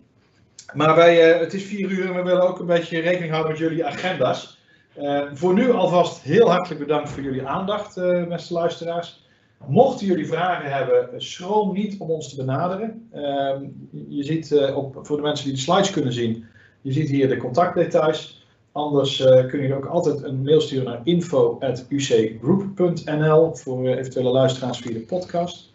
maar 0.75 0.95
wij, 0.97 1.17
het 1.39 1.55
is 1.55 1.65
vier 1.65 1.91
uur 1.91 2.07
en 2.07 2.15
we 2.15 2.23
willen 2.23 2.49
ook 2.49 2.59
een 2.59 2.67
beetje 2.67 3.01
rekening 3.01 3.31
houden 3.31 3.53
met 3.53 3.61
jullie 3.61 3.87
agenda's. 3.87 4.56
Uh, 5.01 5.23
voor 5.33 5.55
nu 5.55 5.71
alvast 5.71 6.23
heel 6.23 6.51
hartelijk 6.51 6.81
bedankt 6.81 7.09
voor 7.09 7.23
jullie 7.23 7.47
aandacht, 7.47 7.97
uh, 7.97 8.27
beste 8.27 8.53
luisteraars. 8.53 9.25
Mochten 9.67 10.07
jullie 10.07 10.27
vragen 10.27 10.73
hebben, 10.73 11.09
schroom 11.17 11.73
niet 11.73 11.99
om 11.99 12.11
ons 12.11 12.29
te 12.29 12.37
benaderen. 12.37 13.09
Uh, 13.15 13.51
je 14.09 14.23
ziet 14.23 14.51
uh, 14.51 14.77
op, 14.77 14.99
voor 15.03 15.17
de 15.17 15.23
mensen 15.23 15.45
die 15.45 15.55
de 15.55 15.61
slides 15.61 15.91
kunnen 15.91 16.13
zien, 16.13 16.45
je 16.81 16.93
ziet 16.93 17.09
hier 17.09 17.29
de 17.29 17.37
contactdetails. 17.37 18.47
Anders 18.73 19.17
kunnen 19.17 19.61
jullie 19.61 19.75
ook 19.75 19.87
altijd 19.87 20.23
een 20.23 20.43
mail 20.43 20.61
sturen 20.61 20.85
naar 20.85 21.01
info.ucgroup.nl 21.05 23.55
voor 23.55 23.89
eventuele 23.89 24.31
luisteraars 24.31 24.79
via 24.79 24.93
de 24.93 25.01
podcast. 25.01 25.73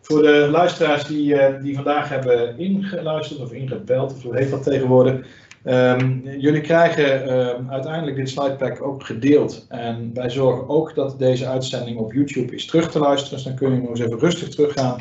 Voor 0.00 0.22
de 0.22 0.48
luisteraars 0.50 1.04
die, 1.04 1.36
die 1.62 1.74
vandaag 1.74 2.08
hebben 2.08 2.58
ingeluisterd 2.58 3.40
of 3.40 3.52
ingebeld, 3.52 4.12
of 4.12 4.22
hoe 4.22 4.36
heet 4.36 4.50
dat 4.50 4.62
tegenwoordig, 4.62 5.26
Um, 5.64 6.22
jullie 6.38 6.60
krijgen 6.60 7.38
um, 7.38 7.70
uiteindelijk 7.70 8.16
dit 8.16 8.28
slidepack 8.28 8.82
ook 8.82 9.04
gedeeld. 9.04 9.66
En 9.68 10.10
wij 10.14 10.30
zorgen 10.30 10.68
ook 10.68 10.94
dat 10.94 11.18
deze 11.18 11.46
uitzending 11.46 11.98
op 11.98 12.12
YouTube 12.12 12.54
is 12.54 12.66
terug 12.66 12.90
te 12.90 12.98
luisteren. 12.98 13.34
Dus 13.34 13.44
dan 13.44 13.54
kun 13.54 13.72
je 13.72 13.80
nog 13.80 13.90
eens 13.90 14.00
even 14.00 14.18
rustig 14.18 14.48
teruggaan 14.48 14.96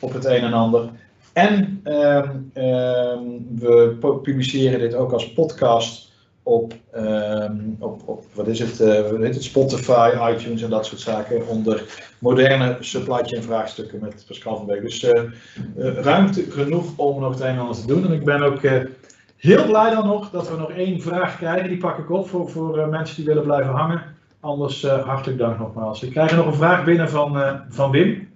op 0.00 0.12
het 0.12 0.24
een 0.24 0.42
en 0.42 0.52
ander. 0.52 0.90
En 1.32 1.80
um, 1.84 3.48
we 3.58 3.96
publiceren 4.22 4.78
dit 4.78 4.94
ook 4.94 5.12
als 5.12 5.32
podcast 5.32 6.12
op, 6.42 6.74
op, 7.78 8.02
op 8.04 8.24
wat 8.34 8.46
is 8.46 8.58
het, 8.58 8.80
uh, 8.80 9.32
Spotify, 9.32 10.10
iTunes 10.34 10.62
en 10.62 10.70
dat 10.70 10.86
soort 10.86 11.00
zaken. 11.00 11.48
Onder 11.48 11.84
moderne 12.18 12.76
supply 12.80 13.20
chain 13.24 13.42
vraagstukken 13.42 14.00
met 14.00 14.24
Pascal 14.26 14.56
van 14.56 14.66
Beek. 14.66 14.82
Dus 14.82 15.02
uh, 15.02 15.10
uh, 15.12 15.94
ruimte 15.94 16.44
genoeg 16.50 16.92
om 16.96 17.20
nog 17.20 17.32
het 17.32 17.40
een 17.40 17.46
en 17.46 17.58
ander 17.58 17.76
te 17.76 17.86
doen. 17.86 18.06
En 18.06 18.12
ik 18.12 18.24
ben 18.24 18.42
ook 18.42 18.60
Heel 19.42 19.66
blij 19.66 19.90
dan 19.90 20.06
nog 20.06 20.30
dat 20.30 20.50
we 20.50 20.56
nog 20.56 20.70
één 20.70 21.00
vraag 21.00 21.36
krijgen. 21.36 21.68
Die 21.68 21.78
pak 21.78 21.98
ik 21.98 22.10
op 22.10 22.28
voor, 22.28 22.50
voor 22.50 22.78
uh, 22.78 22.88
mensen 22.88 23.16
die 23.16 23.24
willen 23.24 23.42
blijven 23.42 23.72
hangen. 23.72 24.02
Anders 24.40 24.84
uh, 24.84 25.06
hartelijk 25.06 25.38
dank 25.38 25.58
nogmaals. 25.58 26.02
Ik 26.02 26.10
krijg 26.10 26.36
nog 26.36 26.46
een 26.46 26.54
vraag 26.54 26.84
binnen 26.84 27.10
van, 27.10 27.36
uh, 27.36 27.52
van 27.68 27.90
Wim. 27.90 28.28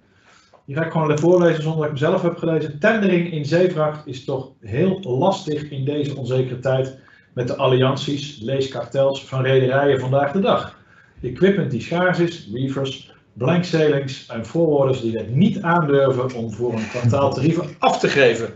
Die 0.65 0.75
ga 0.75 0.85
ik 0.85 0.91
gewoon 0.91 1.19
voorlezen 1.19 1.63
zonder 1.63 1.81
dat 1.81 1.91
ik 1.91 1.99
hem 1.99 2.09
zelf 2.09 2.21
heb 2.21 2.37
gelezen. 2.37 2.79
Tendering 2.79 3.31
in 3.31 3.45
zeevracht 3.45 4.07
is 4.07 4.25
toch 4.25 4.51
heel 4.61 4.99
lastig 5.01 5.69
in 5.69 5.85
deze 5.85 6.15
onzekere 6.15 6.59
tijd 6.59 6.99
met 7.33 7.47
de 7.47 7.55
allianties, 7.55 8.39
leeskartels 8.41 9.25
van 9.25 9.41
rederijen 9.41 9.99
vandaag 9.99 10.31
de 10.31 10.39
dag. 10.39 10.79
Equipment 11.21 11.71
die 11.71 11.81
schaars 11.81 12.19
is, 12.19 12.49
reefers, 12.53 13.13
blank 13.33 13.63
sailings 13.63 14.25
en 14.25 14.45
voorwoorders 14.45 15.01
die 15.01 15.17
het 15.17 15.35
niet 15.35 15.61
aandurven 15.61 16.35
om 16.35 16.51
voor 16.51 16.73
een 16.73 16.89
kwartaaltarieven 16.89 17.65
af 17.79 17.99
te 17.99 18.07
geven. 18.07 18.53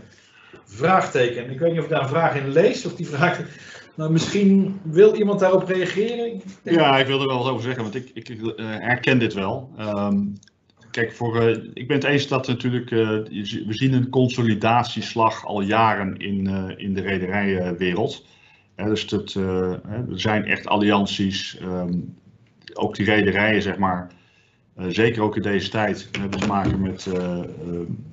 Vraagteken. 0.64 1.50
Ik 1.50 1.58
weet 1.58 1.70
niet 1.70 1.78
of 1.78 1.84
ik 1.84 1.90
daar 1.90 2.02
een 2.02 2.08
vraag 2.08 2.36
in 2.36 2.52
lees 2.52 2.86
of 2.86 2.94
die 2.94 3.06
vraag. 3.06 3.40
Nou, 3.94 4.12
misschien 4.12 4.80
wil 4.82 5.14
iemand 5.14 5.40
daarop 5.40 5.68
reageren? 5.68 6.42
Ja, 6.62 6.98
ik 6.98 7.06
wil 7.06 7.20
er 7.20 7.26
wel 7.26 7.38
wat 7.38 7.48
over 7.48 7.62
zeggen, 7.62 7.82
want 7.82 7.94
ik, 7.94 8.10
ik 8.14 8.28
eh, 8.28 8.66
herken 8.66 9.18
dit 9.18 9.34
wel. 9.34 9.70
Ehm, 9.76 10.18
kijk, 10.90 11.12
voor, 11.12 11.40
eh, 11.40 11.58
ik 11.74 11.86
ben 11.86 11.96
het 11.96 12.04
eens 12.04 12.28
dat 12.28 12.46
natuurlijk, 12.46 12.90
eh, 12.90 12.98
we 13.66 13.66
zien 13.68 13.92
een 13.92 14.08
consolidatieslag 14.08 15.46
al 15.46 15.60
jaren 15.60 16.16
in, 16.16 16.46
eh, 16.46 16.84
in 16.84 16.94
de 16.94 17.00
rederijenwereld. 17.00 18.24
Dus 18.76 19.06
eh, 19.36 19.72
er 19.86 20.20
zijn 20.20 20.44
echt 20.44 20.66
allianties, 20.66 21.58
ehm, 21.58 21.98
ook 22.74 22.96
die 22.96 23.06
rederijen, 23.06 23.62
zeg 23.62 23.76
maar. 23.76 24.10
Eh, 24.76 24.86
zeker 24.88 25.22
ook 25.22 25.36
in 25.36 25.42
deze 25.42 25.70
tijd 25.70 26.10
we 26.12 26.18
hebben 26.18 26.38
te 26.38 26.46
maken 26.46 26.80
met, 26.80 27.06
eh, 27.06 27.38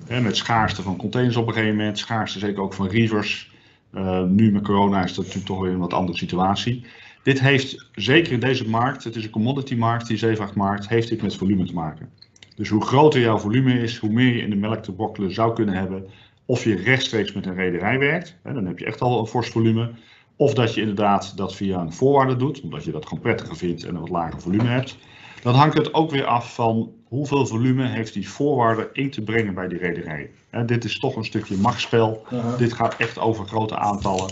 eh, 0.06 0.22
met 0.22 0.36
schaarste 0.36 0.82
van 0.82 0.96
containers 0.96 1.36
op 1.36 1.46
een 1.46 1.52
gegeven 1.52 1.76
moment, 1.76 1.98
schaarste 1.98 2.38
zeker 2.38 2.62
ook 2.62 2.74
van 2.74 2.88
reavers. 2.88 3.50
Eh, 3.92 4.22
nu 4.22 4.52
met 4.52 4.62
corona 4.62 5.04
is 5.04 5.14
dat 5.14 5.24
natuurlijk 5.24 5.46
toch 5.46 5.60
weer 5.60 5.72
een 5.72 5.78
wat 5.78 5.92
andere 5.92 6.18
situatie. 6.18 6.84
Dit 7.22 7.40
heeft, 7.40 7.88
zeker 7.94 8.32
in 8.32 8.40
deze 8.40 8.68
markt, 8.68 9.04
het 9.04 9.16
is 9.16 9.24
een 9.24 9.30
commodity 9.30 9.74
markt, 9.74 10.06
die 10.06 10.16
zeevrachtmarkt, 10.16 10.88
heeft 10.88 11.08
dit 11.08 11.22
met 11.22 11.36
volume 11.36 11.64
te 11.64 11.72
maken. 11.72 12.10
Dus 12.56 12.68
hoe 12.68 12.84
groter 12.84 13.20
jouw 13.20 13.38
volume 13.38 13.80
is, 13.80 13.96
hoe 13.96 14.10
meer 14.10 14.34
je 14.34 14.42
in 14.42 14.50
de 14.50 14.56
melk 14.56 14.82
te 14.82 14.92
brokkelen 14.92 15.32
zou 15.32 15.54
kunnen 15.54 15.74
hebben. 15.74 16.06
Of 16.44 16.64
je 16.64 16.74
rechtstreeks 16.74 17.32
met 17.32 17.46
een 17.46 17.54
rederij 17.54 17.98
werkt, 17.98 18.36
hè, 18.42 18.52
dan 18.52 18.66
heb 18.66 18.78
je 18.78 18.84
echt 18.84 19.00
al 19.00 19.20
een 19.20 19.26
fors 19.26 19.48
volume. 19.48 19.90
Of 20.36 20.54
dat 20.54 20.74
je 20.74 20.80
inderdaad 20.80 21.36
dat 21.36 21.56
via 21.56 21.80
een 21.80 21.92
voorwaarder 21.92 22.38
doet, 22.38 22.60
omdat 22.60 22.84
je 22.84 22.92
dat 22.92 23.06
gewoon 23.06 23.22
prettiger 23.22 23.56
vindt 23.56 23.84
en 23.84 23.94
een 23.94 24.00
wat 24.00 24.10
lager 24.10 24.40
volume 24.40 24.68
hebt. 24.68 24.98
Dan 25.42 25.54
hangt 25.54 25.78
het 25.78 25.94
ook 25.94 26.10
weer 26.10 26.24
af 26.24 26.54
van 26.54 26.92
hoeveel 27.08 27.46
volume 27.46 27.86
heeft 27.86 28.14
die 28.14 28.28
voorwaarder 28.28 28.90
in 28.92 29.10
te 29.10 29.22
brengen 29.22 29.54
bij 29.54 29.68
die 29.68 29.78
rederij. 29.78 30.30
Dit 30.66 30.84
is 30.84 30.98
toch 30.98 31.16
een 31.16 31.24
stukje 31.24 31.56
machtsspel. 31.56 32.26
Dit 32.58 32.72
gaat 32.72 32.96
echt 32.96 33.18
over 33.18 33.46
grote 33.46 33.76
aantallen. 33.76 34.30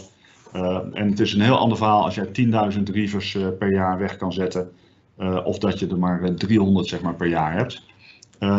Uh, 0.55 0.79
en 0.93 1.11
het 1.11 1.21
is 1.21 1.33
een 1.33 1.41
heel 1.41 1.59
ander 1.59 1.77
verhaal 1.77 2.05
als 2.05 2.15
jij 2.15 2.27
10.000 2.77 2.83
reavers 2.83 3.35
uh, 3.35 3.47
per 3.59 3.73
jaar 3.73 3.99
weg 3.99 4.17
kan 4.17 4.33
zetten. 4.33 4.71
Uh, 5.19 5.41
of 5.45 5.59
dat 5.59 5.79
je 5.79 5.87
er 5.87 5.99
maar 5.99 6.35
300 6.35 6.87
zeg 6.87 7.01
maar, 7.01 7.15
per 7.15 7.27
jaar 7.27 7.53
hebt. 7.53 7.83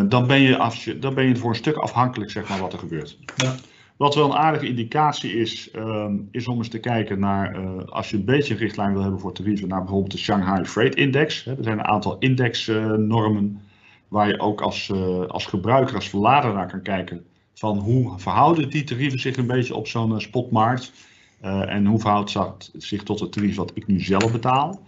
Dan, 0.08 0.28
ben 0.28 0.42
je 0.42 0.58
af, 0.58 0.84
dan 0.84 1.14
ben 1.14 1.28
je 1.28 1.36
voor 1.36 1.50
een 1.50 1.56
stuk 1.56 1.76
afhankelijk 1.76 2.32
zeg 2.32 2.50
maar, 2.50 2.60
wat 2.60 2.74
er 2.74 2.80
gebeurt. 2.80 3.18
Ja. 3.36 3.56
Wat 4.00 4.16
wel 4.16 4.26
een 4.26 4.38
aardige 4.38 4.68
indicatie 4.68 5.34
is, 5.34 5.70
um, 5.76 6.28
is 6.32 6.48
om 6.48 6.58
eens 6.58 6.70
te 6.70 6.80
kijken 6.80 7.20
naar, 7.20 7.60
uh, 7.60 7.84
als 7.86 8.10
je 8.10 8.18
een 8.18 8.26
beetje 8.26 8.54
een 8.54 8.60
richtlijn 8.60 8.94
wil 8.94 9.02
hebben 9.02 9.20
voor 9.20 9.34
tarieven, 9.34 9.68
naar 9.68 9.80
bijvoorbeeld 9.80 10.12
de 10.12 10.18
Shanghai 10.18 10.66
Freight 10.66 10.96
Index. 10.96 11.46
Er 11.46 11.58
zijn 11.60 11.80
een 11.80 11.86
aantal 11.86 12.18
indexnormen 12.20 13.62
waar 14.08 14.28
je 14.28 14.40
ook 14.40 14.62
als, 14.62 14.90
uh, 14.94 15.26
als 15.26 15.46
gebruiker, 15.46 15.96
als 15.96 16.10
verlader 16.10 16.54
naar 16.54 16.68
kan 16.68 16.82
kijken. 16.82 17.26
Van 17.54 17.78
hoe 17.78 18.20
verhouden 18.20 18.70
die 18.70 18.84
tarieven 18.84 19.20
zich 19.20 19.38
een 19.38 19.48
beetje 19.48 19.76
op 19.76 19.88
zo'n 19.88 20.22
spotmarkt? 20.22 20.92
En 21.42 21.86
hoe 21.86 22.00
verhoudt 22.00 22.34
dat 22.34 22.72
zich 22.78 23.04
tot 23.04 23.20
het 23.20 23.32
tarief 23.32 23.56
wat 23.56 23.72
ik 23.74 23.88
nu 23.88 24.00
zelf 24.00 24.32
betaal? 24.32 24.80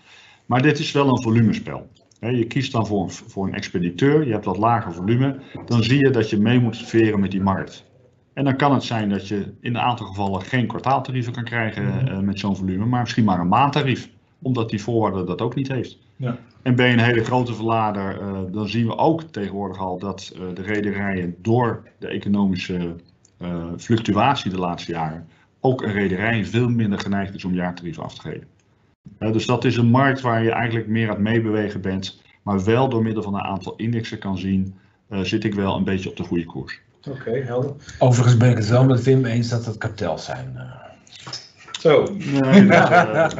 Maar 0.45 0.61
dit 0.61 0.79
is 0.79 0.91
wel 0.91 1.07
een 1.07 1.21
volumespel. 1.21 1.89
Je 2.19 2.45
kiest 2.45 2.71
dan 2.71 2.87
voor 2.87 3.03
een, 3.03 3.11
voor 3.11 3.47
een 3.47 3.53
expediteur, 3.53 4.25
je 4.25 4.31
hebt 4.31 4.45
wat 4.45 4.57
lager 4.57 4.93
volume, 4.93 5.39
dan 5.65 5.83
zie 5.83 5.99
je 5.99 6.09
dat 6.09 6.29
je 6.29 6.37
mee 6.37 6.59
moet 6.59 6.77
veren 6.77 7.19
met 7.19 7.31
die 7.31 7.41
markt. 7.41 7.89
En 8.33 8.43
dan 8.43 8.55
kan 8.55 8.73
het 8.73 8.83
zijn 8.83 9.09
dat 9.09 9.27
je 9.27 9.53
in 9.61 9.75
een 9.75 9.81
aantal 9.81 10.05
gevallen 10.05 10.41
geen 10.41 10.67
kwartaaltarieven 10.67 11.33
kan 11.33 11.43
krijgen 11.43 12.07
uh, 12.07 12.19
met 12.19 12.39
zo'n 12.39 12.55
volume, 12.55 12.85
maar 12.85 13.01
misschien 13.01 13.23
maar 13.23 13.39
een 13.39 13.47
maandtarief, 13.47 14.09
omdat 14.41 14.69
die 14.69 14.81
voorwaarder 14.81 15.25
dat 15.25 15.41
ook 15.41 15.55
niet 15.55 15.67
heeft. 15.67 15.97
Ja. 16.15 16.37
En 16.61 16.75
ben 16.75 16.87
je 16.87 16.93
een 16.93 16.99
hele 16.99 17.23
grote 17.23 17.53
verlader, 17.53 18.21
uh, 18.21 18.39
dan 18.51 18.67
zien 18.67 18.87
we 18.87 18.97
ook 18.97 19.21
tegenwoordig 19.21 19.79
al 19.79 19.99
dat 19.99 20.33
uh, 20.35 20.55
de 20.55 20.61
rederijen 20.61 21.35
door 21.41 21.83
de 21.99 22.07
economische 22.07 22.95
fluctuatie 23.77 24.51
de 24.51 24.57
laatste 24.57 24.91
jaren 24.91 25.27
ook 25.59 25.81
een 25.81 25.91
rederij 25.91 26.45
veel 26.45 26.69
minder 26.69 26.99
geneigd 26.99 27.35
is 27.35 27.45
om 27.45 27.53
jaartarieven 27.53 28.03
af 28.03 28.15
te 28.15 28.21
geven. 28.21 28.47
Dus 29.33 29.45
dat 29.45 29.65
is 29.65 29.77
een 29.77 29.89
markt 29.89 30.21
waar 30.21 30.43
je 30.43 30.51
eigenlijk 30.51 30.87
meer 30.87 31.07
aan 31.07 31.13
het 31.13 31.23
meebewegen 31.23 31.81
bent, 31.81 32.21
maar 32.41 32.63
wel 32.63 32.89
door 32.89 33.03
middel 33.03 33.23
van 33.23 33.33
een 33.33 33.41
aantal 33.41 33.75
indexen 33.75 34.19
kan 34.19 34.37
zien, 34.37 34.75
zit 35.09 35.43
ik 35.43 35.53
wel 35.53 35.75
een 35.75 35.83
beetje 35.83 36.09
op 36.09 36.15
de 36.15 36.23
goede 36.23 36.45
koers. 36.45 36.81
Oké, 37.09 37.19
okay, 37.19 37.41
helder. 37.41 37.71
Overigens 37.99 38.37
ben 38.37 38.49
ik 38.49 38.57
het 38.57 38.69
wel 38.69 38.85
met 38.85 39.03
Wim 39.03 39.25
eens 39.25 39.49
dat 39.49 39.65
het 39.65 39.77
kartels 39.77 40.25
zijn. 40.25 40.53
Uh. 40.55 40.89
Zo. 41.81 42.07
Nee, 42.13 42.65
dat, 42.67 42.89
dat, 42.89 43.35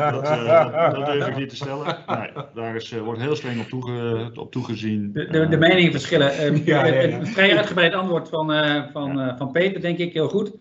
dat, 0.96 1.06
durf 1.06 1.28
ik 1.28 1.38
niet 1.38 1.50
te 1.50 1.56
stellen. 1.56 1.98
Nee, 2.08 2.30
daar 2.54 2.76
is, 2.76 2.92
wordt 2.92 3.20
heel 3.20 3.36
streng 3.36 3.60
op, 3.62 3.68
toege, 3.68 4.32
op 4.36 4.52
toegezien. 4.52 5.12
De, 5.14 5.28
de, 5.28 5.48
de 5.48 5.58
meningen 5.58 5.92
verschillen. 5.92 6.54
Uh, 6.54 6.66
ja, 6.66 6.86
ja, 6.86 7.02
ja. 7.02 7.20
Een 7.20 7.28
vrij 7.28 7.58
uitgebreid 7.58 7.94
antwoord 7.94 8.30
van, 8.30 8.52
uh, 8.52 8.84
van, 8.92 9.36
van 9.38 9.52
Peter, 9.52 9.82
denk 9.82 9.98
ik, 9.98 10.14
heel 10.14 10.30
goed. 10.30 10.52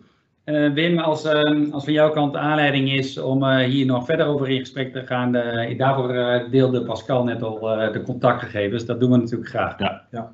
Uh, 0.45 0.73
Wim, 0.73 0.99
als, 0.99 1.25
uh, 1.25 1.73
als 1.73 1.83
van 1.83 1.93
jouw 1.93 2.11
kant 2.11 2.33
de 2.33 2.39
aanleiding 2.39 2.91
is 2.91 3.17
om 3.17 3.43
uh, 3.43 3.57
hier 3.57 3.85
nog 3.85 4.05
verder 4.05 4.25
over 4.25 4.49
in 4.49 4.59
gesprek 4.59 4.93
te 4.93 5.05
gaan, 5.05 5.31
daarvoor 5.77 6.47
deelde 6.51 6.83
Pascal 6.83 7.23
net 7.23 7.43
al 7.43 7.59
de 7.91 8.01
contactgegevens. 8.05 8.85
Dat 8.85 8.99
doen 8.99 9.11
we 9.11 9.17
natuurlijk 9.17 9.49
graag. 9.49 9.79
Ja. 10.11 10.31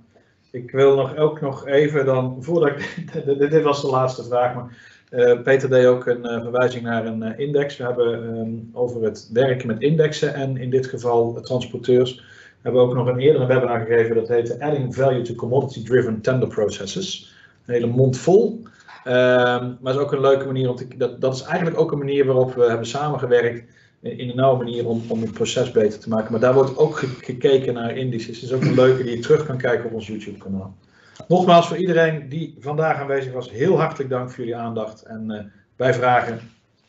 Ik 0.52 0.72
wil 0.72 0.96
nog 0.96 1.18
ook 1.18 1.42
nog 1.42 1.68
even 1.68 2.06
dan, 2.06 2.38
voordat 2.40 2.70
ik, 2.70 3.04
dit 3.50 3.64
was 3.64 3.82
de 3.82 3.88
laatste 3.88 4.24
vraag, 4.24 4.56
maar 4.56 4.78
Peter 5.44 5.70
deed 5.70 5.86
ook 5.86 6.06
een 6.06 6.24
verwijzing 6.24 6.84
naar 6.84 7.06
een 7.06 7.38
index. 7.38 7.78
We 7.78 7.84
hebben 7.84 8.38
um, 8.38 8.70
over 8.74 9.04
het 9.04 9.30
werken 9.34 9.68
met 9.68 9.82
indexen 9.82 10.34
en 10.34 10.58
in 10.58 10.70
dit 10.70 10.88
geval 10.88 11.42
transporteurs, 11.42 12.24
hebben 12.62 12.82
we 12.82 12.88
ook 12.88 12.96
nog 12.96 13.08
een 13.08 13.20
eerdere 13.20 13.46
webinar 13.46 13.80
gegeven, 13.80 14.16
dat 14.16 14.28
heette 14.28 14.60
Adding 14.60 14.96
Value 14.96 15.22
to 15.22 15.34
Commodity 15.34 15.84
Driven 15.84 16.22
Tender 16.22 16.48
Processes. 16.48 17.36
Een 17.66 17.74
hele 17.74 17.88
mond 17.88 18.18
vol. 18.18 18.62
Um, 19.06 19.78
maar 19.82 19.94
is 19.94 19.98
ook 19.98 20.12
een 20.12 20.22
leuke 20.22 20.46
manier, 20.46 20.70
om 20.70 20.78
dat, 20.98 21.22
dat 21.22 21.36
is 21.36 21.42
eigenlijk 21.42 21.80
ook 21.80 21.92
een 21.92 21.98
manier 21.98 22.26
waarop 22.26 22.54
we 22.54 22.64
hebben 22.64 22.88
samengewerkt 22.88 23.72
in 24.00 24.30
een 24.30 24.36
nauwe 24.36 24.64
manier 24.64 24.88
om, 24.88 25.04
om 25.08 25.22
het 25.22 25.32
proces 25.32 25.72
beter 25.72 26.00
te 26.00 26.10
maken. 26.10 26.32
Maar 26.32 26.40
daar 26.40 26.54
wordt 26.54 26.78
ook 26.78 26.98
ge, 26.98 27.08
gekeken 27.08 27.74
naar 27.74 27.98
indices. 27.98 28.42
Het 28.42 28.50
is 28.50 28.56
ook 28.56 28.62
een 28.62 28.76
leuke 28.76 29.04
die 29.04 29.16
je 29.16 29.22
terug 29.22 29.46
kan 29.46 29.58
kijken 29.58 29.86
op 29.86 29.94
ons 29.94 30.08
YouTube 30.08 30.38
kanaal. 30.38 30.76
Nogmaals 31.28 31.68
voor 31.68 31.78
iedereen 31.78 32.30
die 32.30 32.56
vandaag 32.60 33.00
aanwezig 33.00 33.34
was, 33.34 33.52
heel 33.52 33.80
hartelijk 33.80 34.10
dank 34.10 34.30
voor 34.30 34.40
jullie 34.40 34.60
aandacht. 34.60 35.02
En 35.02 35.32
uh, 35.32 35.40
bij 35.76 35.94
vragen, 35.94 36.40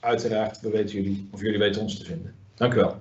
uiteraard, 0.00 0.60
we 0.60 0.70
weten 0.70 0.96
jullie, 0.96 1.28
of 1.32 1.40
jullie 1.40 1.58
weten 1.58 1.82
ons 1.82 1.98
te 1.98 2.04
vinden. 2.04 2.34
Dank 2.54 2.74
u 2.74 2.76
wel. 2.76 2.96